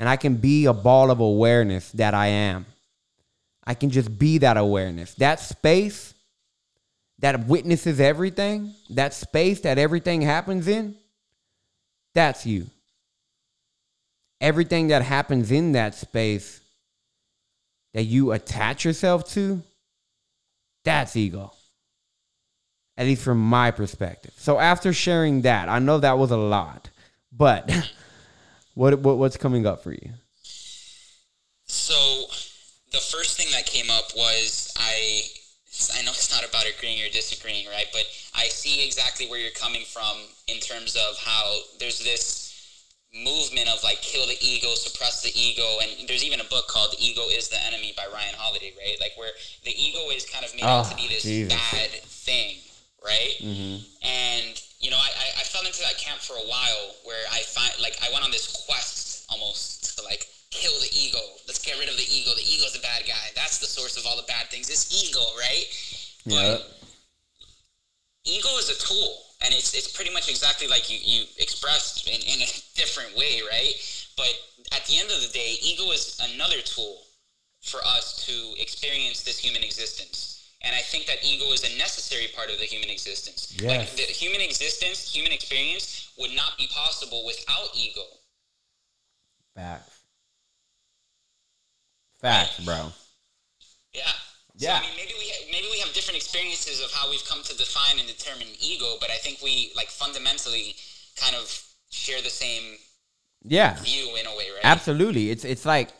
and 0.00 0.08
I 0.08 0.16
can 0.16 0.36
be 0.36 0.64
a 0.64 0.72
ball 0.72 1.10
of 1.10 1.20
awareness 1.20 1.92
that 1.92 2.14
I 2.14 2.28
am. 2.28 2.64
I 3.64 3.74
can 3.74 3.90
just 3.90 4.18
be 4.18 4.38
that 4.38 4.56
awareness. 4.56 5.12
That 5.16 5.40
space 5.40 6.14
that 7.20 7.46
witnesses 7.46 8.00
everything, 8.00 8.74
that 8.90 9.14
space 9.14 9.60
that 9.60 9.78
everything 9.78 10.22
happens 10.22 10.68
in, 10.68 10.94
that's 12.14 12.46
you. 12.46 12.66
Everything 14.40 14.88
that 14.88 15.02
happens 15.02 15.50
in 15.50 15.72
that 15.72 15.94
space 15.94 16.60
that 17.92 18.04
you 18.04 18.32
attach 18.32 18.84
yourself 18.84 19.28
to, 19.32 19.62
that's 20.84 21.14
ego. 21.14 21.52
At 22.96 23.06
least 23.06 23.22
from 23.22 23.38
my 23.38 23.70
perspective. 23.70 24.32
So 24.36 24.58
after 24.58 24.92
sharing 24.92 25.42
that, 25.42 25.68
I 25.68 25.78
know 25.78 25.98
that 25.98 26.18
was 26.18 26.30
a 26.30 26.36
lot, 26.36 26.88
but 27.32 27.70
what, 28.74 28.98
what 29.00 29.18
what's 29.18 29.36
coming 29.36 29.66
up 29.66 29.82
for 29.82 29.92
you? 29.92 30.10
So 31.66 31.94
the 32.92 32.98
first 32.98 33.36
thing 33.36 33.46
that 33.52 33.66
came 33.66 33.90
up 33.90 34.04
was 34.16 34.72
I 34.76 35.22
I 35.88 36.02
know 36.04 36.12
it's 36.12 36.28
not 36.34 36.44
about 36.44 36.66
agreeing 36.68 37.00
or 37.00 37.08
disagreeing, 37.08 37.66
right? 37.72 37.88
But 37.92 38.04
I 38.36 38.48
see 38.52 38.84
exactly 38.84 39.26
where 39.28 39.40
you're 39.40 39.56
coming 39.56 39.84
from 39.88 40.18
in 40.48 40.60
terms 40.60 40.96
of 40.96 41.16
how 41.16 41.56
there's 41.78 42.00
this 42.04 42.50
movement 43.14 43.66
of 43.68 43.82
like 43.82 44.00
kill 44.02 44.26
the 44.26 44.36
ego, 44.40 44.74
suppress 44.74 45.22
the 45.22 45.32
ego, 45.34 45.66
and 45.82 46.08
there's 46.08 46.24
even 46.24 46.40
a 46.40 46.48
book 46.52 46.68
called 46.68 46.92
"The 46.92 47.02
Ego 47.02 47.22
Is 47.32 47.48
the 47.48 47.58
Enemy" 47.66 47.94
by 47.96 48.06
Ryan 48.12 48.34
Holiday, 48.36 48.72
right? 48.78 48.96
Like 49.00 49.16
where 49.16 49.32
the 49.64 49.72
ego 49.74 50.10
is 50.14 50.26
kind 50.28 50.44
of 50.44 50.54
made 50.54 50.64
ah, 50.64 50.80
out 50.80 50.86
to 50.90 50.94
Oh, 50.94 50.96
be 50.96 51.08
this 51.08 51.22
Jesus. 51.22 51.52
bad 51.54 51.90
thing, 52.06 52.56
right? 53.04 53.34
Mm-hmm. 53.40 53.76
And 54.06 54.62
you 54.80 54.90
know, 54.90 54.96
I, 55.00 55.10
I, 55.10 55.26
I 55.40 55.44
fell 55.44 55.66
into 55.66 55.80
that 55.82 55.98
camp 55.98 56.20
for 56.20 56.34
a 56.34 56.46
while 56.46 56.94
where 57.04 57.24
I 57.32 57.40
find 57.50 57.72
like 57.82 57.96
I 58.02 58.12
went 58.12 58.24
on 58.24 58.30
this 58.30 58.46
quest 58.68 59.26
almost 59.30 59.98
to 59.98 60.04
like 60.04 60.26
kill 60.50 60.72
the 60.80 60.90
ego. 60.94 61.18
Let's 61.46 61.62
get 61.62 61.78
rid 61.78 61.88
of 61.88 61.96
the 61.96 62.06
ego. 62.10 62.30
The 62.34 62.46
ego's 62.46 62.72
the 62.74 62.82
bad 62.82 63.06
guy. 63.06 63.30
That's 63.34 63.58
the 63.58 63.66
source 63.66 63.96
of 63.98 64.06
all 64.06 64.16
the 64.16 64.26
bad 64.26 64.50
things. 64.50 64.70
It's 64.70 64.86
ego, 64.90 65.22
right? 65.50 65.66
Yeah. 66.24 66.56
But 66.58 66.72
ego 68.24 68.48
is 68.58 68.70
a 68.70 68.78
tool, 68.78 69.18
and 69.44 69.54
it's 69.54 69.74
it's 69.74 69.90
pretty 69.90 70.12
much 70.12 70.28
exactly 70.28 70.68
like 70.68 70.90
you 70.90 70.98
you 71.02 71.24
expressed 71.38 72.08
in, 72.08 72.20
in 72.20 72.42
a 72.42 72.50
different 72.74 73.16
way, 73.16 73.40
right? 73.50 73.74
But 74.16 74.32
at 74.72 74.86
the 74.86 74.98
end 74.98 75.10
of 75.10 75.20
the 75.20 75.32
day, 75.32 75.56
ego 75.62 75.90
is 75.90 76.20
another 76.34 76.60
tool 76.64 77.02
for 77.62 77.80
us 77.84 78.24
to 78.26 78.60
experience 78.60 79.22
this 79.22 79.38
human 79.38 79.62
existence. 79.62 80.36
And 80.62 80.74
I 80.76 80.80
think 80.80 81.06
that 81.06 81.24
ego 81.24 81.52
is 81.52 81.64
a 81.64 81.78
necessary 81.78 82.28
part 82.36 82.50
of 82.50 82.58
the 82.58 82.66
human 82.66 82.90
existence. 82.90 83.56
Like 83.62 83.96
the 83.96 84.02
human 84.02 84.42
existence, 84.42 85.10
human 85.10 85.32
experience 85.32 86.12
would 86.18 86.32
not 86.32 86.58
be 86.58 86.68
possible 86.68 87.24
without 87.24 87.68
ego. 87.74 88.04
Facts. 89.54 90.00
Facts, 92.20 92.60
bro. 92.60 92.92
Yeah. 93.94 94.02
Yeah. 94.56 94.80
So, 94.80 94.84
I 94.84 94.88
mean, 94.88 94.96
maybe 94.96 95.14
we 95.18 95.24
maybe 95.24 95.24
we 95.24 95.30
have 95.30 95.39
different 96.10 96.22
experiences 96.24 96.82
of 96.84 96.90
how 96.92 97.08
we've 97.10 97.24
come 97.28 97.42
to 97.44 97.56
define 97.56 97.98
and 97.98 98.06
determine 98.08 98.46
ego, 98.60 98.94
but 99.00 99.10
I 99.10 99.16
think 99.16 99.40
we 99.42 99.72
like 99.76 99.88
fundamentally 99.88 100.74
kind 101.16 101.36
of 101.36 101.64
share 101.90 102.20
the 102.22 102.30
same 102.30 102.76
Yeah. 103.44 103.74
view 103.80 104.16
in 104.16 104.26
a 104.26 104.30
way, 104.30 104.50
right? 104.50 104.64
Absolutely. 104.64 105.30
It's 105.30 105.44
it's 105.44 105.64
like 105.64 105.90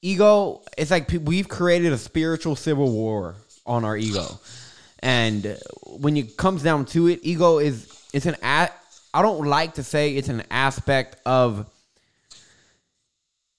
ego. 0.00 0.62
It's 0.78 0.90
like 0.90 1.08
pe- 1.08 1.18
we've 1.18 1.48
created 1.48 1.92
a 1.92 1.98
spiritual 1.98 2.56
civil 2.56 2.90
war 2.90 3.34
on 3.66 3.84
our 3.84 3.96
ego, 3.96 4.40
and 5.00 5.58
when 5.86 6.16
it 6.16 6.36
comes 6.36 6.62
down 6.62 6.86
to 6.86 7.08
it, 7.08 7.20
ego 7.22 7.58
is 7.58 7.86
it's 8.12 8.26
an 8.26 8.36
a- 8.42 8.70
I 9.14 9.20
don't 9.22 9.46
like 9.46 9.74
to 9.74 9.82
say 9.82 10.16
it's 10.16 10.28
an 10.28 10.44
aspect 10.50 11.16
of 11.26 11.66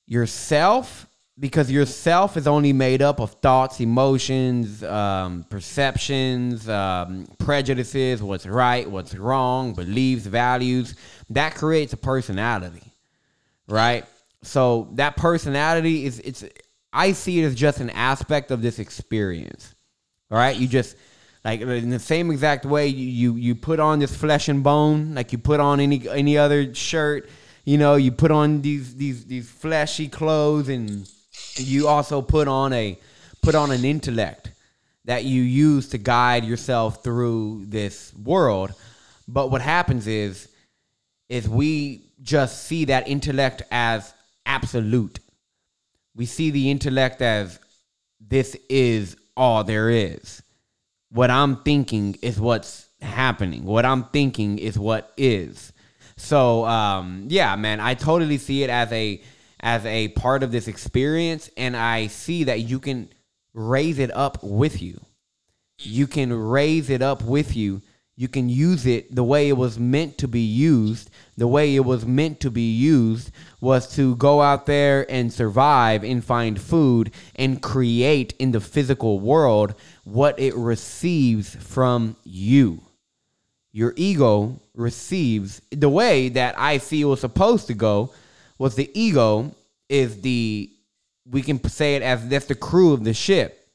yourself 0.07 1.05
because 1.39 1.71
yourself 1.71 2.37
is 2.37 2.47
only 2.47 2.73
made 2.73 3.01
up 3.01 3.19
of 3.19 3.31
thoughts, 3.33 3.79
emotions, 3.79 4.83
um, 4.83 5.45
perceptions, 5.49 6.69
um, 6.69 7.27
prejudices, 7.39 8.21
what's 8.21 8.45
right, 8.45 8.89
what's 8.89 9.15
wrong, 9.15 9.73
beliefs, 9.73 10.25
values. 10.25 10.95
That 11.29 11.55
creates 11.55 11.93
a 11.93 11.97
personality 11.97 12.93
right? 13.67 14.05
So 14.41 14.89
that 14.93 15.15
personality 15.15 16.05
is 16.05 16.19
it's 16.19 16.43
I 16.91 17.13
see 17.13 17.41
it 17.41 17.45
as 17.45 17.55
just 17.55 17.79
an 17.79 17.89
aspect 17.91 18.51
of 18.51 18.61
this 18.61 18.79
experience. 18.79 19.73
All 20.29 20.37
right? 20.37 20.55
You 20.55 20.67
just 20.67 20.95
like 21.43 21.61
in 21.61 21.89
the 21.89 21.99
same 21.99 22.31
exact 22.31 22.65
way 22.65 22.87
you, 22.87 23.35
you 23.35 23.55
put 23.55 23.79
on 23.79 23.99
this 23.99 24.15
flesh 24.15 24.47
and 24.47 24.63
bone, 24.63 25.15
like 25.15 25.31
you 25.31 25.37
put 25.37 25.59
on 25.59 25.79
any 25.79 26.07
any 26.09 26.37
other 26.37 26.73
shirt, 26.73 27.29
you 27.65 27.77
know, 27.77 27.95
you 27.95 28.11
put 28.11 28.31
on 28.31 28.61
these 28.61 28.95
these 28.95 29.25
these 29.25 29.49
fleshy 29.49 30.07
clothes 30.07 30.69
and 30.69 31.09
you 31.55 31.87
also 31.87 32.21
put 32.21 32.47
on 32.47 32.73
a 32.73 32.97
put 33.41 33.55
on 33.55 33.71
an 33.71 33.83
intellect 33.83 34.51
that 35.05 35.25
you 35.25 35.41
use 35.41 35.89
to 35.89 35.97
guide 35.97 36.45
yourself 36.45 37.03
through 37.03 37.65
this 37.67 38.13
world. 38.15 38.73
But 39.27 39.51
what 39.51 39.61
happens 39.61 40.07
is 40.07 40.47
is 41.29 41.47
we 41.47 42.11
just 42.21 42.63
see 42.65 42.85
that 42.85 43.07
intellect 43.07 43.63
as 43.71 44.13
absolute. 44.45 45.19
We 46.15 46.25
see 46.25 46.51
the 46.51 46.69
intellect 46.69 47.21
as 47.21 47.59
this 48.19 48.55
is 48.69 49.17
all 49.35 49.63
there 49.63 49.89
is. 49.89 50.41
What 51.09 51.31
I'm 51.31 51.57
thinking 51.63 52.17
is 52.21 52.39
what's 52.39 52.87
happening. 53.01 53.65
What 53.65 53.85
I'm 53.85 54.05
thinking 54.05 54.59
is 54.59 54.77
what 54.77 55.11
is. 55.17 55.73
So 56.15 56.65
um, 56.65 57.25
yeah, 57.29 57.55
man, 57.55 57.79
I 57.79 57.95
totally 57.95 58.37
see 58.37 58.63
it 58.63 58.69
as 58.69 58.91
a 58.91 59.21
as 59.63 59.83
a 59.87 60.09
part 60.09 60.43
of 60.43 60.51
this 60.51 60.67
experience, 60.67 61.49
and 61.57 61.75
I 61.75 62.05
see 62.07 62.43
that 62.43 62.59
you 62.59 62.79
can 62.79 63.09
raise 63.55 63.97
it 63.97 64.13
up 64.15 64.43
with 64.43 64.79
you 64.79 64.99
you 65.85 66.07
can 66.07 66.33
raise 66.33 66.89
it 66.89 67.01
up 67.01 67.23
with 67.23 67.55
you. 67.55 67.81
You 68.15 68.27
can 68.27 68.47
use 68.47 68.85
it 68.85 69.13
the 69.13 69.23
way 69.23 69.49
it 69.49 69.57
was 69.57 69.79
meant 69.79 70.19
to 70.19 70.27
be 70.27 70.41
used. 70.41 71.09
The 71.35 71.47
way 71.47 71.75
it 71.75 71.83
was 71.83 72.05
meant 72.05 72.39
to 72.41 72.51
be 72.51 72.71
used 72.71 73.31
was 73.59 73.95
to 73.95 74.15
go 74.17 74.41
out 74.41 74.67
there 74.67 75.09
and 75.09 75.33
survive 75.33 76.03
and 76.03 76.23
find 76.23 76.61
food 76.61 77.11
and 77.35 77.61
create 77.61 78.33
in 78.37 78.51
the 78.51 78.59
physical 78.59 79.19
world 79.19 79.73
what 80.03 80.39
it 80.39 80.55
receives 80.55 81.55
from 81.55 82.15
you. 82.23 82.83
Your 83.71 83.93
ego 83.97 84.59
receives 84.75 85.61
the 85.71 85.89
way 85.89 86.29
that 86.29 86.53
I 86.59 86.77
see 86.77 87.01
it 87.01 87.05
was 87.05 87.21
supposed 87.21 87.65
to 87.67 87.73
go 87.73 88.13
was 88.63 88.75
the 88.75 88.89
ego 88.93 89.53
is 89.89 90.21
the 90.21 90.71
we 91.29 91.41
can 91.41 91.61
say 91.67 91.97
it 91.97 92.01
as 92.01 92.25
that's 92.29 92.45
the 92.45 92.55
crew 92.55 92.93
of 92.93 93.03
the 93.03 93.13
ship. 93.13 93.67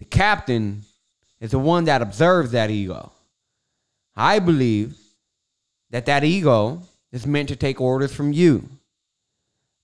The 0.00 0.04
captain 0.04 0.82
is 1.38 1.52
the 1.52 1.60
one 1.60 1.84
that 1.84 2.02
observes 2.02 2.50
that 2.50 2.70
ego. 2.70 3.12
I 4.16 4.40
believe 4.40 4.96
that 5.90 6.06
that 6.06 6.24
ego 6.24 6.82
is 7.12 7.24
meant 7.24 7.50
to 7.50 7.56
take 7.56 7.80
orders 7.80 8.12
from 8.12 8.32
you. 8.32 8.68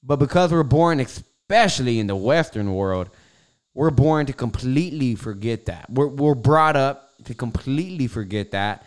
But 0.02 0.16
because 0.16 0.50
we're 0.50 0.64
born, 0.64 0.98
especially 0.98 2.00
in 2.00 2.08
the 2.08 2.16
Western 2.16 2.74
world, 2.74 3.10
we're 3.74 3.92
born 3.92 4.26
to 4.26 4.32
completely 4.32 5.14
forget 5.14 5.66
that. 5.66 5.88
We're, 5.88 6.08
we're 6.08 6.34
brought 6.34 6.74
up 6.74 7.12
to 7.26 7.34
completely 7.34 8.08
forget 8.08 8.50
that. 8.50 8.84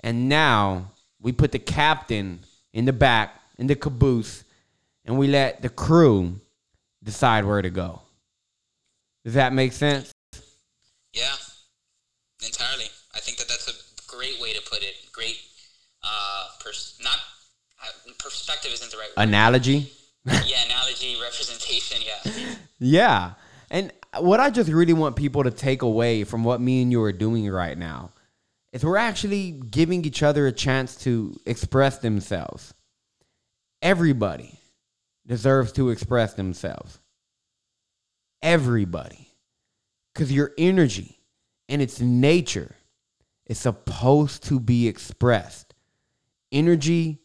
And 0.00 0.30
now 0.30 0.92
we 1.20 1.32
put 1.32 1.52
the 1.52 1.58
captain 1.58 2.40
in 2.72 2.86
the 2.86 2.94
back, 2.94 3.38
in 3.58 3.66
the 3.66 3.76
caboose, 3.76 4.43
and 5.04 5.18
we 5.18 5.26
let 5.26 5.62
the 5.62 5.68
crew 5.68 6.40
decide 7.02 7.44
where 7.44 7.62
to 7.62 7.70
go. 7.70 8.00
Does 9.24 9.34
that 9.34 9.52
make 9.52 9.72
sense? 9.72 10.12
Yeah, 11.12 11.34
entirely. 12.44 12.86
I 13.14 13.20
think 13.20 13.38
that 13.38 13.48
that's 13.48 13.68
a 13.68 14.16
great 14.16 14.40
way 14.40 14.52
to 14.52 14.60
put 14.68 14.82
it. 14.82 14.94
Great, 15.12 15.38
uh, 16.02 16.46
pers- 16.60 16.98
not 17.02 17.16
uh, 17.82 18.12
perspective 18.18 18.72
isn't 18.72 18.90
the 18.90 18.96
right 18.96 19.08
word. 19.16 19.22
Analogy. 19.28 19.92
yeah, 20.24 20.64
analogy, 20.66 21.16
representation. 21.20 21.98
Yeah. 22.04 22.54
Yeah. 22.80 23.32
And 23.70 23.92
what 24.18 24.40
I 24.40 24.50
just 24.50 24.68
really 24.68 24.92
want 24.92 25.16
people 25.16 25.44
to 25.44 25.50
take 25.50 25.82
away 25.82 26.24
from 26.24 26.44
what 26.44 26.60
me 26.60 26.82
and 26.82 26.92
you 26.92 27.02
are 27.02 27.12
doing 27.12 27.48
right 27.48 27.78
now 27.78 28.10
is 28.72 28.84
we're 28.84 28.96
actually 28.96 29.52
giving 29.52 30.04
each 30.04 30.22
other 30.22 30.46
a 30.46 30.52
chance 30.52 30.96
to 30.96 31.34
express 31.46 31.98
themselves. 31.98 32.74
Everybody 33.80 34.58
deserves 35.26 35.72
to 35.72 35.90
express 35.90 36.34
themselves. 36.34 37.00
Everybody. 38.42 39.28
Because 40.12 40.32
your 40.32 40.52
energy 40.58 41.18
and 41.68 41.82
its 41.82 42.00
nature 42.00 42.74
is 43.46 43.58
supposed 43.58 44.44
to 44.44 44.60
be 44.60 44.86
expressed. 44.86 45.74
Energy, 46.52 47.20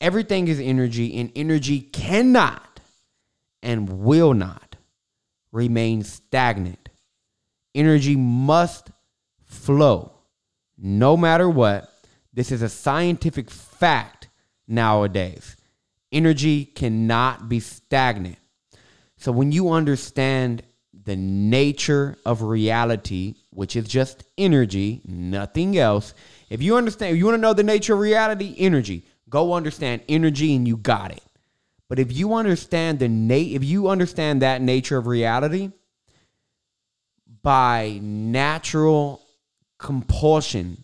everything 0.00 0.48
is 0.48 0.58
energy, 0.58 1.18
and 1.18 1.30
energy 1.36 1.80
cannot 1.80 2.80
and 3.62 3.88
will 3.88 4.34
not 4.34 4.76
remain 5.52 6.02
stagnant. 6.02 6.88
Energy 7.74 8.16
must 8.16 8.90
flow 9.44 10.12
no 10.76 11.16
matter 11.16 11.48
what. 11.48 11.88
This 12.32 12.50
is 12.50 12.62
a 12.62 12.68
scientific 12.68 13.50
fact 13.50 14.28
nowadays. 14.66 15.56
Energy 16.12 16.66
cannot 16.66 17.48
be 17.48 17.58
stagnant. 17.60 18.36
So 19.16 19.32
when 19.32 19.52
you 19.52 19.70
understand 19.70 20.62
the 21.04 21.16
nature 21.16 22.16
of 22.26 22.42
reality, 22.42 23.36
which 23.50 23.76
is 23.76 23.88
just 23.88 24.24
energy, 24.36 25.00
nothing 25.04 25.78
else, 25.78 26.14
if 26.50 26.60
you 26.60 26.76
understand, 26.76 27.12
if 27.12 27.18
you 27.18 27.24
want 27.24 27.36
to 27.36 27.40
know 27.40 27.54
the 27.54 27.62
nature 27.62 27.94
of 27.94 28.00
reality, 28.00 28.54
energy, 28.58 29.04
go 29.28 29.54
understand 29.54 30.02
energy 30.08 30.54
and 30.54 30.68
you 30.68 30.76
got 30.76 31.12
it. 31.12 31.22
But 31.88 31.98
if 31.98 32.12
you 32.12 32.34
understand 32.34 32.98
the 32.98 33.08
na- 33.08 33.34
if 33.34 33.64
you 33.64 33.88
understand 33.88 34.42
that 34.42 34.62
nature 34.62 34.96
of 34.96 35.06
reality 35.06 35.72
by 37.42 37.98
natural 38.02 39.20
compulsion, 39.78 40.81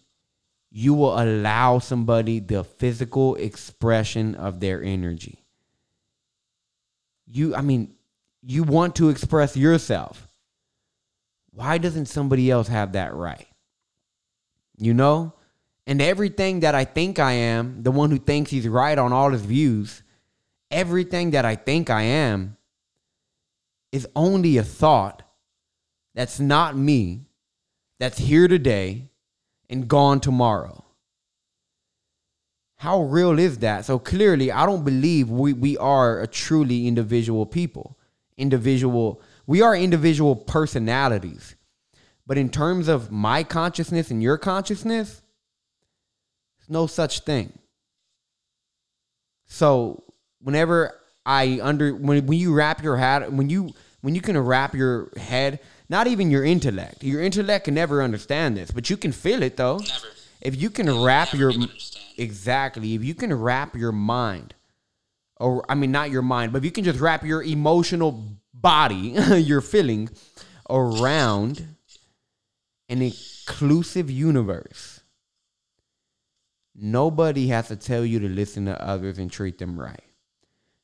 you 0.71 0.95
will 0.95 1.21
allow 1.21 1.79
somebody 1.79 2.41
the 2.41 2.65
physical 2.65 3.35
expression 3.37 4.35
of 4.35 4.61
their 4.61 4.83
energy. 4.83 5.45
You 7.27 7.55
I 7.55 7.63
mean, 7.63 7.95
you 8.43 8.63
want 8.63 8.97
to 8.97 9.09
express 9.09 9.57
yourself. 9.57 10.29
Why 11.53 11.79
doesn't 11.79 12.07
somebody 12.07 12.51
else 12.51 12.69
have 12.69 12.93
that 12.93 13.15
right? 13.15 13.49
You 14.79 14.95
know? 14.95 15.33
And 15.87 16.03
everything 16.03 16.61
that 16.61 16.75
I 16.75 16.85
think 16.85 17.19
I 17.19 17.33
am, 17.33 17.83
the 17.83 17.91
one 17.91 18.11
who 18.11 18.19
thinks 18.19 18.51
he's 18.51 18.69
right 18.69 18.97
on 18.97 19.13
all 19.13 19.31
his 19.31 19.41
views, 19.41 20.03
everything 20.71 21.31
that 21.31 21.47
I 21.47 21.57
think 21.57 21.89
I 21.89 22.03
am 22.03 22.59
is 23.91 24.07
only 24.15 24.59
a 24.59 24.63
thought 24.63 25.23
that's 26.15 26.39
not 26.39 26.77
me, 26.77 27.23
that's 27.99 28.19
here 28.19 28.49
today 28.49 29.09
and 29.69 29.89
gone 29.89 30.21
tomorrow. 30.21 30.85
How 32.77 33.03
real 33.03 33.39
is 33.39 33.59
that? 33.59 33.85
So 33.85 33.99
clearly, 33.99 34.53
I 34.53 34.65
don't 34.65 34.85
believe 34.85 35.31
we, 35.31 35.53
we 35.53 35.77
are 35.79 36.21
a 36.21 36.27
truly 36.27 36.87
individual 36.87 37.45
people. 37.45 37.99
Individual, 38.37 39.21
we 39.47 39.63
are 39.63 39.75
individual 39.75 40.37
personalities. 40.37 41.57
But 42.25 42.39
in 42.39 42.51
terms 42.51 42.89
of 42.89 43.11
my 43.11 43.43
consciousness 43.43 44.11
and 44.11 44.23
your 44.23 44.39
consciousness, 44.39 45.23
there's 46.59 46.71
no 46.71 46.87
such 46.87 47.21
thing. 47.21 47.53
So 49.47 50.05
whenever 50.41 51.01
I 51.27 51.59
under 51.63 51.95
when 51.95 52.27
when 52.27 52.39
you 52.39 52.55
wrap 52.55 52.83
your 52.83 52.97
head 52.97 53.37
when 53.37 53.51
you 53.51 53.71
when 54.03 54.15
you 54.15 54.21
can 54.21 54.39
wrap 54.39 54.75
your 54.75 55.11
head, 55.17 55.61
not 55.89 56.07
even 56.07 56.31
your 56.31 56.45
intellect. 56.45 57.03
Your 57.03 57.23
intellect 57.23 57.65
can 57.65 57.75
never 57.75 58.03
understand 58.03 58.57
this, 58.57 58.71
but 58.71 58.91
you 58.91 58.97
can 58.97 59.13
feel 59.13 59.43
it 59.43 59.57
though. 59.57 59.79
Never. 59.79 60.07
If 60.41 60.61
you 60.61 60.71
can 60.71 61.03
wrap 61.03 61.33
your 61.33 61.53
exactly, 62.17 62.95
if 62.95 63.05
you 63.05 63.15
can 63.15 63.35
wrap 63.35 63.75
your 63.75 63.93
mind, 63.93 64.55
or 65.37 65.65
I 65.69 65.75
mean 65.75 65.91
not 65.91 66.11
your 66.11 66.23
mind, 66.23 66.53
but 66.53 66.59
if 66.59 66.65
you 66.65 66.71
can 66.71 66.85
just 66.85 67.01
wrap 67.01 67.25
your 67.25 67.43
emotional 67.43 68.23
body, 68.55 68.97
your 69.37 69.61
feeling 69.61 70.11
around 70.69 71.67
an 72.89 73.03
inclusive 73.03 74.11
universe. 74.11 75.01
Nobody 76.75 77.49
has 77.49 77.69
to 77.69 77.77
tell 77.77 78.05
you 78.05 78.21
to 78.21 78.29
listen 78.29 78.67
to 78.67 78.81
others 78.81 79.19
and 79.19 79.31
treat 79.31 79.59
them 79.59 79.79
right. 79.79 80.05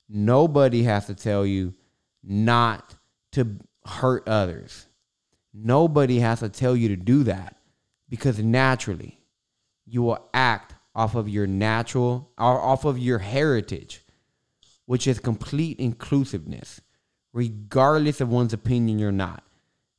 Nobody 0.08 0.82
has 0.82 1.06
to 1.06 1.14
tell 1.14 1.46
you 1.46 1.74
not 2.22 2.94
to 3.32 3.58
hurt 3.86 4.28
others. 4.28 4.86
Nobody 5.54 6.18
has 6.18 6.40
to 6.40 6.48
tell 6.48 6.74
you 6.74 6.88
to 6.88 6.96
do 6.96 7.22
that 7.24 7.56
because 8.08 8.40
naturally 8.40 9.20
you 9.86 10.02
will 10.02 10.28
act 10.34 10.74
off 10.94 11.14
of 11.14 11.28
your 11.28 11.46
natural 11.46 12.30
or 12.36 12.60
off 12.60 12.84
of 12.84 12.98
your 12.98 13.18
heritage, 13.18 14.02
which 14.86 15.06
is 15.06 15.20
complete 15.20 15.78
inclusiveness, 15.78 16.80
regardless 17.32 18.20
of 18.20 18.28
one's 18.28 18.52
opinion 18.52 19.02
or 19.02 19.12
not. 19.12 19.44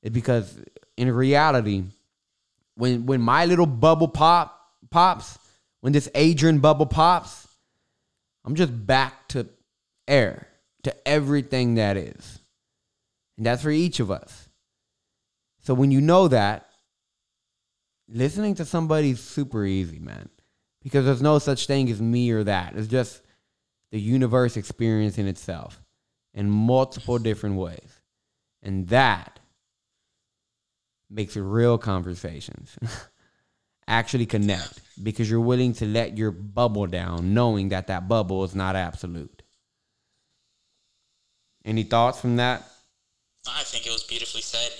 It's 0.01 0.13
because 0.13 0.61
in 0.97 1.11
reality, 1.13 1.83
when 2.75 3.05
when 3.05 3.21
my 3.21 3.45
little 3.45 3.65
bubble 3.65 4.09
pop 4.09 4.59
pops, 4.89 5.39
when 5.81 5.93
this 5.93 6.09
Adrian 6.15 6.59
bubble 6.59 6.85
pops, 6.85 7.47
I'm 8.43 8.55
just 8.55 8.85
back 8.85 9.27
to 9.29 9.47
air, 10.07 10.47
to 10.83 11.07
everything 11.07 11.75
that 11.75 11.97
is. 11.97 12.39
And 13.37 13.45
that's 13.45 13.63
for 13.63 13.71
each 13.71 13.99
of 13.99 14.11
us. 14.11 14.44
So 15.65 15.73
when 15.73 15.89
you 15.89 15.99
know 15.99 16.27
that, 16.27 16.69
listening 18.07 18.53
to 18.55 18.65
somebody 18.65 19.09
is 19.09 19.19
super 19.19 19.65
easy, 19.65 19.97
man. 19.97 20.29
Because 20.83 21.05
there's 21.05 21.23
no 21.23 21.39
such 21.39 21.65
thing 21.65 21.89
as 21.89 21.99
me 21.99 22.29
or 22.29 22.43
that. 22.43 22.75
It's 22.75 22.87
just 22.87 23.23
the 23.91 23.99
universe 23.99 24.57
experience 24.57 25.17
in 25.17 25.25
itself 25.25 25.81
in 26.35 26.51
multiple 26.51 27.17
different 27.17 27.55
ways. 27.55 27.99
And 28.61 28.87
that 28.89 29.39
makes 31.09 31.35
real 31.35 31.79
conversations 31.79 32.77
actually 33.87 34.27
connect 34.27 34.81
because 35.01 35.31
you're 35.31 35.39
willing 35.39 35.73
to 35.73 35.87
let 35.87 36.15
your 36.15 36.29
bubble 36.29 36.85
down 36.85 37.33
knowing 37.33 37.69
that 37.69 37.87
that 37.87 38.07
bubble 38.07 38.43
is 38.43 38.53
not 38.53 38.75
absolute. 38.75 39.41
Any 41.63 41.81
thoughts 41.81 42.21
from 42.21 42.35
that? 42.35 42.69
I 43.47 43.63
think 43.63 43.87
it 43.87 43.91
was 43.91 44.03
beautifully 44.03 44.41
said. 44.41 44.71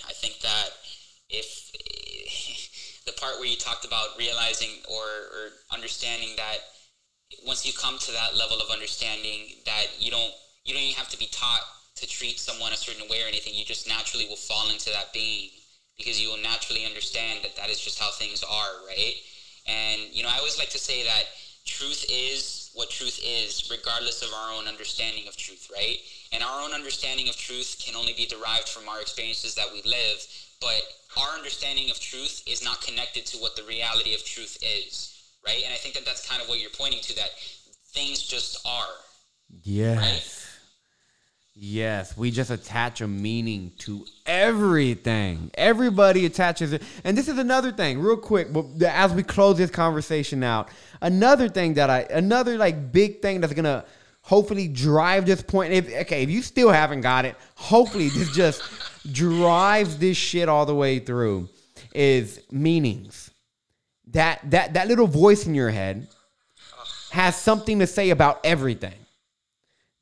If 1.35 3.05
the 3.05 3.13
part 3.13 3.39
where 3.39 3.47
you 3.47 3.57
talked 3.57 3.85
about 3.85 4.17
realizing 4.17 4.81
or, 4.89 5.03
or 5.03 5.43
understanding 5.71 6.35
that 6.37 6.57
once 7.45 7.65
you 7.65 7.73
come 7.73 7.97
to 7.99 8.11
that 8.11 8.35
level 8.37 8.57
of 8.57 8.69
understanding 8.71 9.61
that 9.65 9.87
you 9.99 10.11
don't 10.11 10.33
you 10.63 10.73
don't 10.73 10.81
even 10.81 10.95
have 10.95 11.09
to 11.09 11.17
be 11.17 11.27
taught 11.27 11.61
to 11.95 12.07
treat 12.07 12.39
someone 12.39 12.73
a 12.73 12.77
certain 12.77 13.07
way 13.07 13.23
or 13.23 13.27
anything. 13.27 13.53
You 13.53 13.63
just 13.63 13.87
naturally 13.87 14.27
will 14.27 14.35
fall 14.35 14.69
into 14.69 14.89
that 14.89 15.13
being 15.13 15.49
because 15.97 16.21
you 16.21 16.29
will 16.29 16.41
naturally 16.41 16.85
understand 16.85 17.39
that 17.43 17.55
that 17.55 17.69
is 17.69 17.79
just 17.79 17.99
how 17.99 18.11
things 18.11 18.43
are, 18.43 18.73
right? 18.87 19.15
And 19.67 20.01
you 20.11 20.23
know, 20.23 20.29
I 20.29 20.37
always 20.37 20.57
like 20.57 20.69
to 20.69 20.79
say 20.79 21.03
that 21.03 21.23
truth 21.65 22.05
is 22.09 22.71
what 22.73 22.89
truth 22.89 23.19
is, 23.23 23.71
regardless 23.71 24.21
of 24.21 24.29
our 24.33 24.53
own 24.53 24.67
understanding 24.67 25.27
of 25.27 25.37
truth, 25.37 25.71
right? 25.73 25.97
And 26.33 26.43
our 26.43 26.61
own 26.61 26.73
understanding 26.73 27.29
of 27.29 27.37
truth 27.37 27.79
can 27.79 27.95
only 27.95 28.13
be 28.13 28.25
derived 28.25 28.67
from 28.67 28.89
our 28.89 28.99
experiences 28.99 29.55
that 29.55 29.71
we 29.71 29.81
live, 29.83 30.27
but 30.59 30.81
our 31.17 31.35
understanding 31.35 31.89
of 31.89 31.99
truth 31.99 32.43
is 32.47 32.63
not 32.63 32.81
connected 32.81 33.25
to 33.27 33.37
what 33.37 33.55
the 33.55 33.63
reality 33.63 34.13
of 34.13 34.23
truth 34.23 34.57
is, 34.61 35.23
right? 35.45 35.61
And 35.63 35.73
I 35.73 35.77
think 35.77 35.95
that 35.95 36.05
that's 36.05 36.27
kind 36.27 36.41
of 36.41 36.49
what 36.49 36.59
you're 36.59 36.69
pointing 36.71 37.01
to 37.01 37.15
that 37.15 37.29
things 37.87 38.21
just 38.21 38.65
are. 38.67 38.93
Yes. 39.63 40.41
Yes, 41.57 42.17
we 42.17 42.31
just 42.31 42.51
attach 42.51 42.99
a 42.99 43.07
meaning 43.07 43.71
to 43.77 44.05
everything. 44.25 45.51
Everybody 45.53 46.25
attaches 46.25 46.73
it. 46.73 46.83
And 47.05 47.17
this 47.17 47.29
is 47.29 47.37
another 47.37 47.71
thing, 47.71 47.99
real 47.99 48.17
quick, 48.17 48.49
as 48.85 49.13
we 49.13 49.23
close 49.23 49.57
this 49.57 49.71
conversation 49.71 50.43
out. 50.43 50.67
Another 51.01 51.47
thing 51.47 51.75
that 51.75 51.89
I, 51.89 52.01
another 52.09 52.57
like 52.57 52.91
big 52.91 53.21
thing 53.21 53.39
that's 53.39 53.53
gonna 53.53 53.85
hopefully 54.25 54.67
drive 54.67 55.25
this 55.25 55.41
point. 55.41 55.73
If 55.73 55.93
okay, 56.01 56.23
if 56.23 56.29
you 56.29 56.41
still 56.41 56.69
haven't 56.69 57.01
got 57.01 57.25
it, 57.25 57.35
hopefully 57.55 58.09
this 58.09 58.31
just 58.35 58.61
drives 59.11 59.97
this 59.97 60.17
shit 60.17 60.49
all 60.49 60.65
the 60.65 60.75
way 60.75 60.99
through. 60.99 61.49
Is 61.93 62.41
meanings. 62.51 63.31
That 64.07 64.39
that 64.51 64.73
that 64.73 64.87
little 64.87 65.07
voice 65.07 65.45
in 65.47 65.55
your 65.55 65.69
head 65.69 66.07
has 67.11 67.35
something 67.35 67.79
to 67.79 67.87
say 67.87 68.09
about 68.09 68.41
everything 68.43 68.93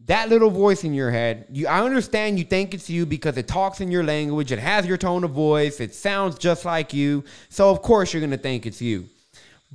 that 0.06 0.30
little 0.30 0.50
voice 0.50 0.84
in 0.84 0.94
your 0.94 1.12
head, 1.12 1.46
you 1.52 1.68
I 1.68 1.84
understand 1.84 2.38
you 2.38 2.46
think 2.46 2.74
it's 2.74 2.90
you 2.90 3.06
because 3.06 3.38
it 3.38 3.48
talks 3.48 3.80
in 3.80 3.90
your 3.90 4.04
language, 4.04 4.52
it 4.52 4.60
has 4.60 4.86
your 4.86 4.98
tone 4.98 5.24
of 5.24 5.32
voice, 5.32 5.80
it 5.80 5.96
sounds 5.96 6.38
just 6.38 6.66
like 6.66 6.94
you. 6.94 7.24
So 7.50 7.70
of 7.70 7.82
course 7.82 8.14
you're 8.14 8.22
going 8.22 8.32
to 8.32 8.38
think 8.38 8.66
it's 8.66 8.82
you. 8.82 9.08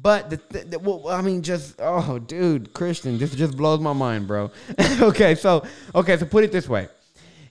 But 0.01 0.31
the, 0.31 0.41
the, 0.51 0.59
the 0.65 0.79
well, 0.79 1.09
I 1.09 1.23
mean, 1.23 1.43
just 1.43 1.77
oh, 1.79 2.19
dude, 2.19 2.73
Christian, 2.73 3.19
this 3.19 3.35
just 3.35 3.57
blows 3.57 3.81
my 3.81 3.93
mind, 3.93 4.29
bro. 4.29 4.51
okay, 5.01 5.35
so 5.35 5.65
okay, 5.95 6.17
so 6.17 6.27
put 6.27 6.45
it 6.45 6.53
this 6.53 6.69
way: 6.69 6.89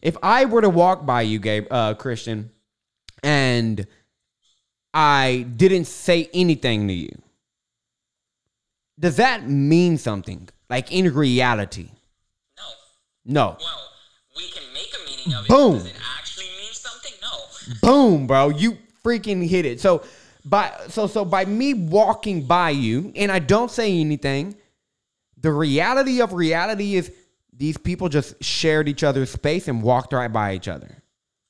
if 0.01 0.15
I 0.23 0.45
were 0.45 0.61
to 0.61 0.69
walk 0.69 1.05
by 1.05 1.23
you, 1.23 1.39
Gabe, 1.39 1.67
uh, 1.69 1.95
Christian, 1.95 2.51
and 3.21 3.85
I 4.93 5.45
didn't 5.55 5.85
say 5.85 6.29
anything 6.33 6.87
to 6.87 6.93
you, 6.93 7.21
does 8.99 9.17
that 9.17 9.47
mean 9.47 9.97
something? 9.97 10.47
Like 10.69 10.91
in 10.91 11.13
reality? 11.13 11.89
No. 12.57 12.63
No. 13.25 13.57
Well, 13.59 13.89
we 14.37 14.47
can 14.49 14.63
make 14.73 14.93
a 14.93 15.09
meaning 15.09 15.37
of 15.37 15.45
it. 15.45 15.49
Boom. 15.49 15.73
Does 15.73 15.87
it 15.87 15.95
actually 16.17 16.45
mean 16.45 16.73
something? 16.73 17.13
No. 17.21 17.37
Boom, 17.81 18.27
bro. 18.27 18.49
You 18.49 18.77
freaking 19.03 19.47
hit 19.47 19.65
it. 19.65 19.81
So 19.81 20.03
by 20.49 20.71
so 20.89 21.07
so 21.07 21.25
by 21.25 21.45
me 21.45 21.73
walking 21.73 22.45
by 22.45 22.69
you 22.71 23.11
and 23.15 23.31
I 23.31 23.39
don't 23.39 23.71
say 23.71 23.99
anything, 23.99 24.55
the 25.39 25.51
reality 25.51 26.21
of 26.21 26.33
reality 26.33 26.95
is 26.95 27.11
these 27.53 27.77
people 27.77 28.07
just 28.09 28.41
shared 28.43 28.87
each 28.87 29.03
other's 29.03 29.31
space 29.31 29.67
and 29.67 29.81
walked 29.81 30.13
right 30.13 30.31
by 30.31 30.55
each 30.55 30.67
other. 30.67 31.01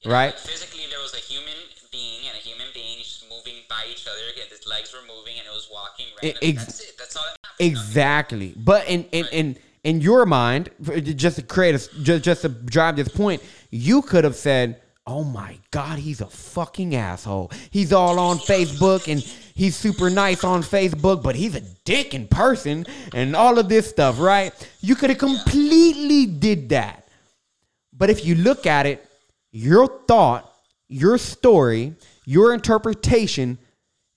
Yeah, 0.01 0.13
Right? 0.13 0.25
like 0.27 0.37
physically, 0.37 0.83
there 0.89 0.99
was 1.01 1.13
a 1.13 1.17
human 1.17 1.53
being 1.91 2.19
and 2.27 2.35
a 2.37 2.39
human 2.41 2.67
being 2.73 2.97
just 2.99 3.23
moving 3.29 3.61
by 3.69 3.83
each 3.91 4.07
other. 4.07 4.19
Again, 4.33 4.45
his 4.49 4.65
legs 4.67 4.93
were 4.93 5.01
moving 5.07 5.33
and 5.37 5.45
it 5.45 5.53
was 5.53 5.67
walking. 5.71 6.05
Right. 6.23 6.37
Ex- 6.41 6.65
that's 6.65 6.79
it. 6.81 6.95
That's 6.97 7.15
all 7.15 7.23
that 7.23 7.37
happened. 7.43 7.67
Exactly. 7.71 8.53
But 8.57 8.87
in 8.87 9.03
in 9.11 9.25
in 9.31 9.57
in 9.83 10.01
your 10.01 10.25
mind, 10.25 10.69
just 11.15 11.37
to 11.37 11.41
create 11.43 11.75
a 11.75 12.01
just 12.03 12.23
just 12.23 12.41
to 12.43 12.49
drive 12.49 12.95
this 12.95 13.09
point, 13.09 13.41
you 13.69 14.01
could 14.01 14.23
have 14.23 14.35
said, 14.35 14.81
"Oh 15.07 15.23
my 15.23 15.57
God, 15.71 15.97
he's 15.97 16.21
a 16.21 16.27
fucking 16.27 16.93
asshole. 16.93 17.51
He's 17.71 17.93
all 17.93 18.19
on 18.19 18.37
Facebook 18.37 19.11
and 19.11 19.21
he's 19.55 19.75
super 19.75 20.09
nice 20.09 20.43
on 20.43 20.61
Facebook, 20.61 21.23
but 21.23 21.35
he's 21.35 21.55
a 21.55 21.61
dick 21.85 22.13
in 22.13 22.27
person 22.27 22.85
and 23.13 23.35
all 23.35 23.57
of 23.57 23.69
this 23.69 23.89
stuff." 23.89 24.19
Right? 24.19 24.53
You 24.81 24.95
could 24.95 25.09
have 25.09 25.19
completely 25.19 26.25
did 26.25 26.69
that. 26.69 27.07
But 27.93 28.09
if 28.09 28.25
you 28.25 28.35
look 28.35 28.67
at 28.67 28.85
it, 28.85 29.07
your 29.51 29.87
thought, 30.07 30.53
your 30.89 31.17
story, 31.17 31.95
your 32.25 32.53
interpretation 32.53 33.57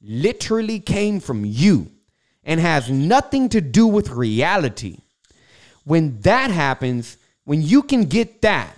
literally 0.03 0.81
came 0.81 1.21
from 1.21 1.45
you 1.45 1.91
and 2.43 2.61
has 2.61 2.91
nothing 2.91 3.49
to 3.51 3.61
do 3.61 3.87
with 3.87 4.11
reality. 4.11 4.99
When 5.85 6.21
that 6.23 6.51
happens, 6.51 7.17
when 7.45 7.63
you 7.63 7.83
can 7.83 8.05
get 8.05 8.43
that, 8.43 8.77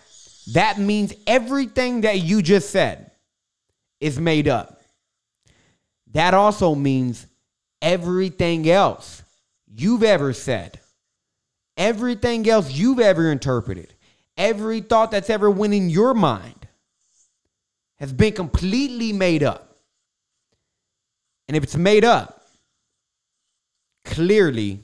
that 0.48 0.78
means 0.78 1.14
everything 1.26 2.02
that 2.02 2.20
you 2.20 2.42
just 2.42 2.70
said 2.70 3.10
is 4.00 4.18
made 4.18 4.48
up. 4.48 4.82
That 6.12 6.34
also 6.34 6.74
means 6.74 7.26
everything 7.80 8.68
else 8.68 9.22
you've 9.66 10.02
ever 10.02 10.32
said, 10.32 10.80
everything 11.76 12.48
else 12.48 12.70
you've 12.70 13.00
ever 13.00 13.30
interpreted, 13.30 13.94
every 14.36 14.80
thought 14.80 15.10
that's 15.10 15.30
ever 15.30 15.50
went 15.50 15.74
in 15.74 15.88
your 15.88 16.14
mind 16.14 16.66
has 17.98 18.12
been 18.12 18.32
completely 18.32 19.12
made 19.12 19.42
up. 19.42 19.76
And 21.46 21.56
if 21.56 21.62
it's 21.62 21.76
made 21.76 22.04
up, 22.04 22.42
clearly 24.04 24.80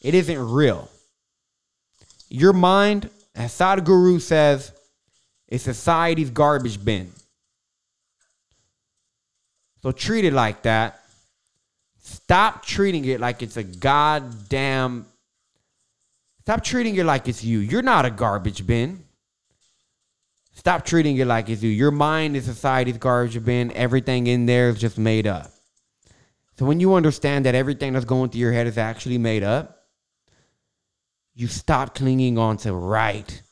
it 0.00 0.14
isn't 0.14 0.52
real. 0.52 0.88
Your 2.28 2.52
mind, 2.52 3.10
as 3.34 3.52
Sadhguru 3.52 4.20
says, 4.20 4.72
is 5.52 5.60
society's 5.60 6.30
garbage 6.30 6.82
bin. 6.82 7.12
So 9.82 9.92
treat 9.92 10.24
it 10.24 10.32
like 10.32 10.62
that. 10.62 10.98
Stop 12.00 12.64
treating 12.64 13.04
it 13.04 13.20
like 13.20 13.42
it's 13.42 13.58
a 13.58 13.62
goddamn. 13.62 15.04
Stop 16.40 16.64
treating 16.64 16.96
it 16.96 17.04
like 17.04 17.28
it's 17.28 17.44
you. 17.44 17.58
You're 17.58 17.82
not 17.82 18.06
a 18.06 18.10
garbage 18.10 18.66
bin. 18.66 19.04
Stop 20.54 20.86
treating 20.86 21.18
it 21.18 21.26
like 21.26 21.50
it's 21.50 21.62
you. 21.62 21.68
Your 21.68 21.90
mind 21.90 22.34
is 22.34 22.46
society's 22.46 22.96
garbage 22.96 23.44
bin. 23.44 23.72
Everything 23.72 24.28
in 24.28 24.46
there 24.46 24.70
is 24.70 24.80
just 24.80 24.96
made 24.96 25.26
up. 25.26 25.50
So 26.58 26.64
when 26.64 26.80
you 26.80 26.94
understand 26.94 27.44
that 27.44 27.54
everything 27.54 27.92
that's 27.92 28.06
going 28.06 28.30
through 28.30 28.40
your 28.40 28.52
head 28.52 28.66
is 28.66 28.78
actually 28.78 29.18
made 29.18 29.42
up, 29.42 29.82
you 31.34 31.46
stop 31.46 31.94
clinging 31.94 32.38
on 32.38 32.56
to 32.58 32.72
right. 32.72 33.42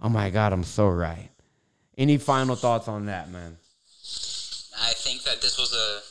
Oh 0.00 0.08
my 0.08 0.30
God, 0.30 0.52
I'm 0.52 0.64
so 0.64 0.88
right. 0.88 1.30
Any 1.96 2.18
final 2.18 2.56
thoughts 2.56 2.88
on 2.88 3.06
that, 3.06 3.30
man? 3.30 3.56
I 4.76 4.92
think 4.92 5.22
that 5.24 5.40
this 5.40 5.56
was 5.58 5.72
a 5.72 6.04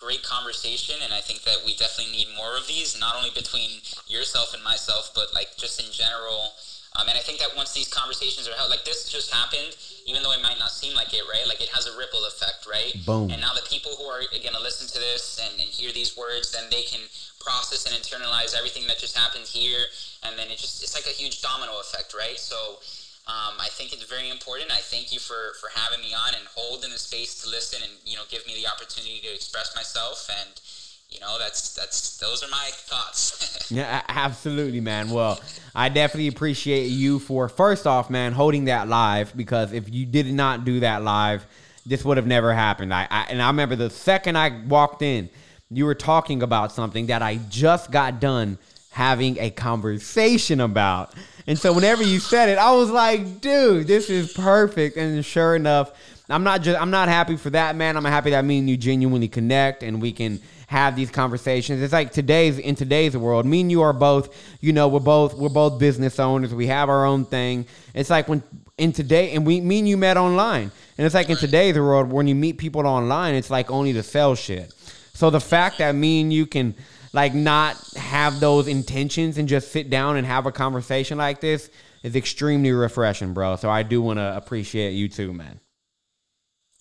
great 0.00 0.22
conversation, 0.22 0.96
and 1.04 1.12
I 1.12 1.20
think 1.20 1.44
that 1.44 1.58
we 1.66 1.76
definitely 1.76 2.12
need 2.16 2.28
more 2.34 2.56
of 2.56 2.66
these, 2.66 2.98
not 2.98 3.14
only 3.16 3.30
between 3.36 3.84
yourself 4.08 4.54
and 4.54 4.64
myself, 4.64 5.12
but 5.14 5.28
like 5.34 5.52
just 5.56 5.78
in 5.84 5.92
general. 5.92 6.56
Um, 6.96 7.08
and 7.08 7.16
I 7.16 7.20
think 7.20 7.38
that 7.40 7.52
once 7.56 7.72
these 7.72 7.92
conversations 7.92 8.48
are 8.48 8.56
held, 8.56 8.70
like 8.70 8.84
this 8.84 9.08
just 9.08 9.32
happened, 9.32 9.76
even 10.08 10.22
though 10.22 10.32
it 10.32 10.40
might 10.42 10.58
not 10.58 10.72
seem 10.72 10.96
like 10.96 11.12
it, 11.12 11.24
right? 11.28 11.46
Like 11.46 11.60
it 11.60 11.68
has 11.76 11.86
a 11.86 11.96
ripple 11.96 12.24
effect, 12.24 12.64
right? 12.64 12.92
Boom. 13.04 13.30
And 13.30 13.40
now 13.40 13.52
the 13.52 13.64
people 13.68 13.92
who 14.00 14.04
are 14.08 14.24
going 14.32 14.56
to 14.56 14.64
listen 14.64 14.88
to 14.88 14.98
this 14.98 15.40
and, 15.40 15.60
and 15.60 15.68
hear 15.68 15.92
these 15.92 16.16
words, 16.16 16.52
then 16.52 16.64
they 16.70 16.82
can 16.82 17.00
process 17.40 17.84
and 17.84 17.96
internalize 18.00 18.56
everything 18.56 18.88
that 18.88 18.98
just 18.98 19.16
happened 19.16 19.44
here, 19.44 19.84
and 20.24 20.38
then 20.38 20.48
it 20.48 20.56
just 20.56 20.82
it's 20.82 20.96
like 20.96 21.04
a 21.04 21.16
huge 21.16 21.42
domino 21.44 21.76
effect, 21.84 22.16
right? 22.16 22.40
So. 22.40 22.80
Um, 23.28 23.54
I 23.60 23.68
think 23.70 23.92
it's 23.92 24.04
very 24.04 24.30
important. 24.30 24.72
I 24.72 24.82
thank 24.82 25.12
you 25.12 25.20
for, 25.20 25.54
for 25.60 25.70
having 25.74 26.00
me 26.00 26.12
on 26.12 26.34
and 26.34 26.44
holding 26.56 26.90
the 26.90 26.98
space 26.98 27.40
to 27.42 27.48
listen 27.48 27.80
and 27.82 27.92
you 28.04 28.16
know 28.16 28.22
give 28.28 28.44
me 28.48 28.54
the 28.54 28.66
opportunity 28.66 29.20
to 29.22 29.32
express 29.32 29.76
myself 29.76 30.28
and 30.40 30.60
you 31.08 31.20
know 31.20 31.38
that's 31.38 31.74
that's 31.74 32.18
those 32.18 32.42
are 32.42 32.50
my 32.50 32.68
thoughts. 32.72 33.48
Yeah, 33.70 34.02
absolutely, 34.08 34.80
man. 34.80 35.08
Well, 35.08 35.40
I 35.74 35.88
definitely 35.88 36.28
appreciate 36.28 36.88
you 36.88 37.18
for 37.18 37.48
first 37.48 37.86
off, 37.86 38.10
man, 38.10 38.32
holding 38.32 38.66
that 38.66 38.86
live 38.86 39.34
because 39.34 39.72
if 39.72 39.90
you 39.90 40.04
did 40.04 40.26
not 40.26 40.66
do 40.66 40.80
that 40.80 41.02
live, 41.02 41.46
this 41.86 42.04
would 42.04 42.18
have 42.18 42.26
never 42.26 42.52
happened. 42.52 42.92
I, 42.92 43.06
I 43.08 43.26
and 43.30 43.40
I 43.40 43.46
remember 43.46 43.76
the 43.76 43.88
second 43.88 44.36
I 44.36 44.60
walked 44.66 45.00
in, 45.00 45.30
you 45.70 45.86
were 45.86 45.94
talking 45.94 46.42
about 46.42 46.72
something 46.72 47.06
that 47.06 47.22
I 47.22 47.36
just 47.48 47.90
got 47.90 48.20
done 48.20 48.58
having 48.90 49.38
a 49.38 49.50
conversation 49.50 50.60
about. 50.60 51.14
And 51.46 51.58
so 51.58 51.72
whenever 51.72 52.02
you 52.02 52.20
said 52.20 52.48
it, 52.48 52.58
I 52.58 52.72
was 52.72 52.90
like, 52.90 53.40
dude, 53.40 53.86
this 53.86 54.10
is 54.10 54.32
perfect. 54.32 54.96
And 54.96 55.24
sure 55.24 55.56
enough, 55.56 55.92
I'm 56.28 56.44
not 56.44 56.62
just 56.62 56.80
I'm 56.80 56.90
not 56.90 57.08
happy 57.08 57.36
for 57.36 57.50
that, 57.50 57.76
man. 57.76 57.96
I'm 57.96 58.04
happy 58.04 58.30
that 58.30 58.44
me 58.44 58.58
and 58.58 58.70
you 58.70 58.76
genuinely 58.76 59.28
connect 59.28 59.82
and 59.82 60.00
we 60.00 60.12
can 60.12 60.40
have 60.68 60.96
these 60.96 61.10
conversations. 61.10 61.82
It's 61.82 61.92
like 61.92 62.12
today's 62.12 62.58
in 62.58 62.74
today's 62.74 63.16
world. 63.16 63.44
Me 63.44 63.60
and 63.60 63.70
you 63.70 63.82
are 63.82 63.92
both, 63.92 64.34
you 64.60 64.72
know, 64.72 64.88
we're 64.88 65.00
both 65.00 65.34
we're 65.34 65.48
both 65.48 65.78
business 65.78 66.18
owners. 66.18 66.54
We 66.54 66.68
have 66.68 66.88
our 66.88 67.04
own 67.04 67.24
thing. 67.24 67.66
It's 67.94 68.08
like 68.08 68.28
when 68.28 68.42
in 68.78 68.92
today 68.92 69.32
and 69.32 69.44
we 69.44 69.60
me 69.60 69.80
and 69.80 69.88
you 69.88 69.96
met 69.96 70.16
online. 70.16 70.70
And 70.96 71.06
it's 71.06 71.14
like 71.14 71.28
in 71.28 71.36
today's 71.36 71.76
world 71.76 72.10
when 72.10 72.26
you 72.26 72.34
meet 72.34 72.56
people 72.56 72.86
online, 72.86 73.34
it's 73.34 73.50
like 73.50 73.70
only 73.70 73.92
to 73.92 74.02
sell 74.02 74.34
shit. 74.34 74.72
So 75.14 75.28
the 75.28 75.40
fact 75.40 75.78
that 75.78 75.94
me 75.94 76.22
and 76.22 76.32
you 76.32 76.46
can 76.46 76.74
like 77.12 77.34
not 77.34 77.76
have 77.96 78.40
those 78.40 78.68
intentions 78.68 79.38
and 79.38 79.48
just 79.48 79.72
sit 79.72 79.90
down 79.90 80.16
and 80.16 80.26
have 80.26 80.46
a 80.46 80.52
conversation 80.52 81.18
like 81.18 81.40
this 81.40 81.70
is 82.02 82.16
extremely 82.16 82.72
refreshing, 82.72 83.32
bro. 83.34 83.56
So 83.56 83.70
I 83.70 83.82
do 83.82 84.02
want 84.02 84.18
to 84.18 84.36
appreciate 84.36 84.92
you 84.92 85.08
too, 85.08 85.32
man. 85.32 85.60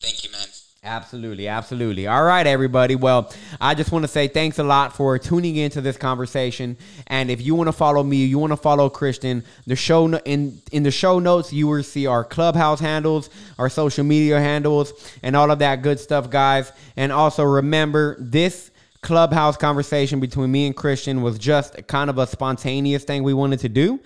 Thank 0.02 0.24
you, 0.24 0.32
man. 0.32 0.48
Absolutely, 0.84 1.48
absolutely. 1.48 2.08
All 2.08 2.24
right, 2.24 2.48
everybody. 2.48 2.96
Well, 2.96 3.32
I 3.60 3.76
just 3.76 3.92
want 3.92 4.02
to 4.02 4.08
say 4.08 4.28
thanks 4.28 4.58
a 4.58 4.64
lot 4.64 4.96
for 4.96 5.20
tuning 5.20 5.56
into 5.56 5.80
this 5.80 5.96
conversation. 5.96 6.76
And 7.06 7.30
if 7.30 7.40
you 7.40 7.54
want 7.54 7.68
to 7.68 7.72
follow 7.72 8.02
me, 8.02 8.26
you 8.26 8.40
want 8.40 8.52
to 8.52 8.58
follow 8.58 8.90
Christian, 8.90 9.44
the 9.68 9.76
show 9.76 10.08
no- 10.08 10.20
in 10.26 10.60
in 10.72 10.82
the 10.82 10.90
show 10.90 11.20
notes, 11.20 11.54
you 11.54 11.68
will 11.68 11.84
see 11.84 12.08
our 12.08 12.24
clubhouse 12.24 12.80
handles, 12.80 13.30
our 13.60 13.70
social 13.70 14.04
media 14.04 14.40
handles, 14.40 14.92
and 15.22 15.36
all 15.36 15.52
of 15.52 15.60
that 15.60 15.84
good 15.84 16.00
stuff, 16.00 16.32
guys. 16.32 16.72
And 16.96 17.12
also 17.12 17.44
remember 17.44 18.18
this 18.20 18.71
clubhouse 19.02 19.58
conversation 19.58 20.20
between 20.20 20.52
me 20.52 20.68
and 20.68 20.76
Christian 20.76 21.22
was 21.22 21.38
just 21.38 21.88
kind 21.88 22.10
of 22.10 22.18
a 22.18 22.28
spontaneous 22.28 23.04
thing 23.04 23.24
we 23.24 23.34
wanted 23.34 23.60
to 23.62 23.70
do. 23.70 24.00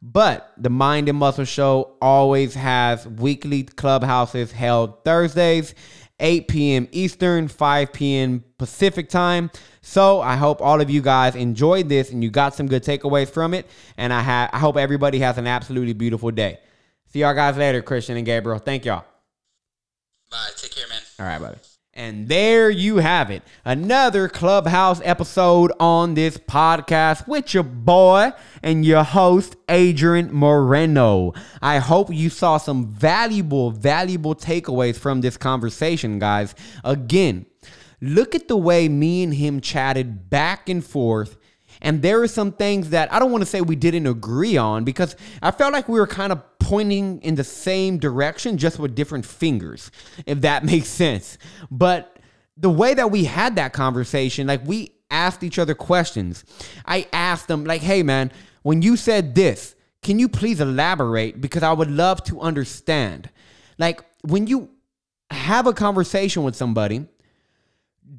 But 0.00 0.52
the 0.56 0.70
Mind 0.70 1.08
and 1.08 1.18
Muscle 1.18 1.44
Show 1.44 1.96
always 2.00 2.54
has 2.54 3.06
weekly 3.06 3.64
clubhouses 3.64 4.52
held 4.52 5.04
Thursdays, 5.04 5.74
8 6.20 6.48
p.m. 6.48 6.88
Eastern, 6.92 7.48
5 7.48 7.92
p.m. 7.92 8.44
Pacific 8.58 9.08
time. 9.08 9.50
So 9.82 10.20
I 10.20 10.36
hope 10.36 10.60
all 10.60 10.80
of 10.80 10.88
you 10.88 11.02
guys 11.02 11.34
enjoyed 11.34 11.88
this 11.88 12.10
and 12.10 12.22
you 12.22 12.30
got 12.30 12.54
some 12.54 12.66
good 12.66 12.84
takeaways 12.84 13.28
from 13.28 13.54
it. 13.54 13.66
And 13.96 14.12
I 14.12 14.22
ha- 14.22 14.50
I 14.52 14.58
hope 14.58 14.76
everybody 14.76 15.18
has 15.20 15.36
an 15.38 15.46
absolutely 15.46 15.94
beautiful 15.94 16.30
day. 16.30 16.60
See 17.12 17.20
y'all 17.20 17.34
guys 17.34 17.56
later, 17.56 17.82
Christian 17.82 18.16
and 18.16 18.26
Gabriel. 18.26 18.58
Thank 18.58 18.84
y'all. 18.84 19.04
Bye. 20.30 20.50
Take 20.56 20.72
care, 20.72 20.88
man. 20.88 21.00
All 21.18 21.26
right, 21.26 21.40
buddy. 21.40 21.67
And 21.98 22.28
there 22.28 22.70
you 22.70 22.98
have 22.98 23.28
it. 23.28 23.42
Another 23.64 24.28
Clubhouse 24.28 25.00
episode 25.02 25.72
on 25.80 26.14
this 26.14 26.36
podcast 26.36 27.26
with 27.26 27.52
your 27.52 27.64
boy 27.64 28.30
and 28.62 28.84
your 28.84 29.02
host, 29.02 29.56
Adrian 29.68 30.32
Moreno. 30.32 31.32
I 31.60 31.78
hope 31.78 32.14
you 32.14 32.30
saw 32.30 32.56
some 32.56 32.86
valuable, 32.86 33.72
valuable 33.72 34.36
takeaways 34.36 34.96
from 34.96 35.22
this 35.22 35.36
conversation, 35.36 36.20
guys. 36.20 36.54
Again, 36.84 37.46
look 38.00 38.36
at 38.36 38.46
the 38.46 38.56
way 38.56 38.88
me 38.88 39.24
and 39.24 39.34
him 39.34 39.60
chatted 39.60 40.30
back 40.30 40.68
and 40.68 40.84
forth. 40.84 41.36
And 41.80 42.02
there 42.02 42.22
are 42.22 42.28
some 42.28 42.52
things 42.52 42.90
that 42.90 43.12
I 43.12 43.18
don't 43.18 43.30
want 43.30 43.42
to 43.42 43.46
say 43.46 43.60
we 43.60 43.76
didn't 43.76 44.06
agree 44.06 44.56
on 44.56 44.84
because 44.84 45.16
I 45.42 45.50
felt 45.50 45.72
like 45.72 45.88
we 45.88 45.98
were 45.98 46.06
kind 46.06 46.32
of 46.32 46.42
pointing 46.58 47.20
in 47.22 47.34
the 47.34 47.44
same 47.44 47.98
direction, 47.98 48.58
just 48.58 48.78
with 48.78 48.94
different 48.94 49.24
fingers, 49.24 49.90
if 50.26 50.40
that 50.42 50.64
makes 50.72 50.88
sense. 50.88 51.38
But 51.70 52.18
the 52.56 52.70
way 52.70 52.94
that 52.94 53.10
we 53.10 53.24
had 53.24 53.56
that 53.56 53.72
conversation, 53.72 54.46
like 54.46 54.66
we 54.66 54.92
asked 55.10 55.42
each 55.42 55.58
other 55.58 55.74
questions. 55.74 56.44
I 56.84 57.06
asked 57.12 57.48
them, 57.48 57.64
like, 57.64 57.82
hey, 57.82 58.02
man, 58.02 58.32
when 58.62 58.82
you 58.82 58.96
said 58.96 59.34
this, 59.34 59.74
can 60.02 60.18
you 60.18 60.28
please 60.28 60.60
elaborate? 60.60 61.40
Because 61.40 61.62
I 61.62 61.72
would 61.72 61.90
love 61.90 62.22
to 62.24 62.40
understand. 62.40 63.30
Like, 63.78 64.04
when 64.22 64.46
you 64.46 64.70
have 65.30 65.66
a 65.66 65.72
conversation 65.72 66.42
with 66.42 66.56
somebody, 66.56 67.06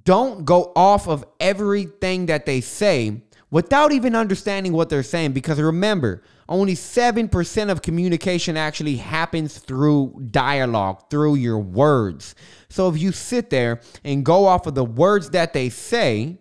don't 0.03 0.45
go 0.45 0.71
off 0.75 1.07
of 1.07 1.25
everything 1.39 2.27
that 2.27 2.45
they 2.45 2.61
say 2.61 3.21
without 3.51 3.91
even 3.91 4.15
understanding 4.15 4.73
what 4.73 4.89
they're 4.89 5.03
saying. 5.03 5.33
Because 5.33 5.59
remember, 5.59 6.23
only 6.47 6.73
7% 6.73 7.69
of 7.69 7.81
communication 7.81 8.57
actually 8.57 8.97
happens 8.97 9.57
through 9.57 10.27
dialogue, 10.31 11.09
through 11.09 11.35
your 11.35 11.59
words. 11.59 12.35
So 12.69 12.89
if 12.89 12.97
you 12.97 13.11
sit 13.11 13.49
there 13.49 13.81
and 14.03 14.25
go 14.25 14.45
off 14.45 14.67
of 14.67 14.75
the 14.75 14.85
words 14.85 15.31
that 15.31 15.53
they 15.53 15.69
say, 15.69 16.37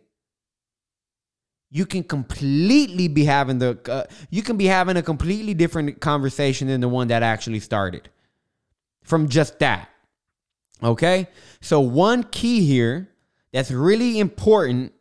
you 1.70 1.84
can 1.84 2.02
completely 2.02 3.08
be 3.08 3.24
having 3.24 3.58
the 3.58 3.78
uh, 3.90 4.04
you 4.30 4.42
can 4.42 4.56
be 4.56 4.64
having 4.64 4.96
a 4.96 5.02
completely 5.02 5.52
different 5.52 6.00
conversation 6.00 6.66
than 6.68 6.80
the 6.80 6.88
one 6.88 7.08
that 7.08 7.22
actually 7.22 7.60
started 7.60 8.08
from 9.02 9.28
just 9.28 9.58
that. 9.58 9.90
Okay? 10.82 11.28
So 11.60 11.80
one 11.80 12.22
key 12.22 12.64
here 12.64 13.10
that's 13.52 13.70
really 13.70 14.18
important 14.18 14.92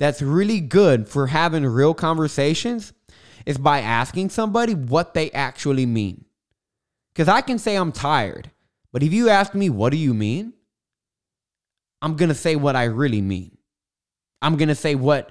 that's 0.00 0.22
really 0.22 0.60
good 0.60 1.08
for 1.08 1.28
having 1.28 1.64
real 1.64 1.92
conversations 1.92 2.94
is 3.44 3.58
by 3.58 3.80
asking 3.80 4.30
somebody 4.30 4.74
what 4.74 5.12
they 5.14 5.30
actually 5.32 5.84
mean. 5.86 6.24
Cuz 7.14 7.28
I 7.28 7.42
can 7.42 7.58
say 7.58 7.76
I'm 7.76 7.92
tired, 7.92 8.50
but 8.92 9.02
if 9.02 9.12
you 9.12 9.28
ask 9.28 9.54
me 9.54 9.68
what 9.68 9.90
do 9.90 9.98
you 9.98 10.14
mean? 10.14 10.54
I'm 12.02 12.16
going 12.16 12.30
to 12.30 12.34
say 12.34 12.56
what 12.56 12.76
I 12.76 12.84
really 12.84 13.20
mean. 13.20 13.58
I'm 14.40 14.56
going 14.56 14.70
to 14.70 14.74
say 14.74 14.94
what 14.94 15.30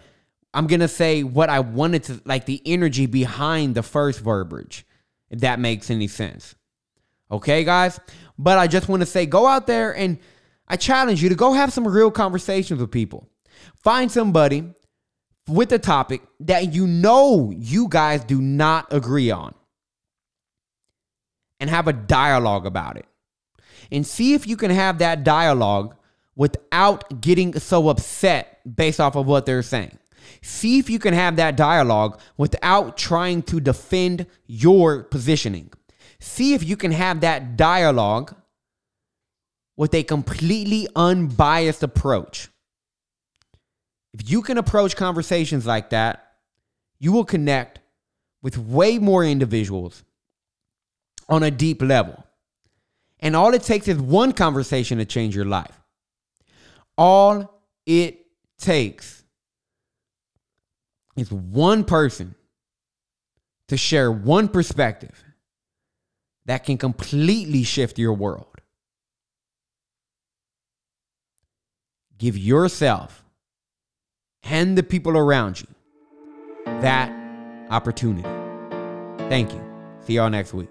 I'm 0.54 0.68
gonna 0.68 0.88
say 0.88 1.24
what 1.24 1.50
I 1.50 1.60
wanted 1.60 2.04
to 2.06 2.22
like 2.26 2.46
the 2.46 2.62
energy 2.66 3.06
behind 3.06 3.76
the 3.76 3.84
first 3.84 4.20
verbiage, 4.20 4.86
if 5.30 5.42
that 5.42 5.60
makes 5.60 5.92
any 5.92 6.08
sense. 6.08 6.56
Okay, 7.32 7.64
guys? 7.64 8.00
But 8.38 8.58
I 8.58 8.66
just 8.66 8.90
want 8.90 9.02
to 9.02 9.06
say 9.06 9.28
go 9.28 9.46
out 9.46 9.68
there 9.68 9.96
and 9.96 10.18
I 10.68 10.76
challenge 10.76 11.22
you 11.22 11.30
to 11.30 11.36
go 11.36 11.54
have 11.54 11.72
some 11.72 11.88
real 11.88 12.10
conversations 12.10 12.82
with 12.82 12.92
people. 12.92 13.30
Find 13.84 14.12
somebody 14.12 14.74
with 15.48 15.72
a 15.72 15.80
topic 15.80 16.22
that 16.42 16.74
you 16.74 16.86
know 16.86 17.52
you 17.56 17.88
guys 17.88 18.24
do 18.24 18.40
not 18.42 18.94
agree 18.94 19.32
on 19.32 19.54
and 21.60 21.70
have 21.70 21.88
a 21.88 21.94
dialogue 21.94 22.66
about 22.66 22.98
it. 22.98 23.06
And 23.92 24.06
see 24.06 24.34
if 24.34 24.48
you 24.48 24.56
can 24.56 24.72
have 24.72 25.00
that 25.00 25.24
dialogue 25.24 25.96
without 26.36 27.22
getting 27.22 27.58
so 27.60 27.90
upset 27.90 28.60
based 28.76 29.00
off 29.00 29.16
of 29.16 29.26
what 29.26 29.46
they're 29.46 29.64
saying. 29.64 29.98
See 30.42 30.78
if 30.78 30.90
you 30.90 31.00
can 31.00 31.14
have 31.14 31.38
that 31.38 31.58
dialogue 31.58 32.20
without 32.38 32.98
trying 32.98 33.42
to 33.44 33.60
defend 33.60 34.28
your 34.46 35.04
positioning. 35.04 35.72
See 36.20 36.54
if 36.54 36.64
you 36.64 36.78
can 36.78 36.92
have 36.92 37.22
that 37.22 37.58
dialogue 37.58 38.36
with 39.76 39.94
a 39.94 40.04
completely 40.04 40.88
unbiased 40.96 41.84
approach. 41.84 42.50
If 44.20 44.30
you 44.30 44.42
can 44.42 44.58
approach 44.58 44.96
conversations 44.96 45.66
like 45.66 45.92
that, 45.92 46.34
you 47.00 47.14
will 47.14 47.26
connect 47.26 47.80
with 48.42 48.58
way 48.58 49.00
more 49.00 49.24
individuals 49.24 50.04
on 51.30 51.44
a 51.44 51.52
deep 51.52 51.82
level. 51.82 52.26
And 53.22 53.36
all 53.36 53.54
it 53.54 53.64
takes 53.64 53.88
is 53.88 53.98
one 53.98 54.34
conversation 54.34 54.98
to 54.98 55.06
change 55.06 55.36
your 55.36 55.46
life. 55.46 55.80
All 56.98 57.62
it 57.86 58.26
takes 58.58 59.24
is 61.16 61.32
one 61.32 61.86
person 61.86 62.36
to 63.70 63.78
share 63.78 64.12
one 64.12 64.50
perspective 64.50 65.24
that 66.46 66.66
can 66.66 66.78
completely 66.78 67.64
shift 67.64 67.98
your 67.98 68.14
world. 68.14 68.48
Give 72.18 72.38
yourself 72.38 73.24
and 74.44 74.78
the 74.78 74.84
people 74.84 75.18
around 75.18 75.62
you 75.62 75.68
that 76.82 77.12
opportunity. 77.70 78.24
Thank 79.30 79.54
you. 79.54 79.64
See 80.02 80.14
y'all 80.14 80.30
next 80.30 80.54
week. 80.54 80.70